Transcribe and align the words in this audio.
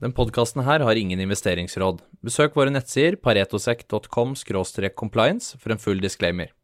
Den 0.00 0.14
podkasten 0.16 0.62
her 0.64 0.80
har 0.80 0.96
ingen 0.96 1.20
investeringsråd. 1.20 1.98
Besøk 2.24 2.54
våre 2.56 2.72
nettsider 2.72 3.18
paretosec.com 3.20 4.32
compliance 4.96 5.58
for 5.60 5.74
en 5.74 5.80
full 5.82 6.00
disclaimer. 6.00 6.54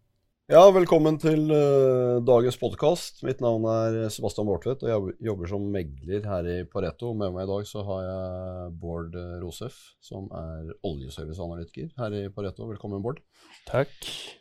Ja, 0.48 0.62
velkommen 0.72 1.18
til 1.20 1.50
uh, 1.50 2.22
dagens 2.24 2.56
podkast. 2.56 3.18
Mitt 3.26 3.42
navn 3.44 3.66
er 3.68 4.06
Sebastian 4.14 4.46
Bårdtvedt, 4.48 4.84
og 4.86 4.88
jeg 4.88 5.16
jobber 5.26 5.50
som 5.50 5.66
megler 5.74 6.24
her 6.24 6.48
i 6.48 6.54
Pareto. 6.70 7.10
Med 7.18 7.34
meg 7.34 7.44
i 7.44 7.50
dag 7.50 7.66
så 7.68 7.82
har 7.84 8.04
jeg 8.06 8.70
Bård 8.80 9.18
Rosef, 9.42 9.74
som 10.00 10.30
er 10.30 10.70
oljeserviceanalytiker 10.86 11.90
her 11.98 12.16
i 12.16 12.22
Pareto. 12.32 12.70
Velkommen, 12.70 13.02
Bård. 13.04 13.20
Takk. 13.68 13.92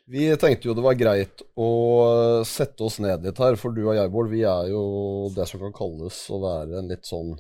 Vi 0.08 0.30
tenkte 0.40 0.70
jo 0.70 0.78
det 0.78 0.86
var 0.86 0.96
greit 0.96 1.44
å 1.58 1.72
sette 2.48 2.86
oss 2.86 3.02
ned 3.04 3.28
litt 3.28 3.44
her, 3.44 3.60
for 3.60 3.76
du 3.76 3.84
og 3.90 3.98
jeg, 3.98 4.14
Bård, 4.14 4.32
vi 4.32 4.46
er 4.48 4.72
jo 4.72 4.86
det 5.36 5.50
som 5.52 5.66
kan 5.66 5.76
kalles 5.76 6.22
å 6.32 6.40
være 6.46 6.80
en 6.80 6.94
litt 6.94 7.12
sånn, 7.12 7.34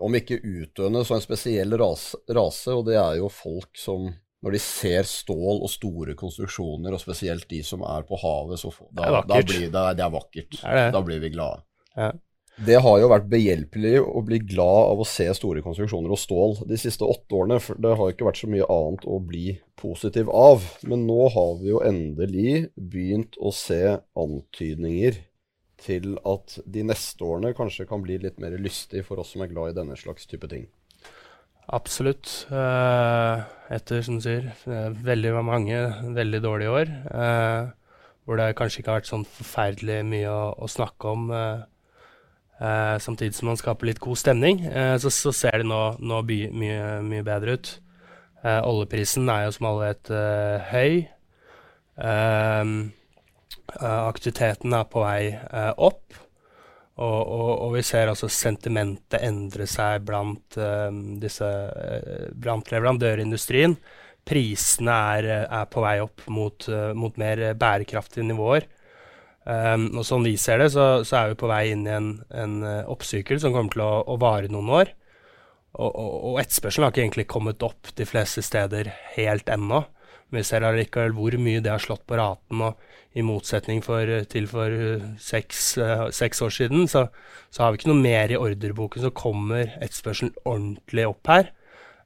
om 0.00 0.16
ikke 0.16 0.40
utdøende, 0.40 1.04
så 1.04 1.16
en 1.16 1.24
spesiell 1.24 1.76
rase, 1.80 2.18
rase 2.32 2.74
og 2.74 2.86
det 2.88 2.98
er 3.00 3.20
jo 3.20 3.30
folk 3.32 3.78
som 3.78 4.10
når 4.40 4.56
de 4.56 4.60
ser 4.64 5.04
stål 5.04 5.60
og 5.60 5.68
store 5.68 6.14
konstruksjoner, 6.16 6.94
og 6.96 7.02
spesielt 7.02 7.44
de 7.50 7.60
som 7.66 7.82
er 7.84 8.06
på 8.08 8.16
havet, 8.22 8.62
så 8.62 8.72
da, 8.88 9.04
det, 9.04 9.22
da 9.28 9.40
blir 9.44 9.66
det, 9.66 9.82
det 9.98 10.04
er 10.06 10.14
vakkert. 10.14 10.60
Er 10.64 10.78
det? 10.78 10.86
Da 10.96 11.02
blir 11.04 11.20
vi 11.20 11.32
glade. 11.34 11.60
Ja. 11.92 12.08
Det 12.60 12.76
har 12.84 12.98
jo 13.00 13.08
vært 13.08 13.28
behjelpelig 13.30 13.94
å 14.02 14.20
bli 14.26 14.40
glad 14.44 14.90
av 14.90 15.00
å 15.00 15.06
se 15.08 15.24
store 15.36 15.62
konstruksjoner 15.64 16.12
og 16.12 16.20
stål 16.20 16.58
de 16.68 16.76
siste 16.80 17.06
åtte 17.08 17.36
årene. 17.38 17.56
For 17.62 17.78
det 17.80 17.94
har 17.96 18.12
ikke 18.12 18.26
vært 18.26 18.40
så 18.42 18.50
mye 18.52 18.66
annet 18.68 19.06
å 19.08 19.16
bli 19.24 19.54
positiv 19.80 20.28
av. 20.34 20.66
Men 20.84 21.06
nå 21.08 21.30
har 21.32 21.54
vi 21.62 21.70
jo 21.70 21.80
endelig 21.86 22.52
begynt 22.76 23.38
å 23.40 23.52
se 23.56 23.80
antydninger 23.96 25.22
til 25.80 26.14
at 26.28 26.58
de 26.68 26.84
neste 26.86 27.24
årene 27.24 27.54
kanskje 27.56 27.88
kan 27.88 28.02
bli 28.04 28.18
litt 28.20 28.40
mer 28.42 28.56
lystig 28.60 29.04
for 29.06 29.22
oss 29.22 29.32
som 29.34 29.44
er 29.44 29.50
glad 29.52 29.72
i 29.72 29.78
denne 29.80 29.96
slags 29.98 30.28
type 30.30 30.48
ting. 30.50 30.68
Absolutt. 31.70 32.26
Uh, 32.50 33.46
etter, 33.70 34.02
som 34.02 34.18
du 34.18 34.24
sier, 34.24 34.48
veldig 34.66 35.34
mange 35.46 35.78
veldig 36.16 36.40
dårlige 36.42 36.74
år. 36.80 36.94
Uh, 37.14 37.70
hvor 38.26 38.40
det 38.40 38.54
kanskje 38.58 38.82
ikke 38.82 38.92
har 38.92 39.00
vært 39.00 39.10
sånn 39.10 39.26
forferdelig 39.26 40.00
mye 40.06 40.30
å, 40.30 40.54
å 40.58 40.70
snakke 40.70 41.14
om. 41.14 41.30
Samtidig 43.00 43.32
som 43.32 43.48
man 43.48 43.56
skaper 43.56 43.88
litt 43.88 44.02
god 44.04 44.18
stemning, 44.20 44.58
så, 45.00 45.08
så, 45.08 45.32
ser 45.32 45.62
det 45.62 45.66
nå, 45.66 45.78
nå 46.04 46.18
by, 46.28 46.36
mye, 46.52 46.98
mye, 47.00 47.24
bedre 47.24 47.56
ut. 47.56 47.70
oljeprisen 48.44 49.32
er 49.32 49.46
jo 49.46 49.54
som 49.56 49.70
alle 49.70 49.88
vet 49.88 50.12
høy. 50.68 50.92
Aktiviteten 53.78 54.74
er 54.74 54.88
på 54.90 55.04
vei 55.04 55.30
opp. 55.76 56.18
Og, 57.00 57.20
og, 57.20 57.50
og, 57.54 57.70
vi 57.78 57.82
ser 57.86 58.10
altså 58.10 58.28
sentimentet 58.28 59.22
endre 59.24 59.64
seg 59.70 60.02
blant, 60.04 60.58
uh, 60.60 60.90
disse, 61.22 61.48
blant 62.36 62.68
leverandørindustrien. 62.68 63.78
Prisene 64.28 64.96
er, 65.16 65.30
er, 65.46 65.64
på 65.72 65.80
vei 65.80 65.96
opp 66.02 66.26
mot, 66.28 66.68
mot 66.94 67.16
mer 67.18 67.54
bærekraftige 67.56 68.26
nivåer. 68.28 68.68
Um, 69.48 69.86
og 69.96 70.04
Sånn 70.04 70.26
vi 70.28 70.34
ser 70.36 70.60
det, 70.60 70.68
så, 70.74 71.00
så, 71.08 71.22
er 71.22 71.30
vi 71.32 71.40
på 71.40 71.48
vei 71.48 71.62
inn 71.72 71.86
i 71.88 71.94
en, 71.96 72.10
en 72.28 72.58
oppsykkel 72.92 73.40
som 73.40 73.56
kommer 73.56 73.72
til 73.72 73.86
å, 73.86 73.92
å 74.04 74.18
vare 74.20 74.52
noen 74.52 74.68
år. 74.82 74.92
Og, 75.78 75.88
og, 75.88 76.14
og 76.30 76.40
etterspørselen 76.42 76.86
har 76.86 76.94
ikke 76.94 77.04
egentlig 77.04 77.28
kommet 77.30 77.64
opp 77.64 77.92
de 77.96 78.06
fleste 78.08 78.42
steder 78.44 78.90
helt 79.14 79.50
ennå. 79.52 79.84
Men 80.30 80.42
vi 80.42 80.46
ser 80.46 80.66
allikevel 80.66 81.14
hvor 81.16 81.36
mye 81.42 81.62
det 81.62 81.72
har 81.72 81.82
slått 81.82 82.06
på 82.10 82.18
raten. 82.18 82.62
og 82.66 82.89
i 83.18 83.24
motsetning 83.26 83.80
for, 83.82 84.06
til 84.30 84.46
for 84.50 84.74
seks, 85.18 85.72
seks, 86.14 86.42
år 86.46 86.52
siden, 86.54 86.86
så, 86.88 87.08
så, 87.50 87.62
har 87.62 87.72
vi 87.72 87.80
ikke 87.80 87.90
noe 87.90 88.02
mer 88.04 88.30
i 88.30 88.38
ordreboken. 88.38 89.02
Så 89.02 89.10
kommer 89.10 89.72
etterspørselen 89.80 90.36
ordentlig 90.44 91.08
opp 91.10 91.32
her. 91.32 91.50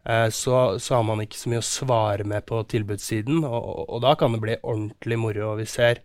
Eh, 0.08 0.28
så, 0.32 0.78
så, 0.78 0.96
har 0.96 1.04
man 1.08 1.20
ikke 1.24 1.40
så 1.40 1.52
mye 1.52 1.60
å 1.60 1.68
svare 1.68 2.24
med 2.28 2.46
på 2.48 2.62
tilbudssiden, 2.72 3.44
og, 3.44 3.60
og, 3.60 3.84
og 3.96 4.02
da 4.04 4.14
kan 4.20 4.36
det 4.36 4.42
bli 4.44 4.56
ordentlig 4.62 5.20
moro. 5.20 5.52
Vi 5.60 5.68
ser 5.68 6.00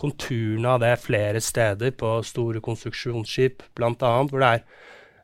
konturene 0.00 0.74
av 0.74 0.80
det 0.80 0.94
flere 1.02 1.40
steder 1.44 1.92
på 1.96 2.14
store 2.24 2.62
konstruksjonsskip, 2.64 3.64
bl.a., 3.76 3.92
hvor 4.00 4.40
det 4.40 4.50
er 4.56 4.64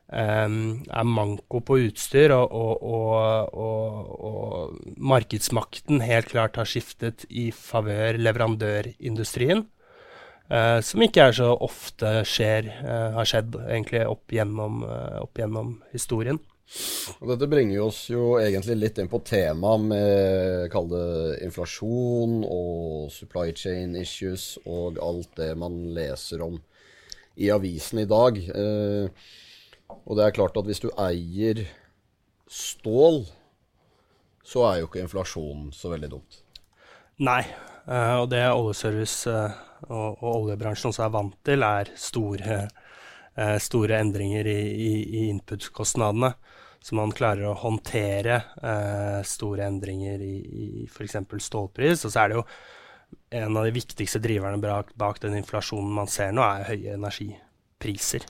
er 0.09 1.05
manko 1.05 1.59
på 1.61 1.77
utstyr, 1.85 2.33
og, 2.33 2.53
og, 2.81 3.53
og, 3.53 4.13
og, 4.29 4.79
markedsmakten 4.97 6.01
helt 6.01 6.31
klart 6.31 6.57
har 6.57 6.69
skiftet 6.69 7.27
i 7.29 7.49
favør 7.53 8.17
leverandørindustrien. 8.17 9.67
Uh, 10.49 10.79
som 10.81 11.03
ikke 11.05 11.27
er 11.29 11.35
så 11.37 11.51
ofte 11.61 12.23
skjer, 12.25 12.71
uh, 12.81 13.11
har 13.19 13.27
skjedd 13.29 13.53
egentlig 13.67 13.99
opp 14.09 14.33
gjennom, 14.33 14.79
uh, 14.81 15.19
opp 15.21 15.37
gjennom, 15.37 15.75
historien. 15.93 16.39
Og 17.19 17.29
dette 17.31 17.49
bringer 17.49 17.83
oss 17.83 18.03
jo 18.09 18.35
egentlig 18.41 18.77
litt 18.79 18.97
inn 19.01 19.09
på 19.09 19.21
temaet 19.25 19.85
med 19.89 20.65
kall 20.73 20.89
det 20.89 21.37
inflasjon 21.45 22.41
og 22.45 23.13
supply 23.13 23.53
chain 23.57 23.93
issues 23.97 24.55
og 24.65 24.97
alt 25.01 25.31
det 25.37 25.51
man 25.57 25.79
leser 25.93 26.41
om 26.45 26.57
i 27.37 27.49
avisen 27.53 28.01
i 28.01 28.09
dag. 28.09 28.41
Uh, 28.49 29.37
og 29.89 30.17
det 30.17 30.25
er 30.25 30.35
klart 30.35 30.57
at 30.57 30.67
hvis 30.67 30.81
du 30.83 30.89
eier 31.01 31.63
stål, 32.49 33.23
så 34.45 34.65
er 34.69 34.79
jo 34.79 34.89
ikke 34.89 35.03
inflasjon 35.03 35.69
så 35.75 35.91
veldig 35.91 36.11
dumt. 36.11 36.39
Nei, 37.25 37.41
uh, 37.89 38.21
og 38.21 38.29
det 38.31 38.45
oljeservice 38.47 39.29
uh, 39.29 39.57
og, 39.89 40.23
oljebransjen 40.23 40.93
også 40.93 41.05
er 41.05 41.13
vant 41.13 41.35
til, 41.45 41.65
er 41.65 41.91
store, 41.99 42.61
uh, 43.35 43.57
store 43.61 43.99
endringer 43.99 44.49
i, 44.49 44.59
i, 44.71 44.91
i 45.19 45.27
input-kostnadene. 45.33 46.31
Så 46.79 46.95
man 46.95 47.11
klarer 47.11 47.43
å 47.43 47.57
håndtere 47.59 48.37
store 49.27 49.65
endringer 49.67 50.21
i, 50.23 50.35
i 50.39 50.67
f.eks. 50.87 51.17
stålpris. 51.43 52.05
Og 52.07 52.13
så 52.13 52.21
er 52.21 52.31
det 52.31 52.37
jo 52.37 52.43
en 53.35 53.57
av 53.59 53.67
de 53.67 53.73
viktigste 53.75 54.21
driverne 54.23 54.61
bak 54.95 55.19
den 55.19 55.35
inflasjonen 55.41 55.91
man 55.97 56.07
ser 56.07 56.31
nå, 56.31 56.39
er 56.39 56.69
høye 56.69 56.95
energipriser. 56.95 58.23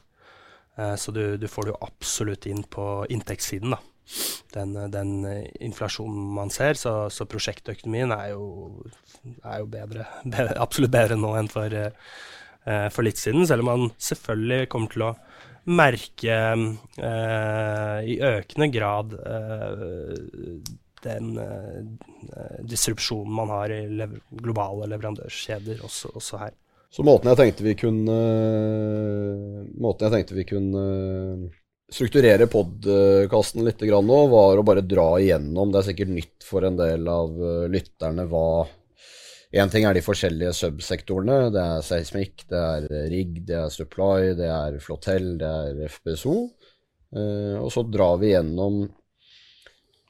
Eh, 0.80 0.96
så 0.96 1.12
du, 1.12 1.38
du, 1.38 1.48
får 1.48 1.68
det 1.68 1.74
jo 1.74 1.80
absolutt 1.86 2.48
inn 2.50 2.64
på 2.64 2.88
inntektssiden, 3.12 3.76
da. 3.76 3.82
Den, 4.56 4.74
den 4.90 5.12
inflasjonen 5.62 6.32
man 6.34 6.50
ser. 6.54 6.80
Så, 6.80 6.94
så 7.14 7.28
prosjektøkonomien 7.30 8.14
er 8.16 8.32
jo, 8.34 8.46
er 9.44 9.62
jo 9.62 9.70
bedre, 9.70 10.08
bedre, 10.26 10.56
absolutt 10.58 10.96
bedre 10.96 11.20
nå 11.20 11.36
enn 11.38 11.52
for, 11.52 11.76
for, 12.66 13.06
litt 13.06 13.22
siden. 13.22 13.46
Selv 13.50 13.66
om 13.66 13.70
man 13.74 13.92
selvfølgelig 14.02 14.70
kommer 14.74 14.96
til 14.96 15.06
å 15.06 15.16
merke 15.70 16.38
eh, 17.06 17.98
i 18.10 18.16
økende 18.26 18.70
grad 18.74 19.14
eh, 19.20 19.84
den 21.04 21.36
disrupsjonen 22.68 23.36
man 23.38 23.52
har 23.54 23.72
i 23.72 23.84
lev 24.02 24.18
globale 24.42 24.90
leverandørkjeder 24.90 25.86
også, 25.86 26.12
også 26.18 26.42
her. 26.42 26.58
Så 26.90 27.06
måten 27.06 27.30
jeg 27.30 27.38
tenkte 27.38 27.66
vi 27.68 27.76
kunne 27.78 28.20
Måten 29.78 30.08
jeg 30.08 30.16
tenkte 30.16 30.38
vi 30.38 30.48
kunne 30.50 30.86
strukturere 31.90 32.46
podkasten 32.50 33.66
litt 33.66 33.82
nå, 33.82 34.18
var 34.30 34.60
å 34.60 34.66
bare 34.66 34.86
dra 34.86 35.08
igjennom. 35.18 35.72
Det 35.72 35.80
er 35.80 35.88
sikkert 35.88 36.12
nytt 36.14 36.46
for 36.46 36.66
en 36.68 36.78
del 36.78 37.08
av 37.10 37.34
eh, 37.34 37.66
lytterne 37.74 38.28
hva 38.30 38.50
Én 39.50 39.72
ting 39.74 39.82
er 39.90 39.98
de 39.98 40.04
forskjellige 40.06 40.52
subsektorene. 40.54 41.48
Det 41.50 41.62
er 41.64 41.80
seismikk, 41.82 42.44
det 42.52 42.60
er 42.60 42.84
rigg, 43.10 43.40
det 43.48 43.56
er 43.58 43.72
supply, 43.74 44.36
det 44.38 44.46
er 44.46 44.78
flotell, 44.84 45.32
det 45.42 45.50
er 45.50 45.80
FPSO. 45.90 46.36
Eh, 47.18 47.56
og 47.58 47.72
så 47.74 47.82
drar 47.90 48.20
vi 48.22 48.36
gjennom 48.36 48.84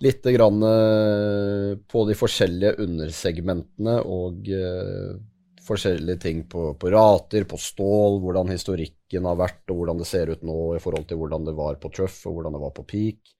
litt 0.03 0.27
eh, 0.27 1.71
på 1.79 2.03
de 2.09 2.19
forskjellige 2.19 2.75
undersegmentene 2.83 3.95
og 4.03 4.51
forskjellige 5.69 6.21
ting 6.25 6.45
på, 6.49 6.73
på, 6.79 6.91
rater, 6.93 7.45
på 7.49 7.57
stål, 7.61 8.19
hvordan 8.23 8.51
historikken 8.53 9.27
har 9.29 9.37
vært, 9.39 9.63
og 9.69 9.81
hvordan 9.81 10.01
det 10.01 10.07
ser 10.09 10.33
ut 10.33 10.45
nå 10.45 10.59
i 10.75 10.81
forhold 10.83 11.05
til 11.09 11.21
hvordan 11.21 11.45
det 11.47 11.57
var 11.57 11.77
på 11.81 11.91
truff, 11.93 12.23
og 12.27 12.37
hvordan 12.39 12.57
det 12.57 12.63
var 12.63 12.73
på 12.75 12.87
peak. 12.89 13.35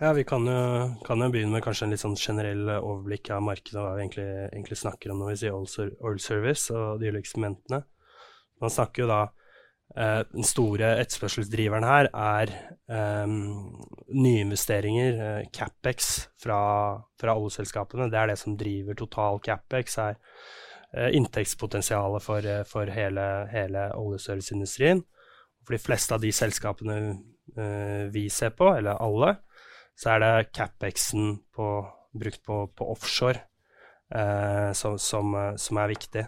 Ja, 0.00 0.12
Vi 0.12 0.24
kan 0.26 0.46
jo, 0.46 0.60
kan 1.06 1.22
jo 1.22 1.30
begynne 1.30 1.54
med 1.54 1.62
kanskje 1.62 1.86
en 1.86 1.94
litt 1.94 2.02
sånn 2.02 2.18
generell 2.18 2.66
overblikk 2.74 3.30
av 3.30 3.44
markedet 3.46 3.78
og 3.78 3.86
hva 3.86 3.94
vi 3.94 4.02
egentlig, 4.02 4.26
egentlig, 4.50 4.78
snakker 4.80 5.12
om 5.12 5.22
når 5.22 5.30
vi 5.30 5.38
sier 5.44 5.54
oil 5.54 6.18
service 6.20 6.74
og 6.74 6.98
de 7.00 7.12
ulike 7.14 7.30
segmentene. 7.30 7.84
Man 8.60 8.74
snakker 8.74 9.04
jo 9.04 9.08
da 9.10 9.20
eh, 9.94 10.20
Den 10.32 10.46
store 10.46 10.90
etterspørselsdriveren 11.04 11.86
her 11.86 12.10
er 12.10 12.52
eh, 12.90 13.38
nyinvesteringer, 14.26 15.22
eh, 15.28 15.48
CapEx, 15.54 16.10
fra, 16.42 16.58
fra 17.20 17.38
oljeselskapene. 17.38 18.10
Det 18.10 18.18
er 18.18 18.32
det 18.32 18.38
som 18.42 18.58
driver 18.58 18.98
total 18.98 19.38
CapEx. 19.46 19.98
er 20.08 20.18
inntektspotensialet 21.14 22.22
for, 22.22 22.46
eh, 22.46 22.62
for 22.68 22.90
hele, 22.90 23.26
hele 23.52 23.88
oljeserviceindustrien. 23.98 25.02
For 25.64 25.76
de 25.76 25.82
fleste 25.82 26.14
av 26.14 26.20
de 26.20 26.30
selskapene 26.34 26.98
uh, 27.56 28.04
vi 28.12 28.26
ser 28.28 28.52
på, 28.52 28.68
eller 28.76 29.00
alle, 29.00 29.30
så 29.96 30.10
er 30.12 30.20
det 30.20 30.52
CapEx-en 30.52 31.38
brukt 32.14 32.42
på, 32.44 32.58
på 32.76 32.88
offshore 32.92 33.40
eh, 34.14 34.72
som, 34.72 34.98
som, 34.98 35.34
som, 35.56 35.80
er 35.80 35.92
viktig. 35.92 36.24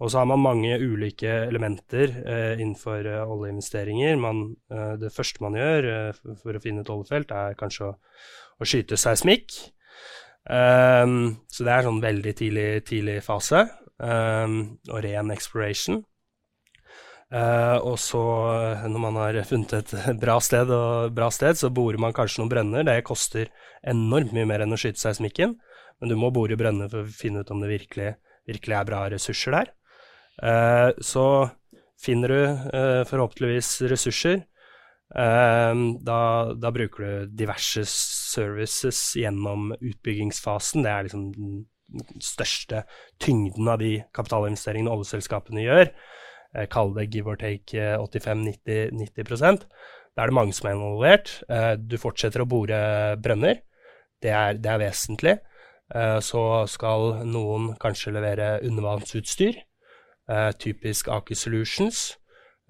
Og 0.00 0.10
så 0.10 0.22
har 0.22 0.28
man 0.30 0.40
mange 0.40 0.78
ulike 0.80 1.28
elementer 1.48 2.14
eh, 2.22 2.54
innenfor 2.60 3.04
eh, 3.04 3.32
oljeinvesteringer. 3.34 4.16
Man, 4.20 4.46
eh, 4.72 4.94
det 5.00 5.12
første 5.12 5.44
man 5.44 5.58
gjør 5.58 5.90
eh, 5.90 6.22
for, 6.40 6.56
å 6.56 6.62
finne 6.62 6.84
et 6.84 6.92
oljefelt, 6.92 7.34
er 7.36 7.58
kanskje 7.60 7.90
å, 7.90 7.92
å 8.60 8.68
skyte 8.68 9.00
seismikk. 9.00 9.58
Um, 10.50 11.36
så 11.52 11.66
det 11.66 11.72
er 11.74 11.84
sånn 11.84 12.00
veldig 12.00 12.32
tidlig, 12.38 12.68
tidlig 12.88 13.18
fase. 13.22 13.66
Um, 14.00 14.78
og 14.88 15.02
ren 15.04 15.32
exploration. 15.34 16.00
Uh, 17.30 17.76
og 17.86 17.98
så, 18.02 18.20
når 18.90 19.02
man 19.04 19.18
har 19.20 19.38
funnet 19.46 19.74
et 19.76 19.92
bra 20.22 20.38
sted, 20.42 20.72
bra 21.14 21.28
sted, 21.34 21.60
så 21.60 21.70
borer 21.70 22.00
man 22.00 22.16
kanskje 22.16 22.42
noen 22.42 22.52
brønner. 22.52 22.86
Det 22.88 22.96
koster 23.06 23.52
enormt 23.86 24.32
mye 24.36 24.48
mer 24.48 24.64
enn 24.64 24.74
å 24.74 24.80
skyte 24.80 25.02
seismikken, 25.02 25.54
men 26.00 26.10
du 26.10 26.16
må 26.18 26.32
bore 26.34 26.58
brønner 26.58 26.90
for 26.90 27.04
å 27.04 27.14
finne 27.14 27.44
ut 27.44 27.52
om 27.52 27.62
det 27.62 27.70
virkelig, 27.74 28.14
virkelig 28.48 28.78
er 28.78 28.88
bra 28.88 29.04
ressurser 29.12 29.58
der. 29.58 29.74
Uh, 30.40 30.90
så 31.04 31.26
finner 32.00 32.32
du 32.32 32.40
uh, 32.40 33.02
forhåpentligvis 33.08 33.76
ressurser. 33.92 34.46
Eh, 35.10 35.74
da, 36.00 36.20
da, 36.54 36.70
bruker 36.70 37.02
du 37.02 37.30
diverse 37.34 37.82
services 37.86 39.16
gjennom 39.18 39.72
utbyggingsfasen. 39.74 40.84
Det 40.86 40.92
er 40.92 41.08
liksom 41.08 41.24
den 41.90 42.22
største 42.24 42.84
tyngden 43.22 43.68
av 43.70 43.80
de 43.82 44.00
kapitalinvesteringene 44.16 44.92
oljeselskapene 44.92 45.64
gjør. 45.64 45.92
Kall 46.70 46.94
det 46.96 47.10
give 47.14 47.30
or 47.30 47.38
take 47.38 47.78
85-90 47.98 49.64
Da 50.16 50.22
er 50.22 50.30
det 50.30 50.34
mange 50.34 50.54
som 50.56 50.68
er 50.68 50.74
involvert. 50.74 51.34
Du 51.78 51.96
fortsetter 51.98 52.42
å 52.42 52.48
bore 52.50 52.80
brønner. 53.22 53.60
Det 54.20 54.32
er, 54.34 54.58
det 54.58 54.70
er 54.70 54.82
vesentlig. 54.82 55.36
Så 56.22 56.42
skal 56.70 57.22
noen 57.26 57.74
kanskje 57.80 58.14
levere 58.14 58.56
undervannsutstyr. 58.66 59.62
Typisk 60.58 61.10
Aker 61.10 61.38
Solutions. 61.38 62.02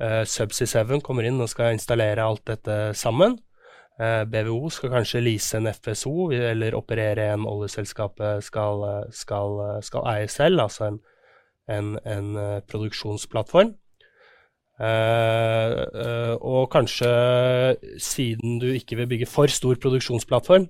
Subsea 0.01 0.85
7 0.85 1.01
kommer 1.05 1.29
inn 1.29 1.41
og 1.41 1.51
skal 1.53 1.75
installere 1.77 2.25
alt 2.25 2.47
dette 2.49 2.79
sammen. 2.97 3.39
Uh, 4.01 4.07
eh, 4.07 4.25
BVO 4.33 4.71
skal 4.73 4.95
kanskje 4.95 5.21
lease 5.21 5.59
en 5.59 5.69
FSO 5.69 6.31
eller 6.33 6.77
operere 6.79 7.27
en 7.35 7.45
oljeselskapet 7.49 8.45
skal, 8.47 8.87
skal, 9.13 9.61
skal 9.85 10.09
eie 10.15 10.29
selv, 10.33 10.63
altså 10.65 10.87
en, 10.89 10.99
en, 11.69 11.95
en 12.09 12.31
produksjonsplattform. 12.71 13.77
og 16.41 16.71
kanskje, 16.73 17.11
siden 18.01 18.59
du 18.63 18.71
ikke 18.73 18.97
vil 18.97 19.11
bygge 19.11 19.29
for 19.29 19.53
stor 19.53 19.77
produksjonsplattform 19.77 20.65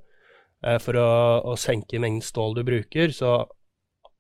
for 0.83 0.99
å, 0.99 1.11
å 1.47 1.55
senke 1.55 2.03
mengden 2.03 2.27
stål 2.27 2.59
du 2.59 2.65
bruker, 2.67 3.15
så 3.15 3.45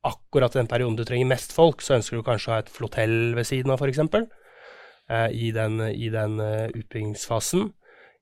akkurat 0.06 0.52
den 0.52 0.68
perioden 0.68 0.96
du 0.96 1.04
trenger 1.04 1.28
mest 1.28 1.52
folk, 1.52 1.82
så 1.82 1.98
ønsker 1.98 2.16
du 2.16 2.24
kanskje 2.24 2.50
å 2.50 2.54
ha 2.54 2.62
et 2.62 2.72
flotell 2.72 3.34
ved 3.36 3.48
siden 3.48 3.72
av, 3.72 3.82
f.eks. 3.82 4.00
Eh, 5.10 5.28
I 5.34 5.50
den, 5.52 5.80
i 5.90 6.08
den 6.12 6.38
uh, 6.40 6.68
utbyggingsfasen. 6.70 7.70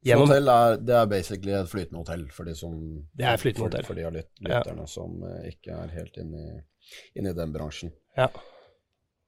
Gjennom, 0.06 0.28
hotell 0.28 0.50
er, 0.52 0.76
det 0.78 0.94
er 0.94 1.08
basically 1.10 1.54
et 1.58 1.70
flytende 1.70 2.04
hotell 2.04 2.28
for 2.30 2.46
de 2.46 2.52
som 2.54 2.74
Det 3.18 3.26
er 3.26 3.40
flytende 3.40 3.66
hotell. 3.66 3.82
For, 3.82 3.92
for 3.92 3.98
de 3.98 4.06
av 4.06 4.14
lyt, 4.14 4.28
lytterne 4.44 4.84
ja. 4.84 4.92
som 4.92 5.24
uh, 5.24 5.40
ikke 5.48 5.74
er 5.74 5.96
helt 5.96 6.20
inne 6.22 6.44
i, 6.44 6.60
inn 7.18 7.26
i 7.26 7.34
den 7.34 7.54
bransjen. 7.54 7.90
Ja. 8.18 8.28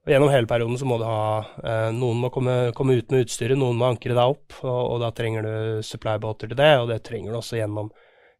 Og 0.00 0.12
gjennom 0.14 0.30
hele 0.32 0.48
perioden 0.48 0.78
så 0.80 0.86
må 0.88 0.96
du 0.96 1.04
ha 1.04 1.42
eh, 1.60 1.90
Noen 1.92 2.22
må 2.22 2.30
komme, 2.32 2.54
komme, 2.76 2.94
ut 2.96 3.10
med 3.12 3.26
utstyret, 3.26 3.58
noen 3.60 3.76
må 3.76 3.90
ankre 3.90 4.14
deg 4.16 4.32
opp, 4.32 4.54
og, 4.62 4.78
og 4.94 5.02
da 5.02 5.10
trenger 5.12 5.44
du 5.44 5.84
supply-båter 5.84 6.48
til 6.48 6.56
det, 6.56 6.70
og 6.80 6.88
det 6.88 7.02
trenger 7.04 7.34
du 7.34 7.40
også 7.40 7.58
gjennom 7.58 7.90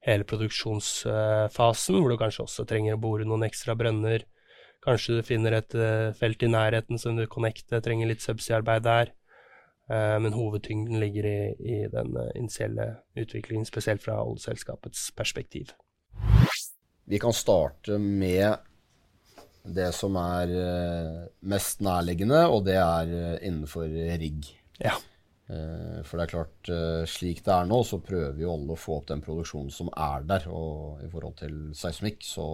hele 0.06 0.24
produksjonsfasen, 0.24 1.98
hvor 2.00 2.14
du 2.14 2.16
kanskje 2.16 2.46
også 2.46 2.64
trenger 2.64 2.96
å 2.96 3.02
bore 3.02 3.28
noen 3.28 3.44
ekstra 3.44 3.76
brønner. 3.76 4.24
Kanskje 4.80 5.18
du 5.18 5.26
finner 5.26 5.58
et 5.58 5.76
uh, 5.76 6.16
felt 6.16 6.40
i 6.40 6.48
nærheten 6.48 7.00
som 7.00 7.18
du 7.18 7.26
connecter, 7.28 7.84
trenger 7.84 8.08
litt 8.08 8.24
subsea-arbeid 8.24 8.86
der. 8.86 9.12
Uh, 9.90 10.16
men 10.22 10.36
hovedtyngden 10.36 11.00
ligger 11.02 11.26
i, 11.26 11.38
i 11.58 11.78
den 11.90 12.14
uh, 12.16 12.30
initielle 12.38 12.92
utviklingen, 13.18 13.66
spesielt 13.66 14.02
fra 14.04 14.20
oljeselskapets 14.22 15.08
perspektiv. 15.18 15.74
Vi 17.10 17.18
kan 17.18 17.34
starte 17.34 17.98
med 17.98 18.60
det 19.66 19.90
som 19.92 20.14
er 20.16 20.50
mest 21.44 21.82
nærliggende, 21.84 22.46
og 22.48 22.62
det 22.64 22.78
er 22.80 23.10
innenfor 23.44 23.90
rigg. 24.22 24.46
Ja. 24.80 24.94
Eh, 25.50 26.02
for 26.06 26.18
det 26.18 26.24
er 26.24 26.30
klart, 26.30 26.68
eh, 26.70 27.04
slik 27.10 27.42
det 27.46 27.52
er 27.54 27.66
nå, 27.66 27.80
så 27.82 27.98
prøver 28.04 28.38
jo 28.38 28.52
alle 28.54 28.76
å 28.76 28.78
få 28.78 29.00
opp 29.00 29.08
den 29.10 29.22
produksjonen 29.24 29.72
som 29.74 29.90
er 29.96 30.26
der. 30.28 30.46
Og 30.48 31.02
i 31.04 31.10
forhold 31.10 31.38
til 31.40 31.56
seismikk 31.76 32.22
så 32.26 32.46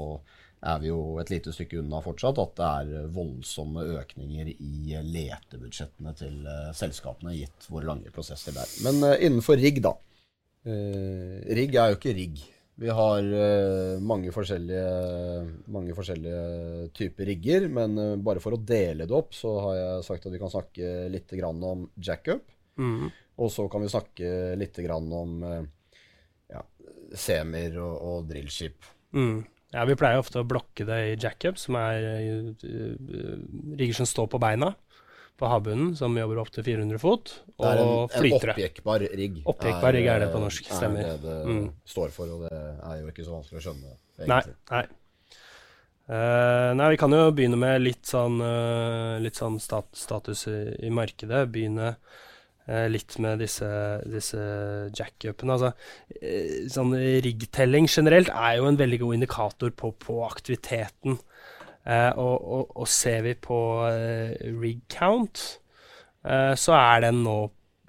er 0.67 0.81
vi 0.83 0.91
jo 0.91 1.01
et 1.23 1.31
lite 1.33 1.55
stykke 1.55 1.81
unna 1.83 2.01
fortsatt 2.05 2.41
at 2.43 2.57
det 2.59 2.71
er 2.81 3.13
voldsomme 3.15 3.85
økninger 4.01 4.51
i 4.53 4.99
letebudsjettene 5.07 6.13
til 6.19 6.43
eh, 6.51 6.75
selskapene, 6.77 7.37
gitt 7.39 7.71
hvor 7.71 7.87
lange 7.87 8.13
prosesser 8.15 8.57
det 8.57 8.65
er. 8.65 8.75
Men 8.87 9.01
innenfor 9.15 9.61
rigg, 9.61 9.81
da. 9.85 9.97
rigg 10.67 11.77
er 11.79 11.93
jo 11.93 11.99
ikke 12.01 12.15
rigg. 12.17 12.43
Vi 12.77 12.91
har 12.93 13.29
mange 14.05 14.33
forskjellige, 14.35 14.89
mange 15.73 15.95
forskjellige 15.97 16.91
typer 16.99 17.31
rigger, 17.31 17.69
men 17.73 18.21
bare 18.21 18.43
for 18.45 18.53
å 18.53 18.61
dele 18.61 19.07
det 19.09 19.17
opp, 19.17 19.33
så 19.33 19.55
har 19.65 19.79
jeg 19.79 20.03
sagt 20.11 20.27
at 20.29 20.35
vi 20.35 20.41
kan 20.43 20.53
snakke 20.53 20.91
litt 21.15 21.33
om 21.41 21.87
jackup. 21.97 22.45
Mm. 22.77 23.09
Og 23.37 23.53
så 23.53 23.67
kan 23.69 23.85
vi 23.85 23.93
snakke 23.93 24.31
litt 24.57 24.79
om 24.89 25.43
eh, 25.45 25.63
ja, 26.53 26.63
semier 27.13 27.77
og, 27.83 27.97
og 28.01 28.31
drillskip. 28.31 28.89
Mm. 29.17 29.45
Ja, 29.75 29.85
vi 29.89 29.97
pleier 29.99 30.23
ofte 30.23 30.43
å 30.43 30.47
blokke 30.47 30.87
det 30.87 30.99
i 31.11 31.15
jackup, 31.19 31.59
som 31.59 31.79
er 31.81 32.05
uh, 32.23 32.67
rigger 33.77 33.97
som 33.99 34.09
står 34.09 34.29
på 34.33 34.41
beina 34.43 34.73
på 35.37 35.49
havbunnen, 35.51 35.91
som 35.99 36.15
jobber 36.17 36.39
opp 36.41 36.49
til 36.55 36.65
400 36.65 37.01
fot, 37.03 37.33
og 37.61 38.13
flytere. 38.15 38.55
Det 38.57 38.63
er 38.63 39.03
en, 39.03 39.09
en 39.11 39.19
rigg. 39.21 39.41
Oppjekkbar 39.53 39.93
rigg 39.93 40.07
er 40.09 40.23
det 40.25 40.29
på 40.33 40.41
norsk, 40.41 40.71
stemmer. 40.71 41.11
Er 41.11 41.19
det 41.21 41.27
det 41.27 41.57
mm. 41.59 41.67
står 41.93 42.15
for, 42.15 42.31
og 42.33 42.47
det 42.47 42.55
er 42.57 43.03
jo 43.03 43.11
ikke 43.11 43.27
så 43.27 43.35
vanskelig 43.35 43.61
å 43.61 43.65
skjønne. 43.67 43.99
Egentlig. 44.23 44.31
Nei, 44.33 44.79
nei. 44.79 44.87
Uh, 46.07 46.71
nei, 46.79 46.89
vi 46.95 47.01
kan 47.03 47.13
jo 47.13 47.21
begynne 47.37 47.59
med 47.61 47.83
litt 47.83 48.09
sånn, 48.09 48.39
uh, 48.41 49.19
litt 49.21 49.37
sånn 49.37 49.59
stat 49.61 49.91
status 49.99 50.47
i, 50.49 50.61
i 50.87 50.95
markedet. 50.95 51.43
Begynne 51.53 51.93
Eh, 51.93 52.26
litt 52.67 53.15
med 53.23 53.39
disse, 53.45 53.69
disse 54.11 54.41
jackupene. 54.97 55.55
Altså, 55.55 55.71
eh, 56.19 56.67
sånn 56.73 56.95
riggtelling 57.25 57.87
generelt 57.87 58.33
er 58.35 58.57
jo 58.59 58.67
en 58.67 58.79
veldig 58.81 58.99
god 59.05 59.19
indikator 59.19 59.71
på, 59.77 59.93
på 60.03 60.19
aktiviteten. 60.27 61.21
Eh, 61.87 62.11
og, 62.19 62.35
og, 62.43 62.73
og, 62.83 62.89
ser 62.91 63.23
vi 63.29 63.37
på 63.39 63.59
eh, 63.87 64.35
rig 64.59 64.83
count, 64.91 65.45
eh, 66.27 66.53
så 66.59 66.75
er 66.75 67.05
den 67.07 67.23
nå 67.23 67.39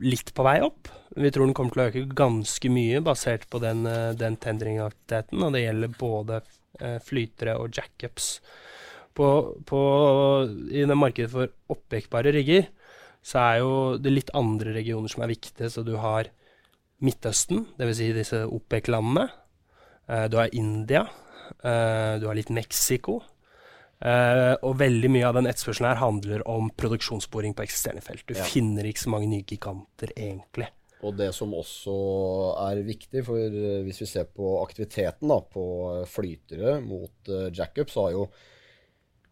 litt 0.05 0.35
på 0.37 0.45
vei 0.45 0.59
opp. 0.61 0.91
Vi 1.17 1.31
tror 1.33 1.47
den 1.47 1.55
kommer 1.57 1.73
til 1.73 1.81
å 1.81 1.87
øke 1.89 2.17
ganske 2.19 2.69
mye 2.69 3.01
basert 3.05 3.47
på 3.49 3.61
den, 3.63 3.87
eh, 3.89 4.13
den 4.19 4.37
tendringaktiviteten, 4.37 5.41
og 5.41 5.57
det 5.57 5.65
gjelder 5.65 5.99
både 5.99 6.41
flytere 7.01 7.55
og 7.57 7.73
jackups. 7.73 8.25
På, 9.17 9.27
på, 9.65 9.79
I 10.69 10.83
det 10.85 10.97
markedet 11.01 11.31
for 11.31 11.49
oppjekkbare 11.73 12.35
rigger 12.35 12.67
så 13.27 13.43
er 13.43 13.55
jo 13.59 13.71
det 13.99 14.13
litt 14.13 14.29
andre 14.37 14.73
regioner 14.77 15.11
som 15.11 15.25
er 15.25 15.33
viktige. 15.33 15.69
Så 15.71 15.83
du 15.83 15.97
har 15.99 16.29
Midtøsten, 17.03 17.65
dvs. 17.77 17.97
Si 17.99 18.11
disse 18.15 18.43
OPEC-landene. 18.47 19.27
Uh, 20.07 20.25
du 20.31 20.39
har 20.39 20.53
India. 20.55 21.03
Uh, 21.59 22.15
du 22.21 22.29
har 22.29 22.37
litt 22.37 22.53
Mexico. 22.53 23.19
Uh, 23.97 24.53
og 24.61 24.77
veldig 24.79 25.09
mye 25.09 25.27
av 25.27 25.35
den 25.39 25.49
etterspørselen 25.49 25.89
her 25.89 26.01
handler 26.01 26.43
om 26.49 26.71
produksjonsboring 26.79 27.57
på 27.57 27.65
eksisterende 27.65 28.05
felt. 28.05 28.25
Du 28.29 28.37
ja. 28.37 28.47
finner 28.47 28.87
ikke 28.87 29.03
så 29.03 29.13
mange 29.13 29.29
nye 29.33 29.45
giganter, 29.47 30.13
egentlig. 30.15 30.71
Og 31.05 31.13
det 31.19 31.29
som 31.35 31.51
også 31.53 31.93
er 32.63 32.79
viktig, 32.85 33.21
for 33.27 33.57
hvis 33.85 33.99
vi 34.01 34.07
ser 34.09 34.29
på 34.33 34.55
aktiviteten 34.63 35.29
da, 35.29 35.43
på 35.45 35.65
flytere 36.09 36.79
mot 36.81 37.29
jackup, 37.53 37.91
så 37.93 38.07
har 38.07 38.15
jo 38.15 38.23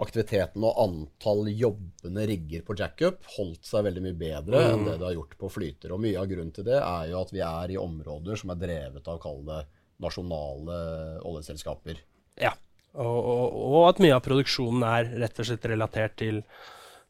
aktiviteten 0.03 0.63
og 0.67 0.79
antall 0.81 1.47
jobbende 1.47 2.25
rigger 2.27 2.65
på 2.67 2.75
jackup 2.75 3.23
holdt 3.37 3.67
seg 3.67 3.85
veldig 3.87 4.03
mye 4.03 4.17
bedre 4.19 4.59
mm. 4.59 4.73
enn 4.73 4.83
det 4.89 4.97
det 4.99 5.07
har 5.07 5.15
gjort 5.15 5.37
på 5.39 5.51
flyter. 5.53 5.93
Og 5.95 6.01
mye 6.03 6.19
av 6.19 6.27
grunnen 6.31 6.51
til 6.55 6.67
det 6.67 6.81
er 6.81 7.09
jo 7.13 7.21
at 7.21 7.31
vi 7.31 7.43
er 7.45 7.71
i 7.71 7.79
områder 7.79 8.41
som 8.41 8.51
er 8.51 8.59
drevet 8.59 9.07
av, 9.07 9.21
kall 9.23 9.41
det, 9.47 9.61
nasjonale 10.03 10.77
oljeselskaper. 11.23 12.01
Ja, 12.43 12.51
og, 12.99 13.19
og, 13.19 13.55
og, 13.55 13.81
at 13.87 14.01
mye 14.03 14.17
av 14.17 14.23
produksjonen 14.25 14.83
er 14.87 15.11
rett 15.23 15.39
og 15.39 15.47
slett 15.47 15.69
relatert 15.71 16.17
til 16.19 16.41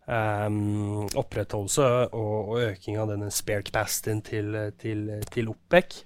um, 0.06 1.06
opprettholdelse 1.18 1.90
og, 1.90 2.38
og, 2.38 2.56
øking 2.70 3.02
av 3.02 3.10
denne 3.16 3.32
spare 3.34 3.66
capacityen 3.66 4.22
til, 4.26 4.58
til, 4.82 5.08
til 5.34 5.50
OPEC. 5.56 6.04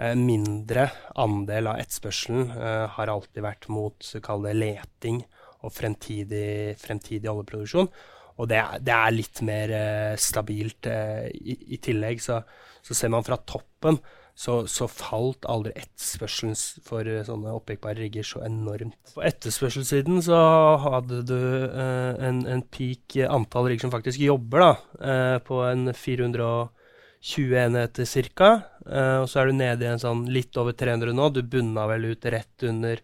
Uh, 0.00 0.14
mindre 0.16 0.88
andel 1.20 1.68
av 1.74 1.84
etterspørselen 1.84 2.56
uh, 2.56 2.86
har 2.96 3.12
alltid 3.12 3.44
vært 3.44 3.68
mot 3.72 4.14
kall 4.24 4.48
det 4.48 4.56
leting 4.56 5.26
og 5.66 5.74
fremtidig, 5.74 6.76
fremtidig 6.80 7.30
oljeproduksjon. 7.32 7.90
Og 8.36 8.50
det 8.50 8.60
er, 8.60 8.84
det 8.84 8.92
er 8.92 9.16
litt 9.16 9.42
mer 9.46 9.72
eh, 9.72 10.12
stabilt 10.20 10.88
eh, 10.90 11.26
i, 11.32 11.56
i, 11.76 11.80
tillegg. 11.82 12.20
Så, 12.22 12.42
så, 12.84 12.96
ser 12.96 13.12
man 13.12 13.24
fra 13.26 13.38
toppen 13.48 13.98
så, 14.36 14.58
så 14.68 14.84
falt 14.90 15.46
aldri 15.48 15.72
etterspørselen 15.80 16.56
for 16.84 17.08
eh, 17.08 17.24
sånne 17.24 17.54
oppjekkbare 17.56 18.02
rigger 18.02 18.26
så 18.28 18.42
enormt. 18.44 19.14
På 19.14 19.24
etterspørselssiden 19.24 20.20
så 20.26 20.40
hadde 20.84 21.22
du 21.30 21.38
eh, 21.70 22.12
en, 22.28 22.42
en 22.44 22.64
peak 22.68 23.16
antall 23.24 23.70
rigger 23.70 23.86
som 23.86 23.94
faktisk 23.94 24.20
jobber, 24.20 24.66
da, 24.66 24.72
eh, 25.00 25.36
på 25.46 25.62
en 25.64 25.88
420 25.96 27.56
enheter 27.62 28.12
ca. 28.36 28.50
Eh, 28.84 29.16
og 29.22 29.30
så 29.32 29.40
er 29.40 29.48
du 29.48 29.56
nede 29.62 29.88
i 29.88 29.94
en 29.94 30.02
sånn 30.02 30.26
litt 30.28 30.60
over 30.60 30.76
300 30.76 31.16
nå. 31.16 31.30
Du 31.32 31.40
bunna 31.40 31.88
vel 31.88 32.10
ut 32.12 32.28
rett 32.36 32.68
under, 32.68 33.00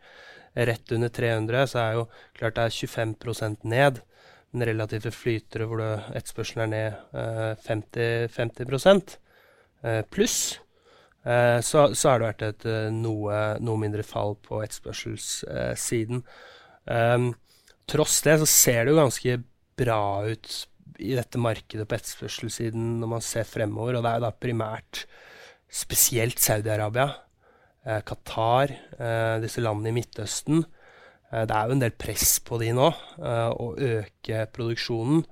rett 0.54 0.92
under 0.92 1.09
300, 1.09 1.66
så 1.73 1.78
er 1.82 1.99
jo 1.99 2.09
klart 2.38 2.59
det 2.59 2.66
er 2.68 2.76
25% 2.76 3.68
ned. 3.68 4.02
Den 4.52 4.66
relative 4.68 5.12
flytere 5.14 5.64
hvor 5.68 5.80
etterspørselen 5.82 6.75
er 6.76 6.99
ned 7.12 7.62
50, 7.64 8.28
50 8.37 9.16
pluss. 10.12 10.61
Eh, 11.25 11.61
så, 11.61 11.94
så, 11.94 12.09
har 12.11 12.18
det 12.18 12.28
vært 12.30 12.44
et 12.49 12.66
eh, 12.66 12.90
noe, 12.94 13.38
noe 13.62 13.80
mindre 13.80 14.02
fall 14.06 14.35
på 14.42 14.59
etterspørselssiden. 14.64 16.25
Um, 16.90 17.28
tross 17.87 18.18
det 18.26 18.40
så 18.40 18.49
ser 18.50 18.85
det 18.85 18.94
jo 18.94 18.99
ganske 18.99 19.37
bra 19.78 20.02
ut 20.26 20.56
i 21.02 21.14
dette 21.14 21.38
markedet 21.40 21.87
på 21.87 21.97
etterspørselssiden 21.97 22.97
når 23.00 23.12
man 23.14 23.25
ser 23.25 23.47
fremover, 23.47 23.99
og 23.99 24.04
det 24.04 24.11
er 24.11 24.18
jo 24.18 24.26
da 24.26 24.32
primært 24.35 25.04
spesielt 25.73 26.42
Saudi-Arabia, 26.42 27.06
eh, 27.06 27.21
Qatar, 27.83 28.71
eh, 28.99 29.37
disse 29.43 29.62
landene 29.62 29.91
i 29.91 29.97
Midtøsten. 29.97 30.62
Eh, 31.33 31.45
det 31.49 31.55
er 31.57 31.67
jo 31.67 31.77
en 31.77 31.83
del 31.83 31.95
press 31.99 32.39
på 32.47 32.59
de 32.62 32.71
nå, 32.77 32.89
eh, 33.19 33.51
å 33.51 33.75
øke 33.75 34.47
produksjonen. 34.55 35.25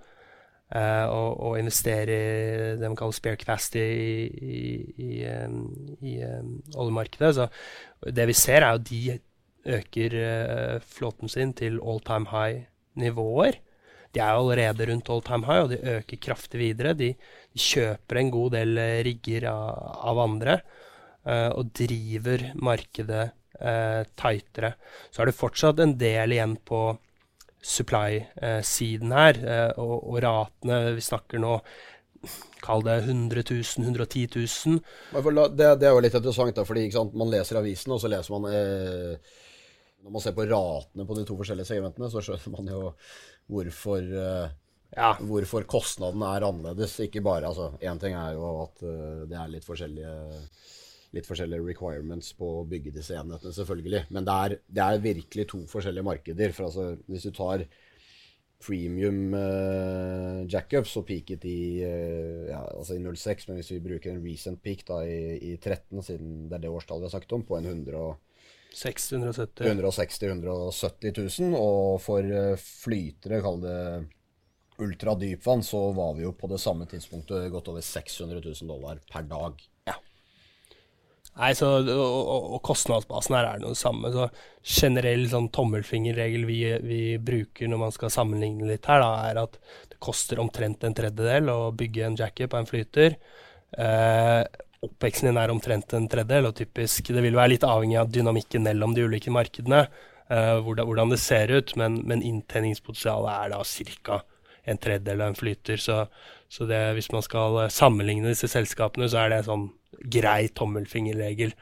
Og, 0.70 1.30
og, 1.42 1.56
investere 1.58 2.14
i 2.14 2.74
det 2.78 2.86
man 2.86 2.94
kaller 2.94 3.16
spare 3.16 3.34
capacity 3.40 3.80
i, 3.82 4.60
i, 5.02 5.08
i, 5.08 5.08
i 6.06 6.12
oljemarkedet. 6.78 7.30
Så 7.34 7.48
det 8.06 8.28
vi 8.30 8.36
ser, 8.38 8.62
er 8.62 8.76
jo 8.76 8.84
de 8.86 9.16
øker 9.74 10.14
flåten 10.86 11.26
sin 11.26 11.56
til 11.58 11.80
all 11.82 11.98
time 12.06 12.30
high-nivåer. 12.30 13.58
De 14.14 14.22
er 14.22 14.30
allerede 14.30 14.86
rundt 14.92 15.10
all 15.10 15.24
time 15.26 15.50
high, 15.50 15.64
og 15.64 15.74
de 15.74 15.96
øker 15.96 16.22
kraftig 16.22 16.62
videre. 16.62 16.94
De, 16.94 17.16
de 17.18 17.64
kjøper 17.66 18.22
en 18.22 18.30
god 18.30 18.54
del 18.54 18.84
rigger 19.10 19.48
av, 19.50 19.74
av 20.12 20.22
andre 20.28 20.60
og 21.24 21.68
driver 21.76 22.46
markedet 22.56 23.26
tightere. 24.16 24.70
Så 25.12 25.20
er 25.20 25.28
det 25.28 25.36
fortsatt 25.36 25.82
en 25.84 25.92
del 26.00 26.32
igjen 26.32 26.54
på 26.64 26.78
supply-siden 27.60 29.12
her. 29.14 29.40
Eh, 29.44 29.70
og, 29.80 29.96
og, 30.00 30.18
ratene 30.24 30.82
vi 30.96 31.04
snakker 31.04 31.42
nå 31.42 31.60
Kall 32.60 32.82
det 32.84 32.98
100 33.06 33.40
000, 33.48 33.86
110 33.86 34.26
000. 34.34 34.80
Det, 35.56 35.68
det 35.80 35.86
er 35.88 35.94
jo 35.94 36.02
litt 36.04 36.16
interessant, 36.18 36.52
da, 36.52 36.66
fordi 36.68 36.82
man 37.16 37.30
leser 37.32 37.56
avisen, 37.56 37.94
og 37.94 38.02
så 38.02 38.10
leser 38.12 38.34
man 38.34 38.50
eh, 38.52 39.30
Når 40.04 40.12
man 40.12 40.24
ser 40.24 40.34
på 40.36 40.44
ratene 40.44 41.06
på 41.08 41.16
de 41.16 41.24
to 41.24 41.38
forskjellige 41.38 41.70
segmentene, 41.70 42.10
så 42.12 42.20
skjønner 42.24 42.52
man 42.58 42.68
jo 42.68 42.82
hvorfor 43.48 44.04
eh, 44.04 44.58
ja. 44.90 45.14
Hvorfor 45.22 45.64
kostnadene 45.70 46.28
er 46.34 46.44
annerledes. 46.44 46.98
Ikke 47.06 47.22
bare, 47.24 47.46
altså 47.46 47.70
Én 47.78 48.00
ting 48.02 48.16
er 48.18 48.34
jo 48.34 48.48
at 48.64 48.80
uh, 48.82 49.20
det 49.30 49.36
er 49.38 49.52
litt 49.52 49.62
forskjellige 49.62 50.14
litt 51.16 51.26
forskjellige 51.26 51.66
requirements 51.66 52.32
på 52.38 52.48
å 52.60 52.66
bygge 52.70 52.94
disse 52.94 53.16
enhetene, 53.18 53.52
selvfølgelig. 53.56 54.04
Men 54.14 54.26
det 54.26 54.34
er, 54.44 54.56
det 54.78 54.84
er 54.86 55.06
virkelig 55.06 55.46
to 55.50 55.62
forskjellige 55.70 56.06
markeder. 56.06 56.54
For 56.56 56.68
altså, 56.68 56.90
hvis 57.10 57.26
du 57.26 57.32
tar 57.34 57.64
premium 58.60 59.32
uh, 59.32 60.44
jackups, 60.50 60.94
og 61.00 61.06
peaket 61.08 61.46
i, 61.48 61.60
uh, 61.82 62.46
ja, 62.50 62.60
altså 62.76 62.98
i 62.98 63.02
06, 63.02 63.48
men 63.48 63.58
hvis 63.58 63.72
vi 63.72 63.82
bruker 63.84 64.12
en 64.12 64.22
recent 64.24 64.60
peak 64.62 64.84
da, 64.88 65.00
i, 65.08 65.38
i 65.50 65.54
13, 65.56 66.02
siden 66.04 66.34
det 66.50 66.58
er 66.58 66.66
det 66.66 66.74
årstallet 66.74 67.06
vi 67.06 67.08
har 67.08 67.16
sagt 67.16 67.36
om, 67.36 67.46
på 67.46 67.58
en 67.58 67.70
100 67.72 68.10
160 68.70 70.28
170 70.30 71.16
000. 71.16 71.56
Og 71.58 71.98
for 72.04 72.22
uh, 72.22 72.54
flytere, 72.60 73.42
kall 73.42 73.62
det 73.64 73.80
ultradypvann, 74.80 75.64
så 75.66 75.90
var 75.96 76.14
vi 76.16 76.24
jo 76.24 76.32
på 76.36 76.48
det 76.50 76.60
samme 76.62 76.86
tidspunktet 76.88 77.50
godt 77.52 77.68
over 77.72 77.84
600 77.84 78.40
000 78.44 78.70
dollar 78.70 79.00
per 79.10 79.26
dag. 79.28 79.60
Nei, 81.40 81.54
så, 81.56 81.68
og, 81.80 82.30
og, 82.36 82.58
kostnadsbasen 82.66 83.34
her 83.38 83.46
er 83.48 83.60
det 83.60 83.64
noe 83.64 83.78
samme. 83.78 84.10
Så 84.12 84.26
generell 84.80 85.22
sånn 85.30 85.48
tommelfingerregel 85.54 86.44
vi, 86.48 86.58
vi, 86.84 87.00
bruker 87.16 87.70
når 87.70 87.80
man 87.86 87.94
skal 87.94 88.12
sammenligne 88.12 88.68
litt 88.68 88.88
her, 88.90 89.00
da, 89.00 89.30
er 89.30 89.40
at 89.46 89.56
det 89.88 90.00
koster 90.04 90.42
omtrent 90.42 90.84
en 90.84 90.96
tredjedel 90.96 91.48
å 91.52 91.70
bygge 91.76 92.04
en 92.10 92.18
jacket 92.20 92.52
på 92.52 92.60
en 92.60 92.68
flyter. 92.68 93.16
Eh, 93.72 94.42
oppveksten 94.84 95.30
din 95.30 95.40
er 95.40 95.54
omtrent 95.54 95.96
en 95.96 96.10
tredjedel, 96.12 96.50
og 96.50 96.60
typisk 96.60 97.08
Det 97.14 97.24
vil 97.24 97.36
være 97.38 97.54
litt 97.54 97.64
avhengig 97.64 98.00
av 98.02 98.12
dynamikken 98.12 98.64
mellom 98.68 98.92
de 98.96 99.08
ulike 99.08 99.32
markedene, 99.32 99.86
eh, 100.28 100.60
hvordan, 100.60 101.08
det 101.08 101.22
ser 101.24 101.56
ut, 101.56 101.76
men, 101.80 102.02
men 102.04 102.20
inntjeningspotensialet 102.20 103.32
er 103.32 103.56
da 103.56 103.64
ca. 104.04 104.22
en 104.68 104.78
tredjedel 104.78 105.24
av 105.24 105.32
en 105.32 105.40
flyter. 105.40 105.80
Så, 105.80 106.02
så 106.52 106.68
det, 106.68 106.84
hvis 106.98 107.12
man 107.16 107.24
skal 107.24 107.62
sammenligne 107.72 108.28
disse 108.28 108.48
selskapene, 108.52 109.08
så 109.08 109.24
er 109.24 109.38
det 109.38 109.44
sånn 109.48 109.70
grei 110.00 110.48
tommelfingerregel 110.56 111.52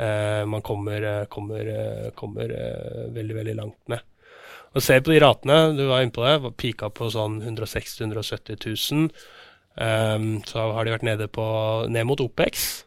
uh, 0.00 0.46
man 0.46 0.62
kommer, 0.62 1.02
eh, 1.02 1.24
kommer, 1.24 1.66
uh, 1.66 2.10
kommer 2.10 2.50
uh, 2.50 3.14
veldig, 3.14 3.36
veldig 3.36 3.56
langt 3.56 3.88
med. 3.88 4.00
Og 4.72 4.82
Se 4.82 4.96
på 5.00 5.12
de 5.12 5.20
ratene, 5.20 5.76
du 5.76 5.84
var 5.88 6.02
inne 6.02 6.14
på 6.14 6.24
det, 6.24 6.38
var 6.46 6.54
pika 6.56 6.88
på 6.90 7.10
sånn 7.12 7.42
160 7.42 8.06
000-170 8.06 8.62
000. 8.64 9.10
Um, 9.76 10.40
så 10.48 10.64
har 10.72 10.84
de 10.84 10.94
vært 10.94 11.04
nede, 11.04 11.28
på, 11.32 11.44
ned 11.92 12.04
mot 12.08 12.20
OPEX 12.20 12.84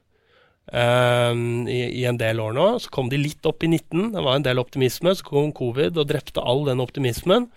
um, 0.70 1.66
i, 1.70 1.80
i, 2.02 2.04
en 2.10 2.18
del 2.18 2.42
år 2.42 2.58
nå. 2.58 2.68
Så 2.82 2.94
kom 2.94 3.10
de 3.10 3.22
litt 3.22 3.46
opp 3.46 3.66
i 3.66 3.70
19, 3.70 4.12
det 4.18 4.26
var 4.26 4.38
en 4.38 4.46
del 4.46 4.62
optimisme. 4.62 5.14
Så 5.14 5.30
kom 5.30 5.54
covid 5.54 6.02
og 6.02 6.10
drepte 6.10 6.42
all 6.42 6.66
den 6.66 6.82
optimismen. 6.82 7.52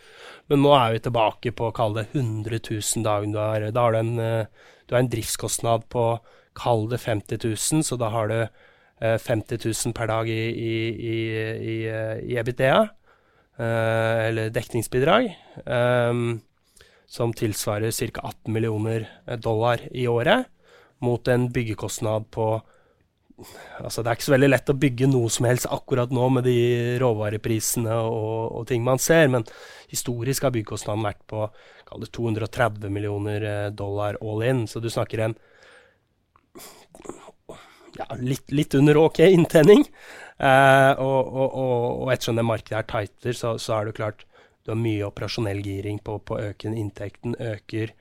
Men 0.49 0.64
nå 0.64 0.76
er 0.76 0.97
vi 0.97 1.05
tilbake 1.09 1.52
på 1.57 1.69
å 1.69 1.76
kalle 1.76 2.05
det 2.05 2.21
100 2.21 2.61
000 2.69 3.09
dager. 3.09 3.71
Da 3.73 3.87
har 3.87 3.97
du 3.97 4.00
en, 4.00 4.14
du 4.88 4.95
har 4.95 5.00
en 5.00 5.12
driftskostnad 5.12 5.88
på 5.93 6.11
Kall 6.57 6.88
det 6.90 7.00
50 7.02 7.40
000, 7.45 7.85
så 7.85 7.99
da 8.00 8.11
har 8.14 8.31
du 8.31 8.38
eh, 8.40 9.19
50 9.19 9.61
000 9.64 9.95
per 9.97 10.11
dag 10.11 10.28
i, 10.28 10.40
i, 10.49 10.75
i, 11.12 11.19
i, 11.73 11.76
i 12.33 12.38
EBITDA, 12.40 12.81
eh, 13.59 14.23
eller 14.28 14.55
dekningsbidrag, 14.55 15.31
eh, 15.67 16.23
som 17.09 17.33
tilsvarer 17.33 17.93
ca. 17.93 18.21
18 18.33 18.52
millioner 18.52 19.09
dollar 19.37 19.85
i 19.90 20.09
året, 20.09 20.49
mot 20.99 21.28
en 21.28 21.52
byggekostnad 21.52 22.31
på 22.35 22.50
Altså, 23.78 24.02
det 24.02 24.11
er 24.11 24.17
ikke 24.17 24.26
så 24.26 24.33
veldig 24.35 24.49
lett 24.50 24.71
å 24.73 24.75
bygge 24.83 25.07
noe 25.07 25.28
som 25.31 25.47
helst 25.47 25.69
akkurat 25.71 26.11
nå 26.11 26.25
med 26.35 26.47
de 26.49 26.57
råvareprisene 26.99 27.95
og, 27.95 28.57
og 28.59 28.64
ting 28.67 28.83
man 28.83 28.99
ser, 28.99 29.28
men 29.31 29.47
historisk 29.93 30.43
har 30.43 30.55
byggekostnaden 30.57 31.07
vært 31.07 31.23
på 31.31 31.45
230 31.87 32.90
millioner 32.93 33.47
eh, 33.47 33.69
dollar 33.71 34.19
all 34.23 34.43
in. 34.43 34.67
Så 34.67 34.83
du 34.83 34.90
snakker 34.90 35.23
en 35.23 35.37
ja, 37.99 38.07
litt, 38.23 38.52
litt, 38.55 38.75
under 38.78 39.00
ok 39.05 39.21
inntjening. 39.26 39.85
Eh, 40.38 40.93
og, 41.02 41.19
og, 41.26 41.49
og, 41.49 41.85
og, 42.05 42.12
ettersom 42.14 42.38
det 42.38 42.47
markedet 42.47 42.78
er 42.81 42.88
tighter, 42.93 43.37
så, 43.37 43.57
så, 43.59 43.78
er 43.78 43.88
det 43.88 43.99
klart 43.99 44.25
du 44.64 44.73
har 44.75 44.81
mye 44.81 45.07
operasjonell 45.07 45.61
giring 45.64 46.00
på, 46.05 46.19
å 46.21 46.40
øke 46.50 46.71
inntekten. 46.71 47.37
Øker 47.40 47.95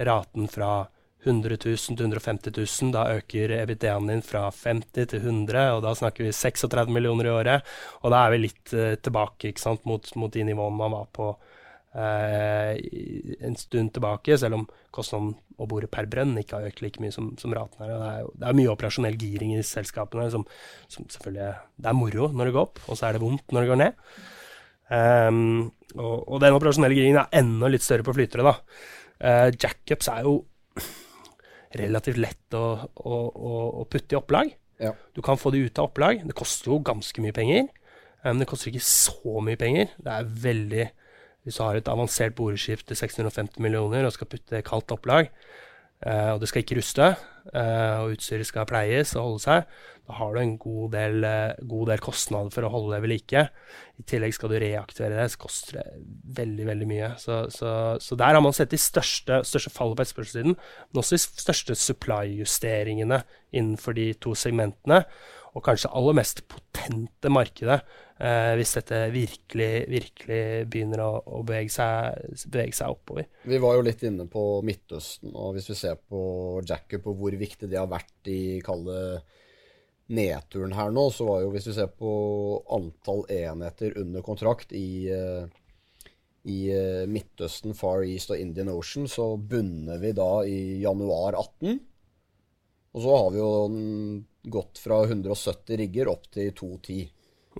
raten 0.00 0.48
fra 0.48 0.88
100 1.24 1.56
000 1.64 1.96
til 1.96 2.06
150 2.06 2.56
000. 2.56 2.92
Da 2.94 3.06
øker 3.16 3.54
EBITDA-en 3.60 4.08
din 4.08 4.22
fra 4.24 4.46
50 4.54 5.10
til 5.12 5.20
100, 5.20 5.76
og 5.76 5.82
da 5.84 5.94
snakker 5.96 6.26
vi 6.26 6.32
36 6.32 6.92
millioner 6.94 7.28
i 7.28 7.34
året. 7.34 7.72
Og 8.02 8.14
da 8.14 8.24
er 8.24 8.34
vi 8.34 8.44
litt 8.46 8.74
eh, 8.74 8.96
tilbake 9.02 9.52
sant, 9.60 9.84
mot, 9.88 10.12
mot, 10.16 10.32
de 10.32 10.44
nivåene 10.48 10.80
man 10.80 10.96
var 10.96 11.08
på 11.12 11.32
en 11.90 13.56
stund 13.58 13.90
tilbake, 13.96 14.36
selv 14.38 14.60
om 14.60 14.66
kostnaden 14.94 15.32
å 15.60 15.66
bore 15.68 15.88
per 15.92 16.08
brønn 16.10 16.38
ikke 16.40 16.56
har 16.56 16.70
økt 16.70 16.82
like 16.84 17.02
mye 17.02 17.12
som, 17.14 17.32
som 17.40 17.52
raten 17.56 17.82
her. 17.82 17.90
Det 17.92 18.10
er, 18.10 18.28
det 18.40 18.48
er, 18.48 18.56
mye 18.56 18.72
operasjonell 18.72 19.18
giring 19.20 19.56
i 19.56 19.64
selskapene 19.66 20.28
som, 20.32 20.46
som, 20.88 21.08
selvfølgelig 21.10 21.50
Det 21.76 21.90
er 21.90 21.98
moro 21.98 22.30
når 22.32 22.48
det 22.48 22.54
går 22.56 22.68
opp, 22.68 22.80
og 22.86 22.98
så 22.98 23.08
er 23.08 23.16
det 23.16 23.24
vondt 23.24 23.52
når 23.52 23.66
det 23.66 23.72
går 23.72 23.80
ned. 23.82 24.06
Um, 24.90 25.42
og, 25.94 26.14
og, 26.24 26.38
den 26.42 26.56
operasjonelle 26.56 26.96
giringen 26.96 27.20
er 27.22 27.42
enda 27.42 27.70
litt 27.70 27.84
større 27.86 28.06
på 28.06 28.14
flytere. 28.16 28.46
da. 28.46 28.54
Uh, 29.20 29.48
Jackups 29.54 30.08
er 30.10 30.24
jo 30.26 30.38
relativt 31.80 32.18
lett 32.18 32.56
å, 32.58 32.64
å, 33.04 33.18
å, 33.28 33.52
å 33.82 33.84
putte 33.90 34.16
i 34.16 34.18
opplag. 34.18 34.54
Ja. 34.80 34.94
Du 35.14 35.20
kan 35.22 35.38
få 35.38 35.52
de 35.54 35.66
ut 35.66 35.78
av 35.78 35.90
opplag. 35.90 36.24
Det 36.26 36.38
koster 36.38 36.72
jo 36.72 36.80
ganske 36.86 37.22
mye 37.22 37.36
penger. 37.36 37.68
Men 38.24 38.38
um, 38.38 38.42
det 38.42 38.48
koster 38.48 38.72
ikke 38.72 38.88
så 38.88 39.44
mye 39.44 39.60
penger. 39.60 39.92
Det 40.00 40.16
er 40.16 40.32
veldig 40.48 40.88
hvis 41.44 41.56
du 41.58 41.64
har 41.64 41.78
et 41.78 41.88
avansert 41.90 42.36
boreskift 42.38 42.88
til 42.90 42.98
650 42.98 43.60
millioner 43.64 44.06
og 44.06 44.14
skal 44.16 44.28
putte 44.30 44.62
kaldt 44.66 44.92
opplag, 44.92 45.30
uh, 46.06 46.34
og 46.34 46.42
det 46.42 46.50
skal 46.50 46.64
ikke 46.64 46.80
ruste, 46.80 47.14
uh, 47.54 47.96
og 48.02 48.16
utstyret 48.16 48.48
skal 48.48 48.68
pleies 48.68 49.14
og 49.16 49.24
holde 49.24 49.42
seg, 49.46 49.80
da 50.10 50.16
har 50.18 50.34
du 50.34 50.40
en 50.42 50.56
god 50.58 50.92
del, 50.96 51.24
uh, 51.24 51.66
god 51.70 51.92
del 51.92 52.02
kostnader 52.02 52.52
for 52.52 52.66
å 52.66 52.72
holde 52.72 52.96
det 52.96 53.02
ved 53.04 53.12
like. 53.14 53.44
I 54.00 54.06
tillegg 54.10 54.34
skal 54.36 54.52
du 54.52 54.58
reaktivere 54.58 55.20
det, 55.20 55.26
så 55.32 55.42
koster 55.46 55.80
det 55.80 55.84
veldig 56.40 56.68
veldig 56.68 56.88
mye. 56.90 57.10
Så, 57.22 57.42
så, 57.54 57.74
så 58.02 58.18
der 58.18 58.36
har 58.36 58.44
man 58.44 58.56
sett 58.56 58.74
de 58.74 58.80
største, 58.80 59.42
største 59.46 59.72
fallet 59.72 59.96
på 59.96 60.06
etterspørselssiden, 60.06 60.56
men 60.56 61.02
også 61.02 61.16
de 61.16 61.44
største 61.46 61.78
supply-justeringene 61.78 63.22
innenfor 63.54 63.96
de 63.96 64.10
to 64.20 64.34
segmentene. 64.38 65.04
Og 65.56 65.64
kanskje 65.66 65.90
aller 65.98 66.14
mest 66.14 66.44
potente 66.50 67.30
markedet, 67.32 67.80
eh, 68.22 68.52
hvis 68.58 68.76
dette 68.76 69.00
virkelig, 69.10 69.70
virkelig 69.90 70.42
begynner 70.70 71.02
å, 71.02 71.10
å 71.26 71.42
bevege, 71.46 71.72
seg, 71.74 72.46
bevege, 72.46 72.76
seg, 72.78 72.94
oppover. 72.94 73.26
Vi 73.50 73.58
var 73.62 73.74
jo 73.76 73.86
litt 73.88 74.04
inne 74.06 74.28
på 74.30 74.44
Midtøsten, 74.66 75.34
og 75.34 75.56
hvis 75.56 75.72
vi 75.72 75.78
ser 75.80 75.98
på 75.98 76.22
jackup 76.62 77.08
på 77.08 77.16
hvor 77.18 77.38
viktig 77.42 77.70
det 77.70 77.80
har 77.80 77.90
vært 77.90 78.30
i 78.30 78.60
kalde 78.64 79.00
nedturen 80.10 80.74
her 80.74 80.94
nå, 80.94 81.08
så 81.14 81.26
var 81.26 81.42
jo 81.42 81.50
hvis 81.54 81.68
vi 81.70 81.76
ser 81.80 81.90
på 81.98 82.12
antall 82.74 83.26
enheter 83.30 83.98
under 83.98 84.22
kontrakt 84.26 84.72
i, 84.74 85.10
i 86.46 86.58
Midtøsten, 87.10 87.74
Far 87.78 88.06
East 88.06 88.30
og 88.34 88.42
Indian 88.42 88.70
Ocean, 88.74 89.10
så 89.10 89.32
bunner 89.34 90.02
vi 90.02 90.14
da 90.14 90.32
i 90.46 90.58
januar 90.82 91.38
18. 91.38 91.78
Og 92.90 93.04
så 93.04 93.16
har 93.16 93.30
vi 93.30 93.38
jo 93.38 93.52
gått 94.42 94.78
fra 94.78 95.02
170 95.04 95.76
rigger 95.80 96.10
opp 96.12 96.30
til 96.32 96.52
210. 96.56 97.08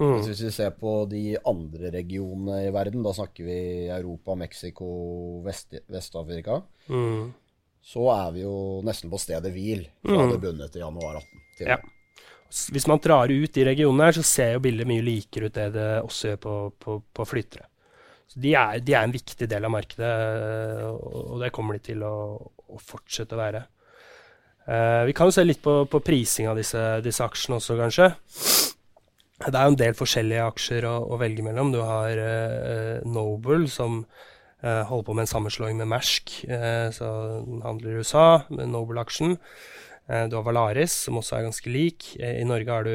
Mm. 0.01 0.17
Hvis 0.23 0.41
vi 0.47 0.51
ser 0.55 0.71
på 0.79 1.05
de 1.11 1.35
andre 1.45 1.91
regionene 1.93 2.63
i 2.69 2.73
verden, 2.73 3.03
da 3.05 3.13
snakker 3.15 3.45
vi 3.45 3.61
Europa, 3.91 4.37
Mexico, 4.39 4.89
Vest-Afrika, 5.45 6.61
mm. 6.89 7.25
så 7.83 8.07
er 8.15 8.37
vi 8.37 8.45
jo 8.45 8.55
nesten 8.87 9.11
på 9.11 9.19
stedet 9.21 9.51
hvil 9.53 9.83
fra 10.07 10.21
mm. 10.23 10.31
det 10.31 10.39
bundet 10.45 10.73
til 10.73 10.87
januar 10.87 11.19
18. 11.21 11.43
Til. 11.59 11.73
Ja. 11.75 11.81
Hvis 12.75 12.87
man 12.91 13.03
drar 13.03 13.31
ut 13.31 13.53
de 13.55 13.67
regionene 13.67 14.09
her, 14.09 14.17
så 14.17 14.25
ser 14.27 14.55
jo 14.57 14.63
bildet 14.63 14.89
mye 14.91 15.05
likere 15.07 15.51
ut 15.51 15.59
det 15.59 15.69
det 15.77 15.91
også 16.03 16.33
gjør 16.33 16.41
på, 16.47 16.55
på, 16.83 16.97
på 17.15 17.27
flyttere. 17.29 17.67
Så 18.31 18.39
de 18.43 18.55
er, 18.55 18.79
de 18.79 18.95
er, 18.95 19.05
en 19.05 19.15
viktig 19.15 19.47
del 19.51 19.67
av 19.67 19.73
markedet, 19.75 20.11
og 20.87 21.37
det 21.43 21.51
kommer 21.55 21.77
de 21.77 21.83
til 21.91 22.03
å, 22.07 22.15
å 22.71 22.79
fortsette 22.79 23.35
å 23.35 23.41
være. 23.41 23.65
Uh, 24.69 25.07
vi 25.09 25.15
kan 25.17 25.31
jo 25.31 25.35
se 25.35 25.45
litt 25.47 25.63
på, 25.65 25.85
på 25.91 26.01
prising 26.05 26.51
av 26.51 26.59
disse, 26.61 26.81
disse, 27.05 27.25
aksjene 27.25 27.57
også, 27.59 27.77
kanskje. 27.81 28.11
Det 29.41 29.57
er 29.57 29.65
jo 29.65 29.73
en 29.73 29.81
del 29.81 29.97
forskjellige 29.97 30.49
aksjer 30.51 30.87
å, 30.89 30.97
å 31.15 31.19
velge 31.21 31.45
mellom. 31.47 31.73
Du 31.73 31.81
har 31.81 32.21
uh, 32.21 33.01
Noble, 33.09 33.65
som 33.73 34.03
uh, 34.05 34.83
holder 34.91 35.07
på 35.07 35.17
med 35.17 35.25
en 35.25 35.33
sammenslåing 35.33 35.81
med 35.81 35.91
Mersk. 35.91 36.37
så 36.97 37.09
den 37.47 37.65
handler 37.65 37.91
i 37.91 38.05
USA, 38.05 38.27
med 38.53 38.69
Noble-aksjen. 38.75 39.39
du 40.29 40.37
har 40.37 40.45
Valaris, 40.45 40.93
som 41.07 41.17
også 41.17 41.39
er 41.39 41.49
ganske 41.49 41.71
lik. 41.71 42.13
I 42.19 42.45
Norge 42.45 42.71
har 42.71 42.85
du 42.85 42.95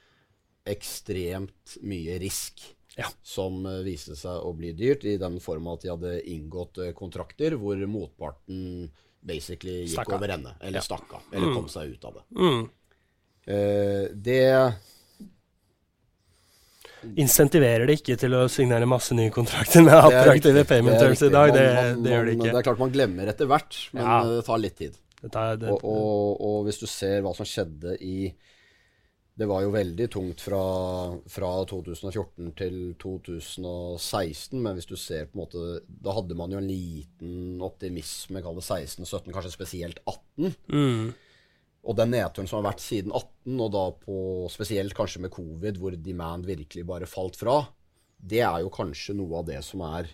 ekstremt 0.71 1.75
mye 1.85 2.17
risk 2.23 2.63
ja. 2.97 3.09
som 3.23 3.65
uh, 3.67 3.81
viste 3.85 4.17
seg 4.19 4.47
å 4.47 4.53
bli 4.57 4.73
dyrt, 4.77 5.05
i 5.05 5.19
den 5.21 5.41
form 5.43 5.69
at 5.73 5.85
de 5.85 5.93
hadde 5.93 6.15
inngått 6.31 6.81
uh, 6.81 6.93
kontrakter 6.97 7.59
hvor 7.61 7.81
motparten 7.91 8.89
basically 9.25 9.83
gikk 9.83 9.99
stakka. 9.99 10.19
over 10.19 10.35
ende, 10.37 10.55
eller 10.61 10.81
ja. 10.81 10.87
stakk 10.87 11.19
av, 11.19 11.29
eller 11.33 11.55
kom 11.57 11.69
seg 11.73 11.95
ut 11.95 12.09
av 12.09 12.19
det. 12.21 12.25
Mm. 12.39 12.65
Uh, 13.45 14.05
det 14.15 14.43
Insentiverer 17.21 17.89
det 17.89 17.99
ikke 18.01 18.17
til 18.21 18.37
å 18.39 18.45
signere 18.53 18.89
masse 18.89 19.17
nye 19.17 19.33
kontrakter 19.35 19.85
med 19.87 19.95
attraktive 19.97 20.65
payment 20.69 20.99
terms 21.01 21.23
i 21.23 21.31
dag. 21.33 21.53
Det, 21.55 21.65
man, 21.77 22.03
det, 22.05 22.15
gjør 22.15 22.27
det 22.29 22.35
ikke. 22.39 22.51
Det 22.51 22.61
er 22.61 22.67
klart 22.69 22.83
man 22.83 22.95
glemmer 22.95 23.31
etter 23.33 23.51
hvert, 23.51 23.79
men 23.97 24.07
ja. 24.07 24.19
det 24.31 24.43
tar 24.49 24.63
litt 24.63 24.79
tid. 24.81 24.99
Tar, 25.25 25.57
det, 25.57 25.71
og, 25.73 25.87
og, 25.89 26.43
og, 26.45 26.59
hvis 26.67 26.83
du 26.83 26.89
ser 26.91 27.23
hva 27.25 27.33
som 27.37 27.49
skjedde 27.49 27.97
i 28.05 28.19
det 29.35 29.49
var 29.51 29.65
jo 29.65 29.73
veldig 29.75 30.07
tungt 30.15 30.43
fra, 30.47 30.61
fra, 31.27 31.49
2014 31.67 32.53
til 32.55 32.77
2016, 33.03 34.61
men 34.63 34.79
hvis 34.79 34.87
du 34.87 34.95
ser 35.01 35.27
på 35.27 35.35
en 35.35 35.43
måte 35.43 35.63
Da 35.89 36.15
hadde 36.15 36.37
man 36.39 36.55
jo 36.55 36.61
en 36.61 36.69
liten 36.69 37.65
optimisme, 37.65 38.45
kall 38.45 38.61
det 38.61 38.67
16, 38.69 39.03
17, 39.03 39.33
kanskje 39.35 39.55
spesielt 39.57 39.99
18. 40.07 40.55
Mm. 40.71 41.09
Og 41.85 41.97
den 41.99 42.15
nedturen 42.15 42.49
som 42.49 42.61
har 42.61 42.71
vært 42.71 42.85
siden 42.85 43.13
18, 43.13 43.61
og 43.61 43.73
da 43.75 43.85
på 44.01 44.19
spesielt 44.53 44.97
kanskje 44.97 45.25
med 45.27 45.35
covid, 45.35 45.81
hvor 45.81 45.97
demand 46.01 46.49
virkelig 46.49 46.87
bare 46.89 47.09
falt 47.11 47.37
fra, 47.37 47.59
det 48.25 48.41
er 48.47 48.63
jo 48.65 48.73
kanskje 48.73 49.17
noe 49.19 49.43
av 49.43 49.51
det 49.51 49.61
som 49.67 49.85
er 49.85 50.09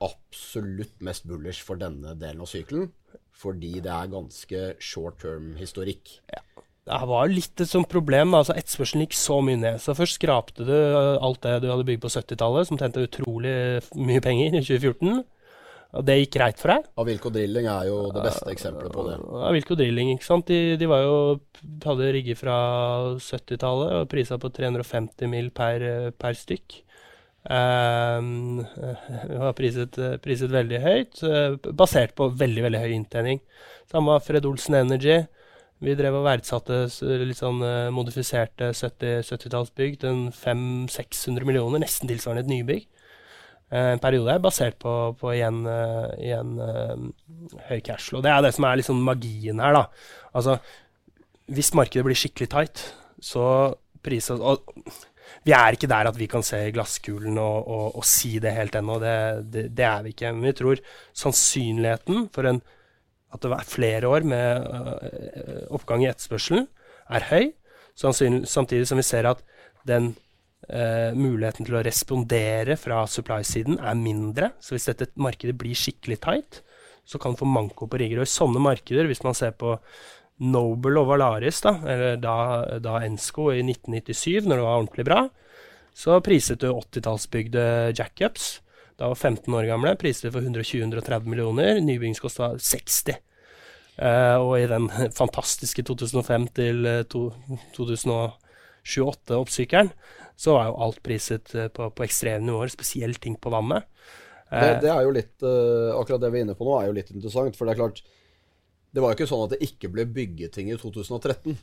absolutt 0.00 1.02
mest 1.04 1.26
bullish 1.28 1.66
for 1.66 1.80
denne 1.80 2.14
delen 2.18 2.44
av 2.44 2.50
sykelen. 2.50 2.92
Fordi 3.40 3.80
det 3.82 3.90
er 3.90 4.12
ganske 4.12 4.62
short 4.84 5.18
term 5.24 5.54
historikk. 5.58 6.20
Ja 6.30 6.44
det 6.90 7.06
var 7.06 7.30
litt 7.30 7.60
et 7.60 7.70
sånt 7.70 7.90
problem. 7.90 8.34
altså 8.34 8.54
Etterspørselen 8.56 9.04
gikk 9.04 9.16
så 9.18 9.40
mye 9.44 9.58
ned. 9.60 9.80
Så 9.82 9.94
først 9.96 10.18
skrapte 10.18 10.66
du 10.66 10.74
eh, 10.74 11.18
alt 11.20 11.42
det 11.44 11.60
du 11.62 11.68
hadde 11.70 11.86
bygd 11.86 12.02
på 12.02 12.12
70-tallet, 12.12 12.68
som 12.68 12.80
tjente 12.80 13.04
utrolig 13.06 13.54
mye 13.94 14.22
penger 14.24 14.56
i 14.56 14.62
2014. 14.64 15.22
Og 15.98 16.04
det 16.06 16.20
gikk 16.20 16.36
greit 16.36 16.60
for 16.60 16.70
deg. 16.70 16.84
Avilco 17.02 17.32
Drilling 17.34 17.66
er 17.66 17.88
jo 17.88 17.96
det 18.14 18.22
beste 18.22 18.52
eksempelet 18.52 18.92
på 18.94 19.06
det. 19.08 19.16
Avilco 19.48 19.74
Drilling, 19.78 20.12
ikke 20.14 20.28
sant. 20.28 20.46
De, 20.46 20.76
de 20.78 20.88
var 20.90 21.02
jo, 21.02 21.16
hadde 21.82 22.12
rigger 22.14 22.38
fra 22.38 22.58
70-tallet 23.18 23.96
og 23.98 24.06
prisa 24.12 24.38
på 24.38 24.52
350 24.54 25.32
mil 25.32 25.50
per, 25.54 25.86
per 26.14 26.38
stykk. 26.38 26.78
Um, 27.40 28.58
var 29.40 29.54
priset, 29.56 29.96
priset 30.20 30.50
veldig 30.52 30.80
høyt, 30.84 31.22
uh, 31.24 31.54
basert 31.72 32.12
på 32.12 32.26
veldig, 32.36 32.66
veldig 32.66 32.82
høy 32.82 32.90
inntjening. 32.92 33.40
Samme 33.88 34.18
Fred 34.20 34.44
Olsen 34.44 34.76
Energy. 34.76 35.22
Vi 35.80 35.94
drev 35.96 36.18
og 36.18 36.26
verdsatte 36.26 36.82
litt 37.24 37.40
sånn 37.40 37.64
uh, 37.64 37.88
modifiserte 37.96 38.74
70-tallsbygg 38.76 39.96
70 39.96 40.02
til 40.04 40.20
500-600 40.36 41.48
millioner, 41.48 41.80
nesten 41.80 42.12
tilsvarende 42.12 42.44
et 42.44 42.52
nybygg. 42.52 42.84
Uh, 43.70 43.92
en 43.94 44.02
periode 44.02 44.34
er 44.34 44.42
basert 44.42 44.78
på, 44.82 44.94
på 45.20 45.34
igjen, 45.36 45.62
uh, 45.66 46.10
igjen 46.18 46.56
høy 47.68 47.78
cashflow. 47.86 48.22
Det 48.24 48.32
er 48.32 48.42
det 48.46 48.54
som 48.56 48.66
er 48.66 48.80
liksom 48.80 49.04
magien 49.06 49.62
her, 49.62 49.76
da. 49.78 49.84
Altså, 50.34 50.58
hvis 51.50 51.72
markedet 51.78 52.06
blir 52.06 52.18
skikkelig 52.18 52.50
tight, 52.50 52.82
så 53.22 53.44
priser 54.04 54.40
vi 55.46 55.54
er 55.56 55.76
ikke 55.76 55.88
der 55.88 56.08
at 56.10 56.18
vi 56.18 56.28
kan 56.30 56.42
se 56.44 56.58
glasskulen 56.74 57.38
og, 57.40 57.68
og, 57.68 57.86
og 58.00 58.06
si 58.08 58.34
det 58.42 58.52
helt 58.56 58.76
ennå. 58.76 58.98
Det, 59.00 59.14
det, 59.52 59.64
det, 59.78 59.86
er 59.86 60.04
vi 60.04 60.12
ikke. 60.14 60.32
Men 60.34 60.50
vi 60.50 60.56
tror 60.58 60.82
sannsynligheten 61.16 62.28
for 62.34 62.50
en 62.50 62.60
at 63.30 63.44
det 63.44 63.52
er 63.54 63.68
flere 63.70 64.08
år 64.10 64.24
med 64.26 64.64
uh, 64.66 65.60
oppgang 65.76 66.02
i 66.02 66.08
etterspørselen, 66.10 66.64
er 67.14 67.28
høy. 67.30 67.52
Samtidig 67.94 68.88
som 68.88 68.98
vi 68.98 69.06
ser 69.06 69.28
at 69.30 69.44
den 69.86 70.16
uh, 70.70 71.10
muligheten 71.16 71.68
til 71.68 71.78
å 71.78 71.84
respondere 71.84 72.78
fra 72.80 73.02
supply-siden 73.10 73.80
er 73.82 73.98
mindre. 73.98 74.52
Så 74.62 74.76
hvis 74.76 74.88
dette 74.90 75.10
markedet 75.20 75.56
blir 75.58 75.78
skikkelig 75.78 76.20
tight, 76.24 76.62
så 77.04 77.20
kan 77.20 77.34
du 77.34 77.42
få 77.42 77.50
manko 77.50 77.90
på 77.90 78.00
rigger. 78.00 78.22
Og 78.22 78.28
i 78.28 78.32
sånne 78.32 78.62
markeder, 78.62 79.08
hvis 79.10 79.24
man 79.26 79.36
ser 79.36 79.56
på 79.58 79.76
Noble 80.40 81.02
og 81.02 81.10
Valaris, 81.10 81.60
da, 81.66 81.74
eller 81.84 82.16
da, 82.22 82.38
da 82.80 82.96
Ensco 83.04 83.50
i 83.52 83.60
1997, 83.64 84.48
når 84.48 84.56
det 84.56 84.64
var 84.64 84.78
ordentlig 84.78 85.08
bra, 85.10 85.20
så 85.96 86.20
priset 86.24 86.62
du 86.62 86.70
80-tallsbygde 86.70 87.64
jackups 87.98 88.54
da 89.00 89.08
var 89.08 89.16
15 89.16 89.54
år 89.56 89.64
gamle, 89.64 89.94
priset 89.96 90.28
for 90.28 90.44
120-130 90.44 91.24
millioner. 91.24 91.80
Nybyggingskost 91.80 92.36
var 92.42 92.58
60. 92.60 93.16
Uh, 93.96 94.36
og 94.44 94.60
i 94.60 94.68
den 94.68 94.92
fantastiske 95.20 95.80
2005 95.88 96.52
til 96.58 96.84
2028-oppsykeren, 97.14 99.88
eh, 99.88 99.94
så 100.40 100.56
var 100.56 100.70
jo 100.70 100.78
alt 100.86 101.02
priset 101.04 101.52
uh, 101.56 101.66
på, 101.68 101.90
på 101.92 102.06
ekstreme 102.06 102.46
nivåer, 102.46 102.72
spesielt 102.72 103.20
ting 103.20 103.36
på 103.36 103.52
vannet. 103.52 103.88
Det, 104.50 104.80
det, 104.82 104.88
er 104.90 105.04
jo 105.06 105.12
litt 105.14 105.44
Akkurat 105.94 106.24
det 106.24 106.28
vi 106.34 106.40
er 106.40 106.42
inne 106.42 106.56
på 106.58 106.66
nå, 106.66 106.72
er 106.80 106.88
jo 106.88 106.94
litt 106.96 107.12
interessant. 107.12 107.54
For 107.54 107.68
det 107.68 107.76
er 107.76 107.78
klart 107.78 108.00
Det 108.90 108.98
var 108.98 109.12
jo 109.12 109.20
ikke 109.20 109.28
sånn 109.30 109.44
at 109.44 109.52
det 109.52 109.60
ikke 109.62 109.92
ble 109.94 110.08
bygget 110.10 110.56
ting 110.56 110.72
i 110.72 110.78
2013. 110.80 111.54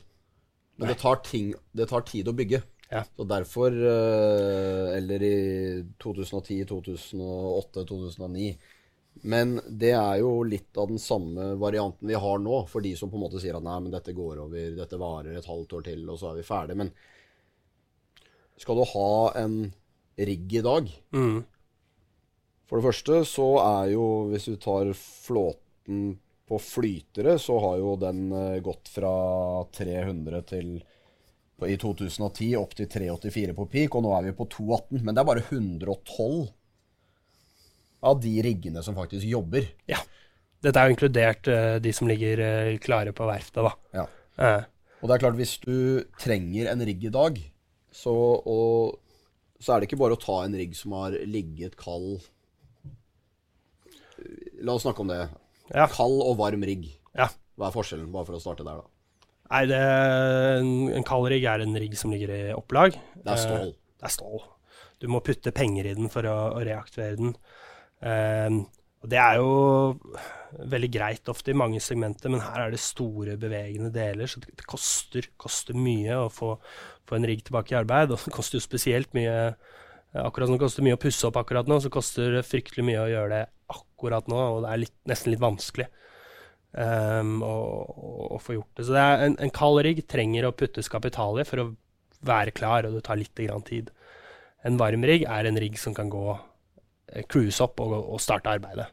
Men 0.78 0.88
det 0.88 0.96
tar, 1.02 1.18
ting, 1.26 1.50
det 1.76 1.88
tar 1.90 2.06
tid 2.06 2.30
å 2.30 2.36
bygge. 2.38 2.62
Ja. 2.88 3.02
Så 3.16 3.24
derfor 3.28 3.74
eh, 3.74 4.96
Eller 4.96 5.22
i 5.22 5.84
2010, 5.98 6.64
2008, 6.70 7.84
2009. 7.84 8.56
Men 9.28 9.56
det 9.66 9.92
er 9.98 10.20
jo 10.22 10.30
litt 10.46 10.78
av 10.78 10.88
den 10.92 11.00
samme 11.02 11.52
varianten 11.58 12.06
vi 12.08 12.14
har 12.14 12.38
nå, 12.38 12.60
for 12.70 12.84
de 12.84 12.94
som 12.96 13.10
på 13.10 13.18
en 13.18 13.24
måte 13.24 13.40
sier 13.42 13.56
at 13.58 13.64
nei, 13.66 13.78
men 13.82 13.90
dette 13.92 14.14
går 14.14 14.44
over, 14.44 14.76
dette 14.76 15.00
varer 15.00 15.34
et 15.34 15.48
halvt 15.48 15.74
år 15.74 15.86
til, 15.88 16.04
og 16.06 16.20
så 16.20 16.30
er 16.30 16.38
vi 16.38 16.46
ferdig. 16.46 16.76
Men 16.78 16.92
skal 18.58 18.80
du 18.80 18.84
ha 18.92 19.12
en 19.40 19.60
rigg 20.18 20.58
i 20.58 20.64
dag 20.64 20.88
mm. 21.14 21.38
For 22.68 22.78
det 22.78 22.84
første 22.84 23.22
så 23.24 23.48
er 23.62 23.94
jo, 23.94 24.06
hvis 24.28 24.48
du 24.50 24.58
tar 24.60 24.90
flåten 24.92 26.18
på 26.48 26.58
flytere, 26.60 27.38
så 27.40 27.56
har 27.64 27.78
jo 27.80 27.94
den 28.00 28.28
eh, 28.32 28.58
gått 28.64 28.90
fra 28.92 29.12
300 29.72 30.42
til 30.48 30.74
i 31.66 31.74
2010 31.80 32.52
opp 32.60 32.76
til 32.78 32.86
384 32.86 33.54
på 33.56 33.66
peak, 33.72 33.96
og 33.96 34.04
nå 34.04 34.12
er 34.14 34.28
vi 34.28 34.36
på 34.36 34.46
218. 34.52 35.00
Men 35.02 35.16
det 35.16 35.22
er 35.22 35.28
bare 35.30 35.42
112 35.48 36.46
av 38.08 38.20
de 38.22 38.34
riggene 38.46 38.84
som 38.86 38.94
faktisk 38.94 39.26
jobber. 39.26 39.66
Ja. 39.90 39.98
Dette 40.62 40.78
er 40.78 40.86
jo 40.86 40.94
inkludert 40.94 41.50
uh, 41.50 41.76
de 41.82 41.92
som 41.94 42.10
ligger 42.10 42.42
uh, 42.42 42.78
klare 42.82 43.14
på 43.14 43.26
verftet, 43.26 43.64
da. 43.66 43.72
Ja. 43.98 44.06
Uh. 44.38 44.62
Og 45.02 45.10
det 45.10 45.16
er 45.16 45.24
klart, 45.24 45.38
hvis 45.38 45.56
du 45.62 46.04
trenger 46.18 46.70
en 46.70 46.84
rigg 46.86 47.08
i 47.10 47.14
dag, 47.14 47.42
så, 47.98 48.14
og, 48.14 48.98
så 49.58 49.74
er 49.74 49.80
det 49.80 49.88
ikke 49.88 50.00
bare 50.00 50.18
å 50.18 50.22
ta 50.22 50.42
en 50.44 50.56
rigg 50.58 50.76
som 50.78 50.94
har 50.98 51.16
ligget 51.26 51.78
kald 51.80 52.22
La 54.58 54.74
oss 54.74 54.82
snakke 54.82 55.04
om 55.04 55.10
det. 55.12 55.20
Ja. 55.70 55.84
Kald 55.86 56.18
og 56.24 56.40
varm 56.40 56.64
rigg. 56.66 56.88
Ja. 57.14 57.28
Hva 57.54 57.68
er 57.68 57.74
forskjellen, 57.76 58.08
bare 58.10 58.26
for 58.26 58.34
å 58.34 58.40
starte 58.42 58.64
der, 58.66 58.80
da? 58.80 59.28
Nei, 59.48 59.60
det, 59.70 59.78
en, 60.58 60.72
en 60.98 61.06
kald 61.06 61.28
rigg 61.30 61.46
er 61.48 61.62
en 61.62 61.78
rigg 61.78 61.94
som 61.96 62.10
ligger 62.10 62.32
i 62.34 62.40
opplag. 62.56 62.98
Det 63.14 63.32
er 63.32 63.40
stål. 63.40 63.70
Eh, 63.70 64.00
det 64.02 64.08
er 64.08 64.14
stål. 64.16 64.42
Du 64.98 65.06
må 65.12 65.22
putte 65.22 65.54
penger 65.54 65.86
i 65.86 65.94
den 65.96 66.10
for 66.10 66.26
å, 66.26 66.36
å 66.58 66.64
reaktivere 66.66 67.20
den. 67.20 67.36
Eh, 68.02 68.58
og 68.98 69.10
det 69.12 69.18
er 69.22 69.38
jo 69.38 69.50
veldig 70.72 70.88
greit 70.90 71.28
ofte 71.30 71.52
i 71.52 71.58
mange 71.58 71.80
segmenter, 71.82 72.32
men 72.32 72.42
her 72.42 72.64
er 72.64 72.72
det 72.74 72.80
store 72.82 73.36
bevegende 73.40 73.90
deler, 73.94 74.30
så 74.30 74.40
det, 74.42 74.64
koster, 74.66 75.28
koster, 75.38 75.76
mye 75.76 76.16
å 76.24 76.30
få, 76.32 76.54
få, 77.06 77.18
en 77.18 77.26
rigg 77.28 77.44
tilbake 77.46 77.74
i 77.74 77.78
arbeid. 77.78 78.10
Og 78.10 78.24
det 78.24 78.34
koster 78.34 78.58
jo 78.58 78.64
spesielt 78.64 79.14
mye 79.18 79.52
Akkurat 80.08 80.48
som 80.48 80.54
det 80.54 80.62
koster 80.62 80.84
mye 80.86 80.96
å 80.96 81.00
pusse 81.00 81.26
opp 81.28 81.36
akkurat 81.36 81.68
nå, 81.68 81.76
så 81.84 81.90
koster 81.92 82.38
det 82.38 82.46
fryktelig 82.48 82.80
mye 82.88 83.02
å 83.02 83.10
gjøre 83.10 83.28
det 83.28 83.42
akkurat 83.68 84.30
nå, 84.32 84.38
og 84.54 84.62
det 84.64 84.70
er 84.72 84.80
litt, 84.80 84.94
nesten 85.10 85.34
litt 85.34 85.42
vanskelig 85.42 85.84
um, 86.72 87.34
å, 87.44 88.38
få 88.40 88.56
gjort 88.56 88.80
det. 88.80 88.86
Så 88.88 88.96
det 88.96 89.02
er 89.04 89.24
en, 89.26 89.36
en 89.44 89.52
kald 89.52 89.82
rigg 89.84 90.00
trenger 90.08 90.48
å 90.48 90.54
puttes 90.56 90.88
kapital 90.88 91.36
i 91.36 91.44
for 91.46 91.60
å 91.60 91.66
være 92.24 92.56
klar, 92.56 92.88
og 92.88 92.96
det 92.96 93.04
tar 93.04 93.20
litt 93.20 93.36
tid. 93.68 93.92
En 94.64 94.80
varm 94.80 95.04
rigg 95.06 95.28
er 95.28 95.50
en 95.50 95.60
rigg 95.60 95.76
som 95.78 95.92
kan 95.94 96.08
gå 96.10 96.24
cruise 97.30 97.62
opp 97.64 97.80
og, 97.84 97.94
og, 97.98 98.18
starte 98.22 98.52
arbeidet. 98.52 98.88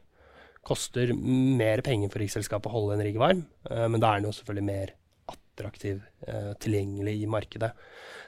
Koster 0.66 1.12
mer 1.14 1.82
penger 1.86 2.10
for 2.12 2.22
riksselskapet 2.22 2.70
å 2.70 2.74
holde 2.74 2.96
en 2.96 3.04
rigg 3.06 3.18
varm, 3.20 3.44
uh, 3.70 3.86
men 3.92 4.02
da 4.02 4.12
er 4.12 4.22
den 4.22 4.30
jo 4.30 4.36
selvfølgelig 4.38 4.68
mer 4.68 4.94
attraktiv, 5.32 6.00
uh, 6.28 6.52
tilgjengelig 6.62 7.18
i 7.22 7.30
markedet. 7.30 7.72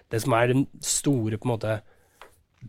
Det 0.09 0.23
som 0.25 0.35
er 0.39 0.53
den 0.53 0.67
store 0.85 1.39
på 1.39 1.49
en 1.49 1.55
måte 1.55 1.79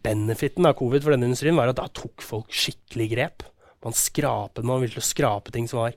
benefiten 0.05 0.67
av 0.69 0.75
covid 0.79 1.05
for 1.05 1.15
denne 1.15 1.29
industrien, 1.29 1.57
var 1.57 1.71
at 1.71 1.79
da 1.79 1.87
tok 1.93 2.21
folk 2.25 2.53
skikkelig 2.53 3.09
grep. 3.13 3.45
Man 3.85 3.95
skrapet, 3.95 4.65
man 4.67 4.83
ville 4.83 5.03
skrape 5.03 5.53
ting 5.55 5.69
som 5.69 5.83
var 5.83 5.95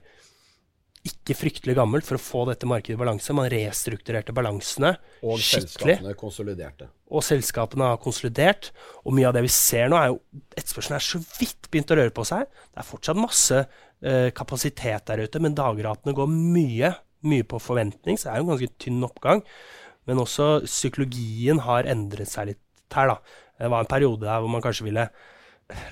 ikke 1.03 1.35
fryktelig 1.35 1.75
gammelt 1.75 2.07
for 2.07 2.15
å 2.15 2.21
få 2.21 2.41
dette 2.47 2.67
markedet 2.69 2.95
i 2.95 3.01
balanse. 3.01 3.35
Man 3.35 3.49
restrukturerte 3.51 4.35
balansene 4.35 4.93
og 5.19 5.35
skikkelig. 5.35 5.97
selskapene 5.97 6.13
konsoliderte. 6.19 6.87
Og 7.11 7.25
selskapene 7.27 7.89
har 7.91 7.99
konsolidert. 8.03 8.71
Og 9.03 9.15
mye 9.17 9.27
av 9.27 9.35
det 9.35 9.43
vi 9.43 9.51
ser 9.51 9.91
nå, 9.91 9.99
er 9.99 10.13
jo 10.13 10.21
etterspørselen 10.55 10.95
er 10.97 11.03
så 11.03 11.19
vidt 11.41 11.67
begynt 11.67 11.91
å 11.91 11.99
røre 11.99 12.15
på 12.15 12.25
seg. 12.27 12.47
Det 12.71 12.79
er 12.79 12.87
fortsatt 12.87 13.19
masse 13.19 13.59
eh, 13.59 14.29
kapasitet 14.35 15.11
der 15.11 15.25
ute, 15.25 15.43
men 15.43 15.59
dagratene 15.59 16.15
går 16.15 16.31
mye, 16.31 16.93
mye 17.27 17.47
på 17.51 17.59
forventning, 17.63 18.19
så 18.19 18.29
det 18.29 18.33
er 18.33 18.39
jo 18.39 18.47
en 18.47 18.53
ganske 18.55 18.73
tynn 18.85 19.03
oppgang. 19.07 19.43
Men 20.07 20.23
også 20.23 20.63
psykologien 20.67 21.59
har 21.67 21.87
endret 21.91 22.31
seg 22.31 22.53
litt 22.53 22.95
her, 22.95 23.11
da. 23.11 23.19
Det 23.59 23.69
var 23.71 23.83
en 23.83 23.91
periode 23.91 24.27
der 24.27 24.41
hvor 24.43 24.51
man 24.51 24.63
kanskje 24.63 24.87
ville 24.87 25.07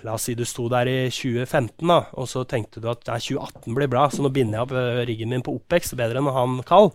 La 0.05 0.15
oss 0.15 0.25
si 0.27 0.35
du 0.37 0.43
sto 0.47 0.67
der 0.71 0.89
i 0.89 0.97
2015, 1.13 1.85
da, 1.87 1.99
og 2.17 2.27
så 2.29 2.43
tenkte 2.49 2.81
du 2.81 2.89
at 2.91 3.05
ja, 3.07 3.17
2018 3.21 3.77
blir 3.77 3.89
bra, 3.91 4.07
så 4.09 4.23
nå 4.23 4.31
binder 4.33 4.59
jeg 4.59 4.67
opp 4.67 4.75
eh, 4.77 5.01
riggen 5.09 5.31
min 5.33 5.45
på 5.45 5.55
Opex 5.57 5.93
bedre 5.97 6.21
enn 6.21 6.29
å 6.29 6.35
ha 6.35 6.45
den 6.47 6.61
kald 6.67 6.93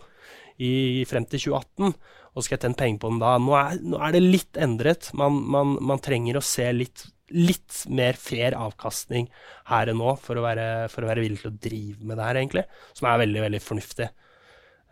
i, 0.57 1.03
frem 1.09 1.27
til 1.29 1.47
2018. 1.49 1.93
Og 2.37 2.45
skal 2.45 2.57
jeg 2.57 2.65
tjene 2.65 2.79
penger 2.79 3.01
på 3.01 3.11
den 3.11 3.21
da? 3.21 3.35
Nå 3.41 3.53
er, 3.57 3.77
nå 3.81 4.01
er 4.03 4.13
det 4.13 4.23
litt 4.23 4.59
endret. 4.61 5.11
Man, 5.17 5.39
man, 5.49 5.75
man 5.89 6.01
trenger 6.03 6.37
å 6.37 6.45
se 6.45 6.67
litt, 6.75 7.07
litt, 7.33 7.83
mer 7.89 8.19
fair 8.21 8.57
avkastning 8.57 9.29
her 9.71 9.91
enn 9.91 9.97
nå 10.01 10.13
for 10.21 10.37
å, 10.37 10.45
være, 10.45 10.67
for 10.93 11.03
å 11.03 11.09
være 11.09 11.25
villig 11.25 11.41
til 11.41 11.51
å 11.51 11.59
drive 11.67 12.05
med 12.05 12.19
det 12.19 12.27
her, 12.29 12.41
egentlig. 12.43 12.65
Som 12.97 13.09
er 13.09 13.23
veldig, 13.23 13.43
veldig 13.47 13.63
fornuftig. 13.63 14.09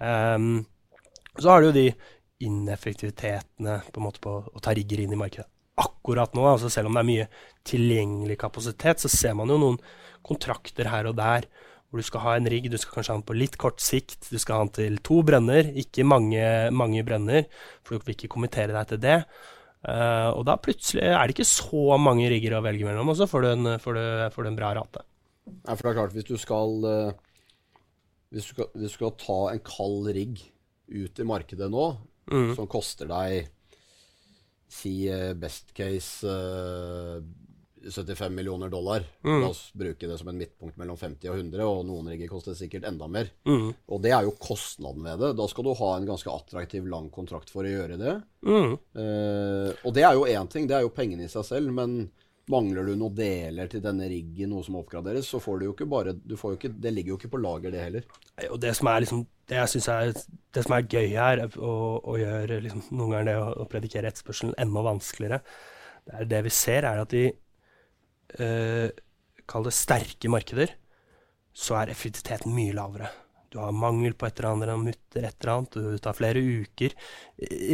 Um, 0.02 0.56
så 1.38 1.52
har 1.52 1.62
du 1.62 1.70
jo 1.70 1.76
de 1.76 1.90
ineffektivitetene 2.46 3.82
på 3.92 4.02
en 4.02 4.08
måte 4.10 4.24
på 4.24 4.40
å 4.44 4.64
ta 4.64 4.74
rigger 4.76 5.06
inn 5.06 5.14
i 5.14 5.20
markedet 5.20 5.55
akkurat 5.82 6.36
nå, 6.38 6.46
altså 6.48 6.72
selv 6.72 6.90
om 6.90 6.98
det 6.98 7.04
er 7.04 7.12
mye 7.12 7.30
tilgjengelig 7.68 8.38
kapasitet, 8.42 9.02
så 9.04 9.12
ser 9.12 9.36
man 9.38 9.52
jo 9.52 9.60
noen 9.62 9.80
kontrakter 10.26 10.90
her 10.92 11.10
og 11.10 11.18
der 11.20 11.50
hvor 11.90 12.02
du 12.02 12.08
skal 12.08 12.24
ha 12.26 12.32
en 12.36 12.48
rigg, 12.52 12.68
du 12.72 12.78
skal 12.82 12.98
kanskje 12.98 13.14
ha 13.14 13.20
den 13.20 13.28
på 13.28 13.36
litt 13.38 13.58
kort 13.62 13.84
sikt, 13.84 14.28
du 14.28 14.40
skal 14.42 14.58
ha 14.58 14.66
den 14.66 14.74
til 14.76 14.96
to 15.06 15.22
brenner, 15.24 15.70
ikke 15.80 16.04
mange, 16.08 16.42
mange 16.76 17.04
brenner, 17.08 17.46
for 17.86 17.96
du 17.96 18.08
vil 18.08 18.18
ikke 18.18 18.32
kommentere 18.34 18.76
deg 18.76 18.90
til 18.90 19.00
det. 19.06 19.20
Uh, 19.86 20.34
og 20.34 20.42
da 20.50 20.58
plutselig 20.58 21.06
er 21.06 21.22
det 21.22 21.36
ikke 21.36 21.48
så 21.48 22.00
mange 22.02 22.26
rigger 22.32 22.58
å 22.58 22.64
velge 22.66 22.88
mellom, 22.88 23.14
og 23.14 23.20
så 23.20 23.30
får 23.30 23.46
du 23.46 23.50
en, 23.52 23.70
får 23.80 23.96
du, 23.96 24.04
får 24.34 24.44
du 24.44 24.50
en 24.50 24.58
bra 24.58 24.74
rate. 24.76 25.06
Ja, 25.46 25.76
for 25.76 25.86
det 25.86 25.92
er 25.92 25.98
klart, 26.00 26.16
hvis 26.18 26.28
du 26.28 26.36
skal, 26.42 26.76
uh, 26.84 27.86
hvis 28.34 28.50
du 28.50 28.56
skal, 28.58 28.72
hvis 28.74 28.90
du 28.90 28.98
skal 28.98 29.16
ta 29.22 29.40
en 29.54 29.64
kald 29.64 30.10
rigg 30.18 30.42
ut 30.90 31.22
i 31.22 31.30
markedet 31.30 31.70
nå, 31.72 31.86
mm. 32.34 32.56
som 32.58 32.68
koster 32.72 33.08
deg 33.14 33.54
si 34.76 34.96
eh, 35.10 35.34
best 35.38 35.74
case 35.76 36.28
uh, 36.28 37.18
eh, 37.18 37.92
75 37.92 38.34
millioner 38.34 38.70
dollar. 38.70 39.04
Mm. 39.22 39.42
La 39.42 39.50
oss 39.52 39.70
bruke 39.74 40.08
det 40.10 40.18
som 40.18 40.30
en 40.32 40.38
midtpunkt 40.40 40.78
mellom 40.82 40.98
50 40.98 41.30
og 41.30 41.38
100, 41.38 41.66
og 41.70 41.84
noen 41.86 42.10
rigger 42.12 42.32
koster 42.32 42.58
sikkert 42.58 42.88
enda 42.90 43.08
mer. 43.12 43.30
Mm. 43.48 43.70
Og 43.72 44.02
det 44.02 44.14
er 44.16 44.26
jo 44.26 44.36
kostnaden 44.42 45.06
ved 45.06 45.22
det. 45.22 45.34
Da 45.38 45.48
skal 45.52 45.68
du 45.68 45.74
ha 45.78 45.92
en 45.96 46.10
ganske 46.10 46.34
attraktiv 46.34 46.90
lang 46.90 47.12
kontrakt 47.14 47.54
for 47.54 47.68
å 47.68 47.74
gjøre 47.76 48.00
det. 48.02 48.16
Mm. 48.46 48.78
Uh, 48.98 49.72
og 49.86 49.96
det 49.98 50.06
er 50.08 50.18
jo 50.18 50.30
én 50.30 50.52
ting, 50.52 50.70
det 50.70 50.80
er 50.80 50.88
jo 50.88 50.94
pengene 50.96 51.28
i 51.28 51.32
seg 51.32 51.46
selv, 51.48 51.74
men 51.78 52.08
Mangler 52.52 52.86
du 52.86 52.94
noen 52.94 53.16
deler 53.18 53.70
til 53.72 53.82
denne 53.82 54.06
riggen, 54.10 54.52
noe 54.52 54.66
som 54.66 54.78
oppgraderes, 54.78 55.26
så 55.32 55.40
får 55.42 55.60
du 55.60 55.66
jo 55.66 55.74
ikke 55.74 55.88
bare 55.90 56.14
jo 56.14 56.52
ikke, 56.54 56.70
Det 56.70 56.92
ligger 56.94 57.16
jo 57.16 57.18
ikke 57.18 57.32
på 57.34 57.42
lager, 57.42 57.74
det 57.74 57.82
heller. 57.82 58.06
Og 58.52 58.60
det 58.62 58.76
som 58.78 58.92
er 58.92 59.02
liksom 59.02 59.24
det 59.50 59.58
er, 59.62 60.14
det 60.54 60.64
som 60.66 60.74
er 60.74 60.88
gøy 60.90 61.10
her, 61.14 61.42
og, 61.58 62.16
gjør 62.18 62.56
liksom, 62.66 62.86
noen 62.92 63.12
ganger 63.14 63.28
det 63.30 63.36
å, 63.38 63.50
å 63.62 63.68
predikere 63.70 64.10
etterspørselen 64.10 64.56
enda 64.62 64.86
vanskeligere, 64.86 65.42
det 66.06 66.16
er 66.22 66.32
det 66.32 66.40
vi 66.48 66.54
ser, 66.54 66.86
er 66.86 67.02
at 67.02 67.14
i 67.18 67.26
øh, 68.42 68.90
Kall 69.46 69.68
det 69.68 69.76
sterke 69.78 70.30
markeder, 70.34 70.72
så 71.54 71.78
er 71.78 71.92
effektiviteten 71.94 72.54
mye 72.56 72.74
lavere. 72.74 73.12
Du 73.56 73.62
har 73.64 73.72
mangel 73.72 74.14
på 74.20 74.28
et 74.28 74.40
eller 74.40 74.50
annet, 74.50 74.68
eller 74.68 74.82
mutter, 74.84 75.24
et 75.24 75.38
eller 75.40 75.52
annet, 75.54 75.78
du 75.96 76.02
tar 76.04 76.18
flere 76.18 76.42
uker. 76.44 76.96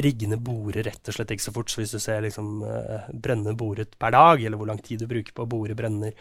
Riggene 0.06 0.38
borer 0.38 0.86
rett 0.86 1.10
og 1.10 1.18
slett 1.18 1.34
ikke 1.34 1.48
så 1.48 1.54
fort, 1.56 1.74
så 1.74 1.82
hvis 1.82 1.96
du 1.96 2.00
ser 2.04 2.22
liksom 2.22 2.62
uh, 2.62 3.10
brønner 3.10 3.58
boret 3.58 3.98
per 3.98 4.14
dag, 4.14 4.46
eller 4.46 4.62
hvor 4.62 4.70
lang 4.70 4.82
tid 4.86 5.02
du 5.02 5.10
bruker 5.10 5.34
på 5.34 5.48
å 5.48 5.50
bore 5.50 5.78
brønner, 5.78 6.14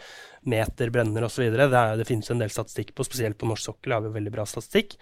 meter 0.49 0.89
brenner 0.93 1.27
osv., 1.27 1.45
det, 1.53 1.69
er, 1.69 1.93
det 1.99 2.09
finnes 2.09 2.33
en 2.33 2.41
del 2.41 2.53
statistikk 2.53 2.95
på, 2.97 3.05
spesielt 3.05 3.37
på 3.37 3.49
norsk 3.51 3.69
sokkel 3.69 3.97
har 3.97 4.05
vi 4.07 4.15
veldig 4.17 4.33
bra 4.33 4.47
statistikk, 4.49 4.97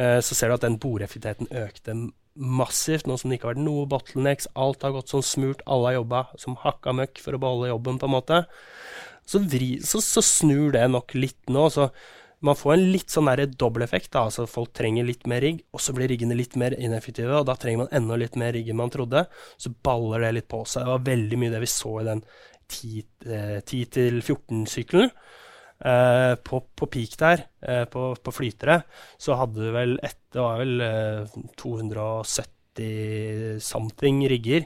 uh, 0.00 0.20
så 0.24 0.32
ser 0.32 0.48
du 0.48 0.56
at 0.56 0.64
den 0.64 0.80
boreeffektiviteten 0.80 1.52
økte 1.66 1.98
massivt, 2.34 3.06
nå 3.06 3.20
som 3.20 3.30
det 3.30 3.36
ikke 3.36 3.50
har 3.50 3.54
vært 3.58 3.66
noe 3.68 3.86
bottlenecks, 3.92 4.48
alt 4.56 4.82
har 4.88 4.96
gått 4.96 5.12
sånn 5.12 5.28
smurt, 5.28 5.62
alle 5.68 5.92
har 5.92 6.00
jobba 6.00 6.26
som 6.40 6.56
hakka 6.64 6.96
møkk 6.96 7.20
for 7.22 7.36
å 7.36 7.44
beholde 7.44 7.70
jobben, 7.74 8.00
på 8.00 8.08
en 8.08 8.16
måte. 8.16 8.44
Så, 9.28 9.44
vri, 9.44 9.74
så, 9.84 10.00
så 10.04 10.24
snur 10.24 10.72
det 10.74 10.88
nok 10.88 11.14
litt 11.16 11.52
nå. 11.52 11.68
så 11.72 11.90
man 12.44 12.58
får 12.58 12.72
en 12.74 12.90
litt 12.92 13.10
sånn 13.12 13.28
dobbeleffekt. 13.56 14.10
da, 14.12 14.24
altså 14.28 14.46
Folk 14.50 14.72
trenger 14.76 15.04
litt 15.08 15.26
mer 15.30 15.40
rigg, 15.44 15.58
og 15.72 15.80
så 15.80 15.92
blir 15.96 16.08
riggene 16.12 16.36
litt 16.36 16.56
mer 16.60 16.72
ineffektive. 16.76 17.32
og 17.38 17.46
Da 17.48 17.54
trenger 17.56 17.78
man 17.84 17.94
enda 17.96 18.14
litt 18.20 18.36
mer 18.36 18.52
rigg 18.52 18.68
enn 18.68 18.80
man 18.80 18.92
trodde. 18.92 19.20
Så 19.56 19.68
baller 19.84 20.18
det 20.26 20.32
litt 20.38 20.50
på 20.52 20.60
seg. 20.68 20.82
Det 20.84 20.92
var 20.92 21.08
veldig 21.08 21.36
mye 21.40 21.54
det 21.54 21.62
vi 21.64 21.70
så 21.72 21.92
i 22.00 22.08
den 22.10 22.20
10-14-sykkelen. 22.74 25.10
Eh, 25.84 26.34
på, 26.40 26.60
på, 26.78 26.86
peak 26.86 27.18
der, 27.20 27.42
eh, 27.60 27.84
på, 27.90 28.14
på, 28.16 28.32
flytere, 28.32 28.82
så 29.20 29.34
hadde 29.36 29.58
du 29.58 29.72
vel 29.74 29.98
et, 30.06 30.16
Det 30.32 30.40
var 30.40 30.58
vel 30.62 30.80
eh, 30.80 31.26
270 31.60 33.60
something 33.60 34.28
rigger 34.30 34.64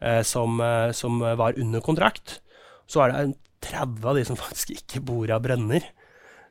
eh, 0.00 0.22
som, 0.22 0.60
eh, 0.60 0.92
som, 0.92 1.20
var 1.20 1.58
under 1.60 1.80
kontrakt. 1.84 2.40
Så 2.86 3.00
er 3.02 3.12
det 3.12 3.34
30 3.66 4.08
av 4.08 4.14
de 4.16 4.24
som 4.24 4.36
faktisk 4.44 4.70
ikke 4.76 5.00
bor 5.04 5.30
av 5.34 5.42
brønner. 5.44 5.82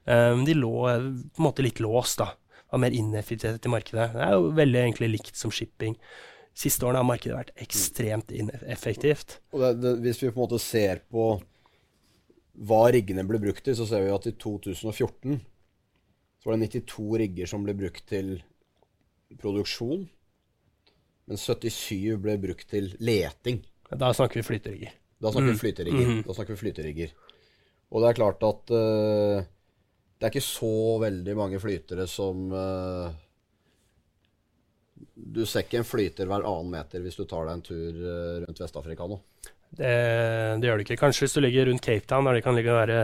Um, 0.04 0.44
de 0.46 0.56
lå 0.58 0.74
på 0.84 0.92
en 0.92 1.46
måte 1.46 1.64
litt 1.66 1.80
låst, 1.84 2.20
da. 2.20 2.34
Var 2.74 2.82
mer 2.82 2.96
ineffektivitet 2.98 3.66
i 3.70 3.72
markedet. 3.72 4.10
Det 4.16 4.24
er 4.26 4.36
jo 4.36 4.52
veldig 4.58 4.80
egentlig 4.82 5.12
likt 5.14 5.40
som 5.40 5.54
shipping. 5.54 5.96
Siste 6.58 6.86
årene 6.86 7.02
har 7.02 7.08
markedet 7.08 7.38
vært 7.38 7.64
ekstremt 7.64 8.34
ineffektivt. 8.34 9.40
Det, 9.54 9.74
det, 9.82 9.96
hvis 10.04 10.22
vi 10.22 10.30
på 10.30 10.38
en 10.38 10.46
måte 10.46 10.62
ser 10.62 11.02
på 11.10 11.36
hva 12.54 12.84
riggene 12.94 13.26
ble 13.26 13.40
brukt 13.42 13.64
til, 13.66 13.78
så 13.78 13.88
ser 13.90 14.06
vi 14.06 14.14
at 14.14 14.28
i 14.30 14.36
2014 14.38 15.40
så 16.44 16.50
var 16.50 16.60
det 16.60 16.68
92 16.74 17.06
rigger 17.22 17.50
som 17.50 17.64
ble 17.66 17.74
brukt 17.78 18.04
til 18.10 18.36
produksjon. 19.40 20.04
Men 21.32 21.40
77 21.40 22.20
ble 22.22 22.36
brukt 22.42 22.68
til 22.70 22.92
leting. 23.00 23.62
Da 23.88 24.12
snakker 24.14 24.42
vi 24.42 24.48
flyterigger. 24.50 24.92
Da 25.24 25.32
snakker 25.32 25.48
mm. 25.48 25.54
vi 25.54 25.62
flyterigger. 25.62 26.10
Mm. 26.10 26.22
Da 26.28 26.36
snakker 26.36 26.54
vi 26.58 26.60
flyterigger. 26.60 27.14
Og 27.94 28.04
det 28.04 28.10
er 28.10 28.18
klart 28.18 28.44
at 28.44 28.74
uh, 28.76 29.46
det 30.24 30.30
er 30.30 30.38
ikke 30.38 30.48
så 30.48 30.76
veldig 31.04 31.34
mange 31.36 31.60
flytere 31.60 32.06
som 32.08 32.46
uh, 32.56 33.12
Du 35.36 35.42
ser 35.44 35.66
ikke 35.66 35.82
en 35.82 35.88
flyter 35.88 36.30
hver 36.30 36.46
annen 36.48 36.70
meter 36.72 37.04
hvis 37.04 37.18
du 37.20 37.26
tar 37.28 37.50
deg 37.50 37.58
en 37.58 37.64
tur 37.68 37.98
uh, 38.00 38.38
rundt 38.46 38.62
Vest-Afrika 38.64 39.10
nå. 39.12 39.18
Det, 39.74 39.90
det, 40.62 40.68
gjør 40.70 40.80
det 40.80 40.86
ikke. 40.86 41.00
Kanskje 41.02 41.26
hvis 41.26 41.36
du 41.36 41.40
ligger 41.42 41.66
rundt 41.66 41.82
Cape 41.84 42.06
Town, 42.08 42.28
der 42.30 42.38
de 42.38 42.44
kan 42.46 42.56
ligge 42.56 42.70
og 42.70 42.78
være, 42.78 43.00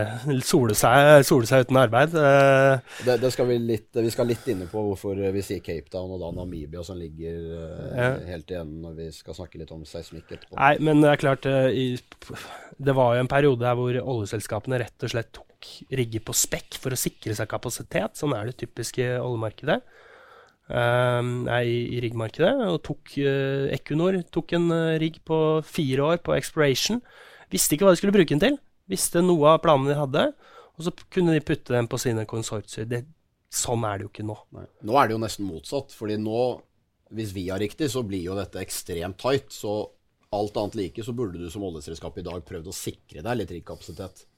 sole, 0.46 0.76
seg, 0.78 1.26
sole 1.26 1.50
seg 1.50 1.66
uten 1.66 1.80
arbeid. 1.82 2.14
Uh, 2.14 3.02
det, 3.04 3.18
det, 3.26 3.34
skal 3.36 3.50
vi, 3.50 3.60
litt, 3.68 3.90
vi 3.98 4.14
skal 4.14 4.30
litt 4.30 4.48
inne 4.54 4.70
på 4.72 4.86
hvorfor 4.86 5.20
vi 5.20 5.44
sier 5.44 5.66
Cape 5.66 5.92
Town 5.92 6.14
og 6.16 6.24
da 6.24 6.32
Namibia 6.38 6.86
som 6.88 7.02
ligger 7.02 7.36
ja. 7.50 8.14
helt 8.30 8.54
igjen 8.54 8.78
når 8.86 8.96
vi 9.02 9.10
skal 9.18 9.42
snakke 9.42 9.60
litt 9.60 9.76
om 9.76 9.84
seismikk 9.84 10.38
etterpå. 10.38 10.56
Nei, 10.56 10.72
men 10.88 11.04
det 11.04 11.12
er 11.12 11.24
klart 11.26 11.52
i, 11.52 11.90
Det 12.80 12.96
var 12.96 13.18
jo 13.18 13.26
en 13.26 13.34
periode 13.36 13.68
her 13.68 13.80
hvor 13.82 14.02
oljeselskapene 14.06 14.84
rett 14.86 15.10
og 15.10 15.18
slett 15.18 15.34
tok 15.36 15.49
rigger 15.94 16.24
på 16.26 16.36
spekk 16.38 16.78
for 16.82 16.96
å 16.96 17.00
sikre 17.00 17.36
seg 17.38 17.50
kapasitet. 17.52 18.20
Sånn 18.20 18.36
er 18.38 18.50
det 18.50 18.60
typiske 18.62 19.06
oljemarkedet. 19.20 19.82
Um, 20.70 21.48
i, 21.50 21.98
i 21.98 22.02
riggmarkedet. 22.04 22.52
Og 22.70 22.82
tok 22.86 23.16
uh, 23.26 23.66
Equinor 23.74 24.20
tok 24.30 24.54
en 24.54 24.68
uh, 24.70 24.98
rigg 25.02 25.18
på 25.26 25.38
fire 25.66 26.06
år 26.12 26.22
på 26.22 26.36
exploration. 26.38 27.02
Visste 27.50 27.74
ikke 27.74 27.88
hva 27.88 27.96
de 27.96 28.02
skulle 28.02 28.14
bruke 28.14 28.36
den 28.36 28.44
til. 28.44 28.60
Visste 28.90 29.24
noe 29.26 29.56
av 29.56 29.64
planene 29.64 29.96
de 29.96 29.98
hadde. 29.98 30.26
Og 30.78 30.86
så 30.86 30.94
kunne 31.12 31.34
de 31.36 31.44
putte 31.46 31.74
den 31.74 31.90
på 31.90 32.00
sine 32.02 32.26
konsortier. 32.30 32.86
Det, 32.90 33.04
sånn 33.50 33.84
er 33.90 33.98
det 33.98 34.08
jo 34.08 34.14
ikke 34.14 34.28
nå. 34.30 34.38
Nei. 34.56 34.68
Nå 34.86 34.98
er 35.00 35.10
det 35.10 35.18
jo 35.18 35.24
nesten 35.26 35.50
motsatt. 35.50 35.96
fordi 35.98 36.20
nå, 36.22 36.44
hvis 37.18 37.34
vi 37.34 37.50
har 37.50 37.62
riktig, 37.62 37.90
så 37.90 38.06
blir 38.06 38.30
jo 38.30 38.38
dette 38.38 38.62
ekstremt 38.62 39.18
tight. 39.20 39.50
Så 39.50 39.74
alt 40.38 40.58
annet 40.62 40.78
like 40.78 41.04
så 41.04 41.18
burde 41.18 41.42
du 41.42 41.50
som 41.50 41.66
oljeselskap 41.66 42.22
i 42.22 42.26
dag 42.30 42.46
prøvd 42.46 42.70
å 42.70 42.76
sikre 42.78 43.26
deg 43.26 43.42
litt 43.42 43.58
riggkapasitet. 43.58 44.29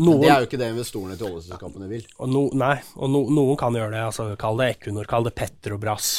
Noen, 0.00 0.22
det 0.22 0.30
er 0.32 0.40
jo 0.40 0.48
ikke 0.48 0.60
det 0.60 0.70
investorene 0.72 1.18
til 1.20 1.28
oljeselskapene 1.28 1.88
vil. 1.90 2.06
Og 2.24 2.30
no, 2.32 2.46
nei, 2.56 2.78
og 2.96 3.10
no, 3.12 3.26
noen 3.28 3.58
kan 3.60 3.76
gjøre 3.76 3.92
det. 3.92 4.04
altså 4.06 4.30
Kall 4.40 4.62
det 4.62 4.70
Equinor, 4.72 5.08
kall 5.10 5.26
det 5.26 5.34
Petrobras. 5.36 6.14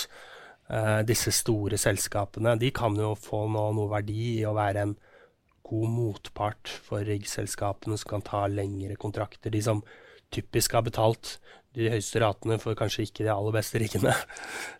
Eh, 0.69 0.99
disse 1.09 1.33
store 1.33 1.79
selskapene 1.81 2.53
de 2.61 2.69
kan 2.75 2.95
jo 2.97 3.15
få 3.19 3.47
noe, 3.51 3.73
noe 3.75 3.89
verdi 3.91 4.37
i 4.37 4.45
å 4.45 4.53
være 4.55 4.85
en 4.85 4.93
god 5.65 5.89
motpart 5.89 6.69
for 6.85 7.01
riggselskapene 7.07 7.97
som 7.97 8.13
kan 8.13 8.25
ta 8.25 8.45
lengre 8.51 8.99
kontrakter. 8.99 9.49
De 9.53 9.63
som 9.65 9.81
typisk 10.33 10.77
har 10.77 10.85
betalt 10.85 11.39
de 11.73 11.89
høyeste 11.89 12.21
ratene 12.21 12.59
for 12.61 12.77
kanskje 12.77 13.07
ikke 13.07 13.25
de 13.25 13.33
aller 13.33 13.57
beste 13.57 13.81
riggene. 13.81 14.13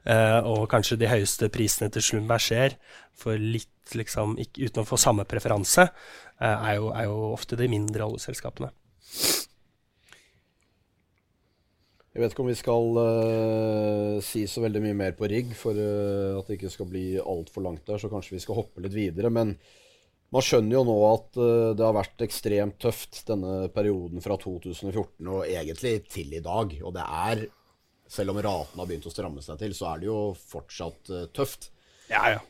Eh, 0.04 0.40
og 0.44 0.66
kanskje 0.68 0.98
de 1.00 1.08
høyeste 1.08 1.48
prisene 1.48 1.88
til 1.88 2.04
Slumberg 2.04 2.44
skjer 2.44 2.74
for 3.16 3.40
litt, 3.40 3.94
liksom, 3.96 4.34
ikke, 4.44 4.68
uten 4.68 4.82
å 4.82 4.88
få 4.88 5.00
samme 5.00 5.24
preferanse, 5.24 5.86
uh, 5.88 6.58
er, 6.58 6.74
jo, 6.76 6.90
er 6.92 7.08
jo 7.08 7.30
ofte 7.30 7.56
de 7.56 7.70
mindre 7.72 8.04
oljeselskapene. 8.04 8.68
Jeg 12.14 12.22
vet 12.22 12.34
ikke 12.36 12.44
om 12.44 12.50
vi 12.52 12.60
skal 12.60 12.98
uh, 13.00 14.18
si 14.22 14.44
så 14.46 14.62
veldig 14.62 14.82
mye 14.84 14.98
mer 15.00 15.16
på 15.18 15.26
rigg, 15.32 15.56
for 15.58 15.74
uh, 15.74 16.38
at 16.38 16.46
det 16.46 16.60
ikke 16.60 16.70
skal 16.70 16.86
bli 16.92 17.08
altfor 17.18 17.66
langt 17.66 17.88
der. 17.90 17.98
Så 17.98 18.12
kanskje 18.12 18.36
vi 18.36 18.42
skal 18.44 18.60
hoppe 18.60 18.84
litt 18.86 18.94
videre. 18.94 19.32
Men 19.34 19.56
man 20.34 20.46
skjønner 20.46 20.78
jo 20.78 20.84
nå 20.86 20.98
at 21.08 21.40
uh, 21.42 21.72
det 21.74 21.88
har 21.88 21.96
vært 21.98 22.22
ekstremt 22.22 22.78
tøft 22.86 23.24
denne 23.32 23.66
perioden 23.74 24.22
fra 24.22 24.38
2014 24.38 25.26
og 25.26 25.48
egentlig 25.48 25.96
til 26.06 26.38
i 26.38 26.44
dag. 26.46 26.78
Og 26.86 26.94
det 26.94 27.08
er, 27.26 27.44
selv 28.06 28.36
om 28.36 28.42
ratene 28.46 28.84
har 28.84 28.92
begynt 28.92 29.10
å 29.10 29.16
stramme 29.16 29.42
seg 29.42 29.58
til, 29.64 29.74
så 29.74 29.90
er 29.96 30.04
det 30.04 30.12
jo 30.12 30.20
fortsatt 30.38 31.14
tøft. 31.34 31.72
Ja, 32.12 32.36
ja. 32.36 32.42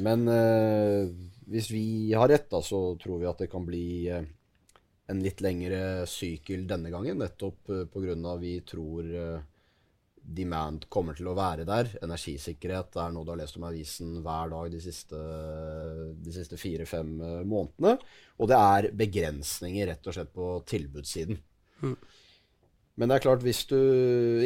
men 0.00 0.22
hvis 1.50 1.68
vi 1.74 2.14
har 2.16 2.30
rett, 2.30 2.46
da, 2.48 2.62
så 2.64 2.94
tror 3.02 3.18
vi 3.20 3.28
at 3.28 3.42
det 3.42 3.50
kan 3.52 3.66
bli 3.66 4.14
en 5.10 5.22
litt 5.22 5.42
lengre 5.44 6.06
sykkel 6.10 6.66
denne 6.68 6.90
gangen, 6.90 7.20
nettopp 7.22 7.70
uh, 7.70 7.84
pga. 7.90 8.34
vi 8.40 8.58
tror 8.66 9.06
uh, 9.06 9.44
demand 10.26 10.88
kommer 10.90 11.14
til 11.14 11.30
å 11.30 11.36
være 11.38 11.66
der. 11.68 11.92
Energisikkerhet 12.02 12.98
er 12.98 13.14
noe 13.14 13.26
du 13.26 13.30
har 13.30 13.38
lest 13.38 13.58
om 13.58 13.66
i 13.66 13.70
avisen 13.70 14.18
hver 14.24 14.50
dag 14.50 14.70
de 14.72 14.82
siste, 14.82 15.20
de 16.26 16.34
siste 16.34 16.58
fire-fem 16.58 17.16
uh, 17.22 17.40
månedene. 17.46 17.96
Og 18.42 18.50
det 18.50 18.58
er 18.58 18.92
begrensninger 19.04 19.92
rett 19.92 20.10
og 20.10 20.16
slett 20.16 20.32
på 20.34 20.50
tilbudssiden. 20.66 21.38
Mm. 21.84 21.98
Men 22.96 23.10
det 23.10 23.18
er 23.18 23.26
klart, 23.26 23.44
hvis 23.44 23.66
du 23.68 23.76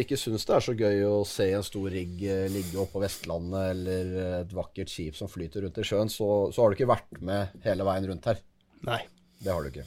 ikke 0.00 0.18
syns 0.18 0.42
det 0.42 0.56
er 0.56 0.64
så 0.66 0.74
gøy 0.74 1.04
å 1.06 1.20
se 1.28 1.46
en 1.54 1.62
stor 1.62 1.86
rigg 1.94 2.24
ligge 2.50 2.80
oppå 2.82 2.98
på 2.98 3.04
Vestlandet, 3.04 3.76
eller 3.76 4.10
et 4.40 4.56
vakkert 4.58 4.90
skip 4.90 5.14
som 5.14 5.30
flyter 5.30 5.62
rundt 5.64 5.78
i 5.78 5.86
sjøen, 5.86 6.10
så, 6.10 6.50
så 6.50 6.64
har 6.64 6.74
du 6.74 6.80
ikke 6.80 6.90
vært 6.90 7.22
med 7.22 7.62
hele 7.62 7.86
veien 7.86 8.10
rundt 8.10 8.26
her. 8.32 8.42
Nei. 8.90 9.04
Det 9.40 9.54
har 9.54 9.62
du 9.62 9.70
ikke. 9.70 9.86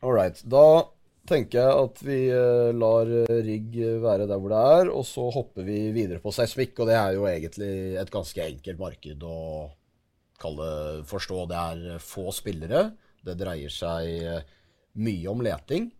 All 0.00 0.14
right. 0.16 0.40
Da 0.48 0.88
tenker 1.28 1.60
jeg 1.60 1.82
at 1.84 2.00
vi 2.02 2.18
uh, 2.32 2.70
lar 2.74 3.10
eh, 3.20 3.42
rigg 3.44 3.76
være 4.02 4.26
der 4.28 4.40
hvor 4.40 4.52
det 4.52 4.62
er, 4.78 4.90
og 4.94 5.04
så 5.06 5.26
hopper 5.34 5.66
vi 5.66 5.90
videre 5.94 6.22
på 6.22 6.32
seismikk. 6.34 6.78
Og 6.80 6.90
det 6.90 6.96
er 6.96 7.14
jo 7.18 7.28
egentlig 7.28 7.74
et 8.00 8.12
ganske 8.12 8.46
enkelt 8.46 8.80
marked 8.80 9.26
å 9.28 9.38
kalle 10.40 10.70
forstå. 11.08 11.44
Det 11.50 11.60
er 11.60 12.04
få 12.04 12.30
spillere. 12.32 12.86
Det 13.20 13.36
dreier 13.36 13.72
seg 13.72 14.46
mye 14.96 15.28
om 15.28 15.42
leting. 15.44 15.90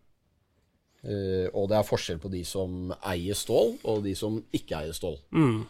Og 1.04 1.66
det 1.68 1.76
er 1.76 1.84
forskjell 1.84 2.18
på 2.20 2.30
de 2.32 2.40
som 2.48 2.94
eier 3.08 3.36
stål, 3.36 3.74
og 3.88 4.00
de 4.04 4.14
som 4.16 4.38
ikke 4.56 4.78
eier 4.80 4.96
stål. 4.96 5.18
Mm. 5.36 5.60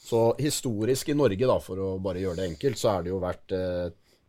Så 0.00 0.22
historisk 0.40 1.12
i 1.12 1.16
Norge, 1.16 1.50
da, 1.50 1.58
for 1.60 1.84
å 1.84 1.90
bare 2.00 2.24
gjøre 2.24 2.40
det 2.40 2.48
enkelt, 2.54 2.80
så 2.80 2.94
er 2.94 3.04
det 3.04 3.12
jo 3.12 3.20
vært 3.20 3.52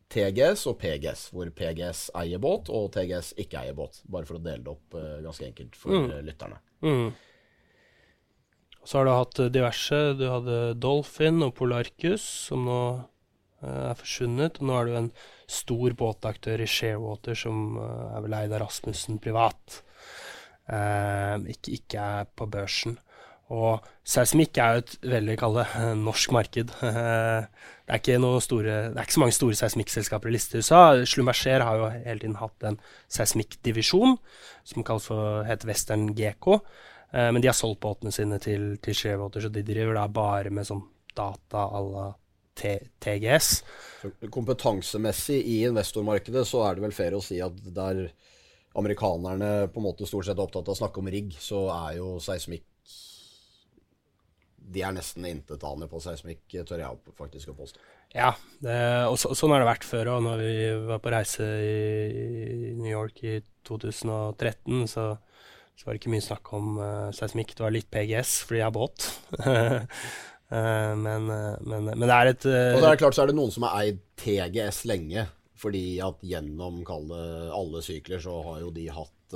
TGS 0.09 0.65
og 0.71 0.79
PGS, 0.81 1.27
hvor 1.35 1.49
PGS 1.53 2.07
eier 2.17 2.41
båt 2.41 2.71
og 2.73 2.89
TGS 2.95 3.35
ikke 3.41 3.61
eier 3.61 3.75
båt. 3.77 4.01
Bare 4.09 4.25
for 4.25 4.39
å 4.39 4.41
dele 4.43 4.63
det 4.65 4.71
opp 4.71 4.97
uh, 4.97 5.19
ganske 5.21 5.45
enkelt 5.45 5.77
for 5.77 5.93
mm. 5.93 6.07
uh, 6.09 6.21
lytterne. 6.25 6.57
Mm. 6.81 7.11
Så 8.79 8.97
har 8.97 9.05
du 9.05 9.11
hatt 9.13 9.41
eh, 9.43 9.51
diverse. 9.53 9.97
Du 10.17 10.23
hadde 10.31 10.57
Dolphin 10.81 11.43
og 11.45 11.53
Polarcus, 11.59 12.23
som 12.47 12.63
nå 12.65 12.79
uh, 12.95 13.83
er 13.91 13.99
forsvunnet. 13.99 14.57
Og 14.57 14.69
nå 14.69 14.79
er 14.79 14.89
du 14.89 14.97
en 14.97 15.11
stor 15.49 15.93
båtaktør 15.99 16.63
i 16.63 16.69
Sharewater, 16.69 17.37
som 17.37 17.77
er 17.77 18.25
vel 18.25 18.37
eid 18.39 18.55
av 18.55 18.63
Rasmussen 18.65 19.21
privat. 19.21 19.81
Ikke, 20.69 21.73
ikke, 21.73 22.01
er 22.01 22.27
på 22.37 22.45
børsen. 22.49 22.99
Og 23.49 23.85
seismikk 24.05 24.59
er 24.61 24.75
jo 24.75 24.83
et 24.83 24.91
veldig 25.15 25.35
kalle 25.41 25.65
norsk 26.07 26.35
marked. 26.35 26.73
Det 27.89 27.95
er, 27.95 28.01
ikke 28.03 28.41
store, 28.45 28.73
det 28.93 28.99
er 29.01 29.07
ikke 29.07 29.15
så 29.15 29.21
mange 29.23 29.33
store 29.33 29.55
seismikkselskaper 29.57 30.29
i 30.29 30.33
liste 30.35 30.59
i 30.59 30.61
USA. 30.61 30.81
Schlumberger 31.09 31.63
har 31.65 31.79
jo 31.79 31.87
hele 31.89 32.21
tiden 32.21 32.35
hatt 32.37 32.65
en 32.69 32.75
seismikkdivisjon 33.09 34.13
som 34.61 34.85
kalles 34.85 35.07
for, 35.09 35.39
heter 35.47 35.71
Western 35.71 36.03
GK. 36.13 36.59
Eh, 37.09 37.31
men 37.33 37.41
de 37.41 37.49
har 37.49 37.57
solgt 37.57 37.81
båtene 37.81 38.13
sine 38.13 38.37
til, 38.43 38.75
til 38.85 38.93
Shearwater, 38.93 39.41
så 39.41 39.49
de 39.49 39.65
driver 39.65 39.97
da 39.97 40.05
bare 40.05 40.53
med 40.53 40.69
sånn 40.69 40.83
data 41.17 41.65
à 41.65 41.81
la 41.81 42.05
TGS. 42.59 43.49
Kompetansemessig 44.29 45.39
i 45.41 45.61
investormarkedet 45.71 46.45
så 46.47 46.67
er 46.67 46.77
det 46.77 46.85
vel 46.85 46.95
fair 46.95 47.17
å 47.17 47.23
si 47.23 47.39
at 47.41 47.57
der 47.73 48.05
amerikanerne 48.77 49.69
på 49.73 49.81
en 49.81 49.87
måte 49.89 50.07
stort 50.07 50.27
sett 50.27 50.37
er 50.37 50.45
opptatt 50.45 50.67
av 50.69 50.75
å 50.75 50.81
snakke 50.83 51.01
om 51.01 51.09
rigg, 51.09 51.33
så 51.41 51.65
er 51.73 51.97
jo 51.99 52.17
seismikk 52.23 52.68
de 54.69 54.83
er 54.85 54.93
nesten 54.95 55.25
intetanende 55.29 55.89
på 55.89 56.01
seismikk, 56.03 56.43
tør 56.67 56.83
jeg 56.83 57.15
faktisk 57.17 57.51
å 57.51 57.57
påstå. 57.57 57.81
Ja, 58.15 58.31
det, 58.63 58.75
og 59.09 59.19
så, 59.21 59.33
sånn 59.37 59.53
har 59.53 59.63
det 59.63 59.69
vært 59.69 59.85
før 59.85 60.13
òg. 60.15 60.23
Når 60.25 60.41
vi 60.41 60.53
var 60.89 61.01
på 61.03 61.13
reise 61.13 61.45
i, 61.61 62.71
New 62.77 62.89
York 62.89 63.21
i 63.25 63.35
2013, 63.69 64.87
så, 64.89 65.11
så 65.77 65.85
var 65.85 65.93
det 65.93 66.01
ikke 66.01 66.13
mye 66.15 66.25
snakk 66.25 66.53
om 66.57 66.79
uh, 66.81 67.09
seismikk. 67.15 67.53
Det 67.57 67.65
var 67.65 67.75
litt 67.75 67.89
PGS, 67.93 68.39
fordi 68.49 68.61
jeg 68.61 68.67
har 68.67 68.77
båt. 68.77 69.09
uh, 69.41 69.81
men, 71.05 71.29
uh, 71.29 71.57
men, 71.61 71.91
men, 71.91 72.07
det 72.07 72.15
er 72.15 72.33
et 72.33 72.49
Og 72.49 72.81
det 72.81 72.93
er 72.93 73.03
klart 73.03 73.17
så 73.17 73.25
er 73.25 73.33
det 73.33 73.37
noen 73.37 73.53
som 73.53 73.67
har 73.69 73.77
eid 73.83 74.01
TGS 74.21 74.85
lenge. 74.89 75.27
Fordi 75.59 75.99
at 75.99 76.21
gjennom 76.23 76.85
alle 76.87 77.81
sykler 77.83 78.21
så 78.23 78.37
har 78.45 78.61
jo 78.63 78.69
de 78.71 78.85
hatt 78.95 79.15
hatt, 79.29 79.35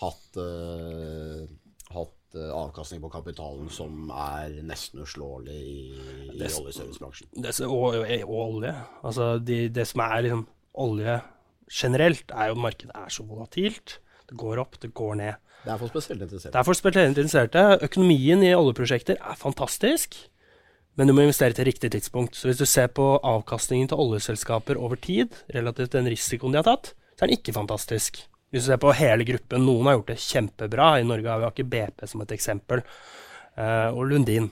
hatt 0.00 0.36
Eh, 0.38 1.46
avkastning 2.38 3.00
på 3.02 3.10
kapitalen 3.10 3.70
som 3.72 4.10
er 4.14 4.60
nesten 4.66 5.02
uslåelig 5.02 5.56
i, 5.56 5.80
i 6.30 6.38
oljeservicebransjen. 6.38 7.30
Og, 7.66 7.98
og, 8.04 8.36
olje. 8.36 8.74
Altså 9.02 9.32
de, 9.42 9.64
det 9.74 9.86
som 9.90 10.04
er 10.06 10.26
liksom 10.26 10.46
olje 10.80 11.18
generelt, 11.70 12.30
er 12.30 12.50
jo 12.50 12.58
at 12.58 12.64
markedet 12.66 12.94
er 12.94 13.12
så 13.12 13.26
volatilt. 13.26 13.98
Det 14.30 14.38
går 14.38 14.62
opp, 14.62 14.78
det 14.82 14.92
går 14.94 15.18
ned. 15.18 15.38
Det 15.64 15.72
er 15.74 15.80
for 15.80 15.92
spesielt 15.92 16.22
interesserte. 16.24 16.52
Det 16.54 16.60
er 16.60 16.68
for 16.68 16.78
spesielt 16.78 17.18
interesserte. 17.18 17.64
Økonomien 17.84 18.44
i 18.46 18.54
oljeprosjekter 18.56 19.18
er 19.18 19.38
fantastisk, 19.38 20.16
men 20.96 21.10
du 21.10 21.14
må 21.14 21.26
investere 21.26 21.56
til 21.56 21.68
riktig 21.68 21.92
tidspunkt. 21.92 22.36
Så 22.36 22.48
hvis 22.48 22.60
du 22.60 22.66
ser 22.66 22.88
på 22.94 23.12
avkastningen 23.26 23.90
til 23.90 24.00
oljeselskaper 24.00 24.78
over 24.78 24.96
tid, 24.96 25.34
relativt 25.54 25.92
den 25.92 26.08
risikoen 26.10 26.54
de 26.54 26.62
har 26.62 26.68
tatt, 26.70 26.94
så 27.16 27.26
er 27.26 27.30
den 27.30 27.38
ikke 27.38 27.56
fantastisk. 27.58 28.22
Hvis 28.50 28.64
du 28.66 28.72
ser 28.72 28.80
på 28.82 28.94
hele 28.98 29.26
gruppen, 29.26 29.62
noen 29.62 29.86
har 29.86 29.98
gjort 29.98 30.08
det 30.10 30.22
kjempebra. 30.24 30.86
I 30.98 31.06
Norge 31.06 31.30
har 31.30 31.42
vi 31.42 31.50
ikke 31.52 31.68
BP 31.70 32.08
som 32.10 32.22
et 32.24 32.32
eksempel, 32.34 32.82
uh, 33.54 33.90
og 33.94 34.08
Lundin. 34.10 34.48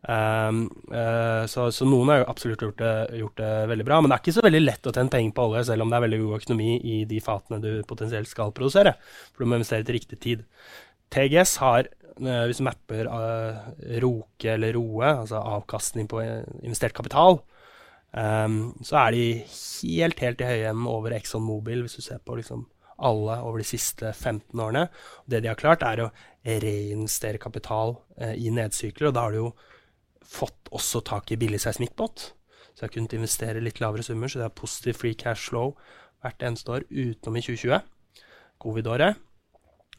Um, 0.00 0.62
uh, 0.88 1.44
så, 1.48 1.66
så, 1.72 1.84
noen 1.88 2.08
har 2.08 2.26
absolutt 2.28 2.62
gjort 2.64 2.80
det, 2.80 2.92
gjort 3.20 3.40
det, 3.40 3.52
veldig 3.72 3.86
bra. 3.88 4.00
Men 4.00 4.12
det 4.12 4.18
er 4.18 4.22
ikke 4.24 4.34
så 4.36 4.44
veldig 4.44 4.60
lett 4.60 4.88
å 4.88 4.92
tjene 4.92 5.12
penger 5.12 5.32
på 5.36 5.46
olje, 5.48 5.62
selv 5.70 5.84
om 5.84 5.92
det 5.92 5.96
er 5.96 6.04
veldig 6.04 6.18
god 6.22 6.36
økonomi 6.36 6.74
i 6.76 6.98
de 7.08 7.20
fatene 7.24 7.62
du 7.64 7.70
potensielt 7.88 8.28
skal 8.28 8.52
produsere. 8.56 8.92
For 9.32 9.44
du 9.44 9.48
må 9.48 9.60
investere 9.60 9.86
til 9.88 9.96
riktig 9.96 10.20
tid. 10.20 10.42
TGS 11.16 11.54
har, 11.62 11.88
uh, 12.20 12.42
hvis 12.44 12.60
du 12.60 12.66
mapper 12.68 13.08
ROKE 14.04 14.50
eller 14.52 14.76
ROE, 14.76 15.14
altså 15.22 15.40
avkastning 15.40 16.10
på 16.12 16.20
investert 16.60 16.92
kapital, 16.96 17.40
um, 18.12 18.60
så 18.84 19.00
er 19.06 19.16
de 19.16 19.24
helt, 19.46 20.20
helt 20.26 20.44
i 20.44 20.50
høyenden 20.52 20.92
over 20.92 21.16
Exxon 21.16 21.48
Mobil, 21.48 21.86
hvis 21.86 21.96
du 21.96 22.04
ser 22.04 22.20
på 22.20 22.36
liksom 22.36 22.68
alle 23.00 23.38
over 23.44 23.62
de 23.62 23.68
siste 23.68 24.12
15 24.12 24.60
årene. 24.60 24.86
Det 25.26 25.42
de 25.42 25.50
har 25.50 25.58
klart, 25.58 25.84
er 25.86 26.04
å 26.04 26.10
reinvestere 26.44 27.40
kapital 27.42 27.96
eh, 28.20 28.36
i 28.36 28.52
nedsykler, 28.54 29.10
og 29.10 29.16
da 29.16 29.26
har 29.26 29.34
de 29.34 29.42
jo 29.42 29.52
fått 30.30 30.70
også 30.76 31.02
tak 31.06 31.32
i 31.32 31.38
billig 31.40 31.60
seismikkbåt. 31.64 32.30
Så 32.70 32.82
de 32.82 32.86
har 32.86 32.94
kunnet 32.94 33.16
investere 33.16 33.62
litt 33.64 33.80
lavere 33.82 34.04
summer, 34.06 34.30
så 34.30 34.42
det 34.42 34.46
er 34.48 34.60
positiv 34.60 35.00
free 35.00 35.18
cash 35.18 35.50
flow 35.50 35.74
hvert 36.20 36.44
eneste 36.44 36.76
år 36.76 36.86
utenom 36.90 37.40
i 37.40 37.44
2020, 37.44 37.80
covid-året. 38.60 39.18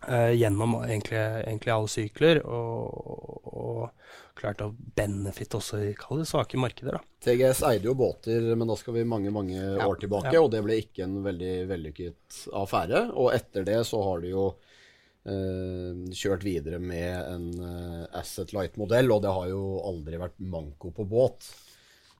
Uh, 0.02 0.32
gjennom 0.34 0.80
egentlig, 0.82 1.20
egentlig, 1.46 1.70
alle 1.70 1.90
sykler, 1.92 2.40
og, 2.50 3.50
og 3.52 4.40
klart 4.40 4.64
å 4.66 4.72
benefitte 4.98 5.60
også 5.60 5.78
i 5.84 5.92
det, 5.94 6.26
svake 6.26 6.58
markeder. 6.58 6.98
Da. 6.98 7.20
TGS 7.22 7.62
eide 7.70 7.86
jo 7.86 7.94
båter, 8.00 8.48
men 8.58 8.72
da 8.72 8.78
skal 8.80 8.96
vi 8.98 9.06
mange 9.06 9.30
mange 9.34 9.60
ja, 9.60 9.86
år 9.86 10.02
tilbake, 10.02 10.34
ja. 10.34 10.42
og 10.42 10.50
det 10.56 10.64
ble 10.66 10.80
ikke 10.82 11.06
en 11.06 11.20
veldig 11.26 11.54
vellykket 11.70 12.42
affære. 12.58 13.04
Og 13.14 13.30
etter 13.36 13.68
det 13.68 13.78
så 13.92 14.02
har 14.08 14.24
de 14.26 14.34
jo 14.34 14.48
uh, 14.50 16.02
kjørt 16.18 16.48
videre 16.50 16.82
med 16.82 17.14
en 17.22 17.48
uh, 17.62 18.06
Asset 18.18 18.56
Light-modell, 18.58 19.14
og 19.14 19.22
det 19.22 19.36
har 19.38 19.52
jo 19.54 19.66
aldri 19.86 20.18
vært 20.24 20.42
manko 20.42 20.96
på 20.98 21.06
båt. 21.14 21.54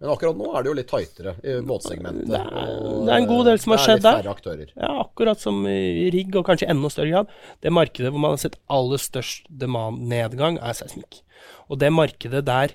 Men 0.02 0.10
akkurat 0.16 0.38
nå 0.38 0.48
er 0.50 0.64
det 0.64 0.72
jo 0.72 0.76
litt 0.80 0.90
tightere 0.90 1.36
i 1.46 1.56
båtsegmentet. 1.62 2.30
Det 2.32 2.40
er, 2.42 2.70
det 3.06 3.12
er 3.14 3.20
en 3.20 3.28
god 3.30 3.50
del 3.52 3.60
som 3.62 3.76
har 3.76 3.84
skjedd 3.84 4.06
der. 4.06 4.30
Ja, 4.74 4.94
akkurat 5.04 5.44
som 5.44 5.60
i 5.70 6.08
rigg, 6.14 6.34
og 6.40 6.48
kanskje 6.48 6.66
i 6.66 6.72
enda 6.74 6.90
større 6.90 7.12
grad. 7.12 7.36
Det 7.62 7.74
markedet 7.74 8.10
hvor 8.10 8.24
man 8.24 8.34
har 8.34 8.42
sett 8.42 8.58
aller 8.74 9.02
størst 9.02 9.46
demand-nedgang, 9.62 10.58
er 10.58 10.74
seismikk. 10.80 11.22
Og 11.70 11.78
det 11.84 11.92
markedet 11.94 12.42
der 12.50 12.74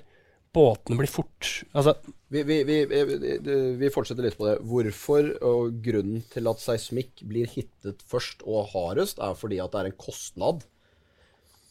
båtene 0.55 0.97
blir 0.99 1.11
fort 1.11 1.49
Altså 1.75 1.93
vi, 2.31 2.41
vi, 2.43 2.61
vi, 2.67 2.77
vi, 2.87 3.89
fortsetter 3.93 4.25
litt 4.25 4.39
på 4.39 4.47
det. 4.49 4.57
Hvorfor 4.67 5.29
og 5.47 5.77
grunnen 5.83 6.25
til 6.31 6.49
at 6.51 6.63
seismikk 6.63 7.23
blir 7.27 7.47
hittet 7.47 8.03
først 8.07 8.43
og 8.47 8.73
hardest, 8.73 9.21
er 9.23 9.37
fordi 9.39 9.61
at 9.63 9.71
det 9.71 9.83
er 9.83 9.91
en 9.91 9.99
kostnad 9.99 10.65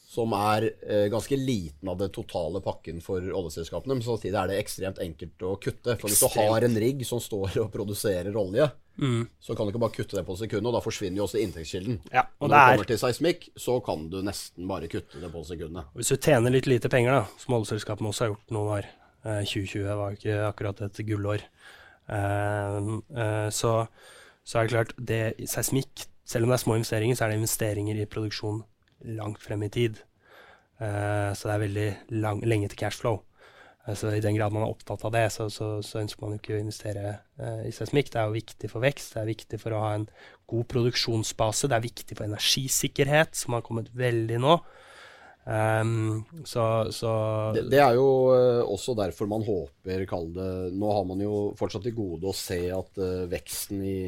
som 0.07 0.31
er 0.39 0.69
eh, 0.87 1.09
ganske 1.11 1.37
liten 1.37 1.89
av 1.91 1.99
det 1.99 2.13
totale 2.15 2.61
pakken 2.63 3.01
for 3.03 3.19
oljeselskapene. 3.21 3.97
Men 3.97 4.05
samtidig 4.07 4.39
er 4.39 4.53
det 4.53 4.59
ekstremt 4.61 5.01
enkelt 5.03 5.43
å 5.43 5.57
kutte. 5.59 5.97
For 5.99 6.13
Hvis 6.13 6.23
du 6.23 6.29
har 6.37 6.67
en 6.67 6.77
rigg 6.79 7.03
som 7.09 7.19
står 7.23 7.57
og 7.65 7.73
produserer 7.75 8.37
olje, 8.39 8.69
mm. 9.03 9.25
så 9.43 9.57
kan 9.57 9.67
du 9.67 9.73
ikke 9.73 9.83
bare 9.83 9.97
kutte 9.97 10.19
det 10.21 10.23
på 10.29 10.37
sekundet, 10.39 10.69
og 10.71 10.77
da 10.79 10.83
forsvinner 10.85 11.19
jo 11.19 11.27
også 11.27 11.41
inntektskilden. 11.43 11.99
Ja, 12.15 12.23
og 12.39 12.53
Når 12.53 12.55
det 12.55 12.69
kommer 12.69 12.91
til 12.93 13.01
seismikk, 13.03 13.49
så 13.59 13.81
kan 13.89 14.05
du 14.13 14.21
nesten 14.27 14.71
bare 14.71 14.93
kutte 14.93 15.25
det 15.25 15.33
på 15.33 15.43
sekundet. 15.49 15.91
Hvis 15.99 16.15
du 16.15 16.21
tjener 16.21 16.55
litt 16.55 16.71
lite 16.71 16.93
penger, 16.93 17.19
da, 17.19 17.43
som 17.43 17.59
oljeselskapene 17.59 18.15
også 18.15 18.27
har 18.27 18.33
gjort 18.37 18.55
noen 18.55 18.73
år 18.77 18.87
eh, 18.87 19.43
2020 19.43 19.91
var 20.05 20.15
ikke 20.21 20.39
akkurat 20.53 20.85
et 20.87 21.03
gullår. 21.11 21.43
Eh, 22.15 22.79
eh, 23.27 23.51
så, 23.59 23.75
så, 24.47 24.55
er 24.55 24.63
det 24.63 24.77
klart, 24.77 24.95
det 25.11 25.51
seismikk, 25.51 26.07
selv 26.23 26.47
om 26.47 26.55
det 26.55 26.61
er 26.61 26.65
små 26.69 26.79
investeringer, 26.79 27.19
så 27.19 27.27
er 27.27 27.35
det 27.35 27.43
investeringer 27.43 27.99
i 27.99 28.07
produksjon 28.07 28.63
langt 29.05 29.43
frem 29.43 29.65
i 29.67 29.73
tid. 29.73 30.01
Uh, 30.77 31.33
så 31.33 31.49
det 31.49 31.55
er 31.55 31.65
veldig 31.65 31.89
lang, 32.23 32.43
lenge 32.45 32.69
til 32.73 32.81
cashflow. 32.83 33.21
Uh, 33.87 33.95
så 33.97 34.13
i 34.13 34.23
den 34.25 34.37
grad 34.37 34.55
man 34.55 34.67
er 34.67 34.73
opptatt 34.73 35.05
av 35.09 35.15
det, 35.15 35.27
så, 35.33 35.49
så, 35.53 35.77
så 35.85 36.03
ønsker 36.03 36.25
man 36.25 36.35
jo 36.35 36.41
ikke 36.43 36.57
å 36.57 36.63
investere 36.63 37.15
uh, 37.41 37.63
i 37.65 37.73
seismikk. 37.75 38.13
Det 38.13 38.21
er 38.21 38.29
jo 38.29 38.37
viktig 38.37 38.73
for 38.73 38.85
vekst, 38.85 39.15
det 39.15 39.23
er 39.23 39.31
viktig 39.33 39.61
for 39.63 39.77
å 39.77 39.85
ha 39.85 39.95
en 40.01 40.09
god 40.51 40.67
produksjonsbase, 40.73 41.71
det 41.71 41.79
er 41.79 41.89
viktig 41.89 42.19
for 42.19 42.29
energisikkerhet, 42.29 43.39
som 43.39 43.57
har 43.57 43.65
kommet 43.67 43.89
veldig 43.97 44.43
nå. 44.45 44.59
Um, 45.47 46.25
så, 46.43 46.63
så 46.91 47.11
det, 47.55 47.69
det, 47.71 47.79
er 47.79 47.95
jo 47.95 48.07
også 48.67 48.97
derfor 48.99 49.29
man 49.31 49.45
håper, 49.47 50.03
kall 50.11 50.33
det 50.35 50.49
Nå 50.75 50.89
har 50.91 51.05
man 51.07 51.23
jo 51.23 51.37
fortsatt 51.55 51.87
til 51.87 51.95
gode 51.95 52.27
å 52.27 52.35
se 52.35 52.59
at 52.75 52.99
veksten 53.31 53.85
i 53.87 54.01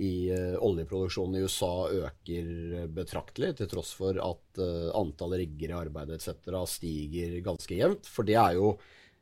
i 0.00 0.30
uh, 0.32 0.56
oljeproduksjonen 0.64 1.38
i 1.38 1.42
USA 1.44 1.72
øker 2.08 2.86
betraktelig, 2.94 3.52
til 3.58 3.68
tross 3.70 3.92
for 3.98 4.16
at 4.16 4.62
uh, 4.62 4.88
antall 4.96 5.36
rigger 5.40 5.74
i 5.74 5.78
arbeid 5.82 6.14
etc. 6.16 6.32
stiger 6.70 7.36
ganske 7.44 7.76
jevnt. 7.76 8.08
For 8.08 8.28
det 8.28 8.38
er 8.40 8.56
jo 8.58 8.74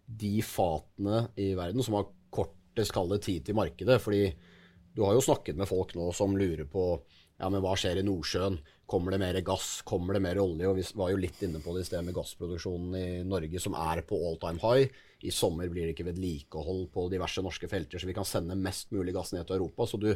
de 0.09 0.39
fatene 0.47 1.27
i 1.37 1.51
verden 1.59 1.85
som 1.85 1.99
har 1.99 2.09
kortest 2.33 2.95
kallet 2.97 3.27
tid 3.27 3.45
til 3.45 3.59
markedet. 3.59 4.01
fordi 4.01 4.31
du 4.95 5.05
har 5.05 5.15
jo 5.15 5.23
snakket 5.23 5.59
med 5.59 5.69
folk 5.71 5.93
nå 5.95 6.09
som 6.17 6.33
lurer 6.35 6.67
på 6.67 6.91
ja, 7.39 7.47
men 7.47 7.63
hva 7.63 7.77
skjer 7.79 8.01
i 8.01 8.03
Nordsjøen? 8.03 8.57
Kommer 8.91 9.15
det 9.15 9.21
mer 9.23 9.37
gass? 9.47 9.83
Kommer 9.87 10.17
det 10.17 10.23
mer 10.25 10.41
olje? 10.43 10.67
Og 10.67 10.79
Vi 10.81 10.87
var 10.99 11.13
jo 11.13 11.21
litt 11.23 11.39
inne 11.47 11.61
på 11.63 11.71
det 11.77 11.85
i 11.85 11.87
sted 11.87 12.03
med 12.03 12.17
gassproduksjonen 12.17 12.97
i 12.99 13.05
Norge, 13.23 13.61
som 13.63 13.77
er 13.79 14.03
på 14.09 14.19
all 14.27 14.41
time 14.43 14.59
high. 14.65 14.91
I 15.23 15.31
sommer 15.35 15.71
blir 15.71 15.87
det 15.87 15.95
ikke 15.95 16.09
vedlikehold 16.09 16.89
på 16.95 17.07
diverse 17.13 17.45
norske 17.45 17.71
felter, 17.71 18.01
så 18.01 18.11
vi 18.11 18.17
kan 18.17 18.27
sende 18.27 18.59
mest 18.59 18.91
mulig 18.91 19.15
gass 19.15 19.31
ned 19.37 19.47
til 19.47 19.61
Europa. 19.61 19.87
Så 19.87 20.03
du, 20.03 20.11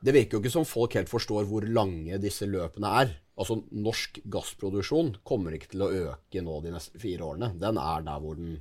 det 0.00 0.14
virker 0.16 0.36
jo 0.36 0.40
ikke 0.40 0.52
som 0.54 0.68
folk 0.68 0.94
helt 0.96 1.10
forstår 1.12 1.44
hvor 1.48 1.66
lange 1.68 2.18
disse 2.22 2.48
løpene 2.48 2.92
er. 3.02 3.14
Altså, 3.40 3.58
Norsk 3.76 4.20
gassproduksjon 4.32 5.14
kommer 5.26 5.56
ikke 5.56 5.72
til 5.74 5.84
å 5.84 5.90
øke 6.06 6.42
nå 6.44 6.58
de 6.64 6.72
neste 6.74 7.00
fire 7.00 7.26
årene. 7.28 7.52
Den 7.60 7.80
er 7.80 8.06
der 8.06 8.22
hvor 8.22 8.38
den, 8.38 8.54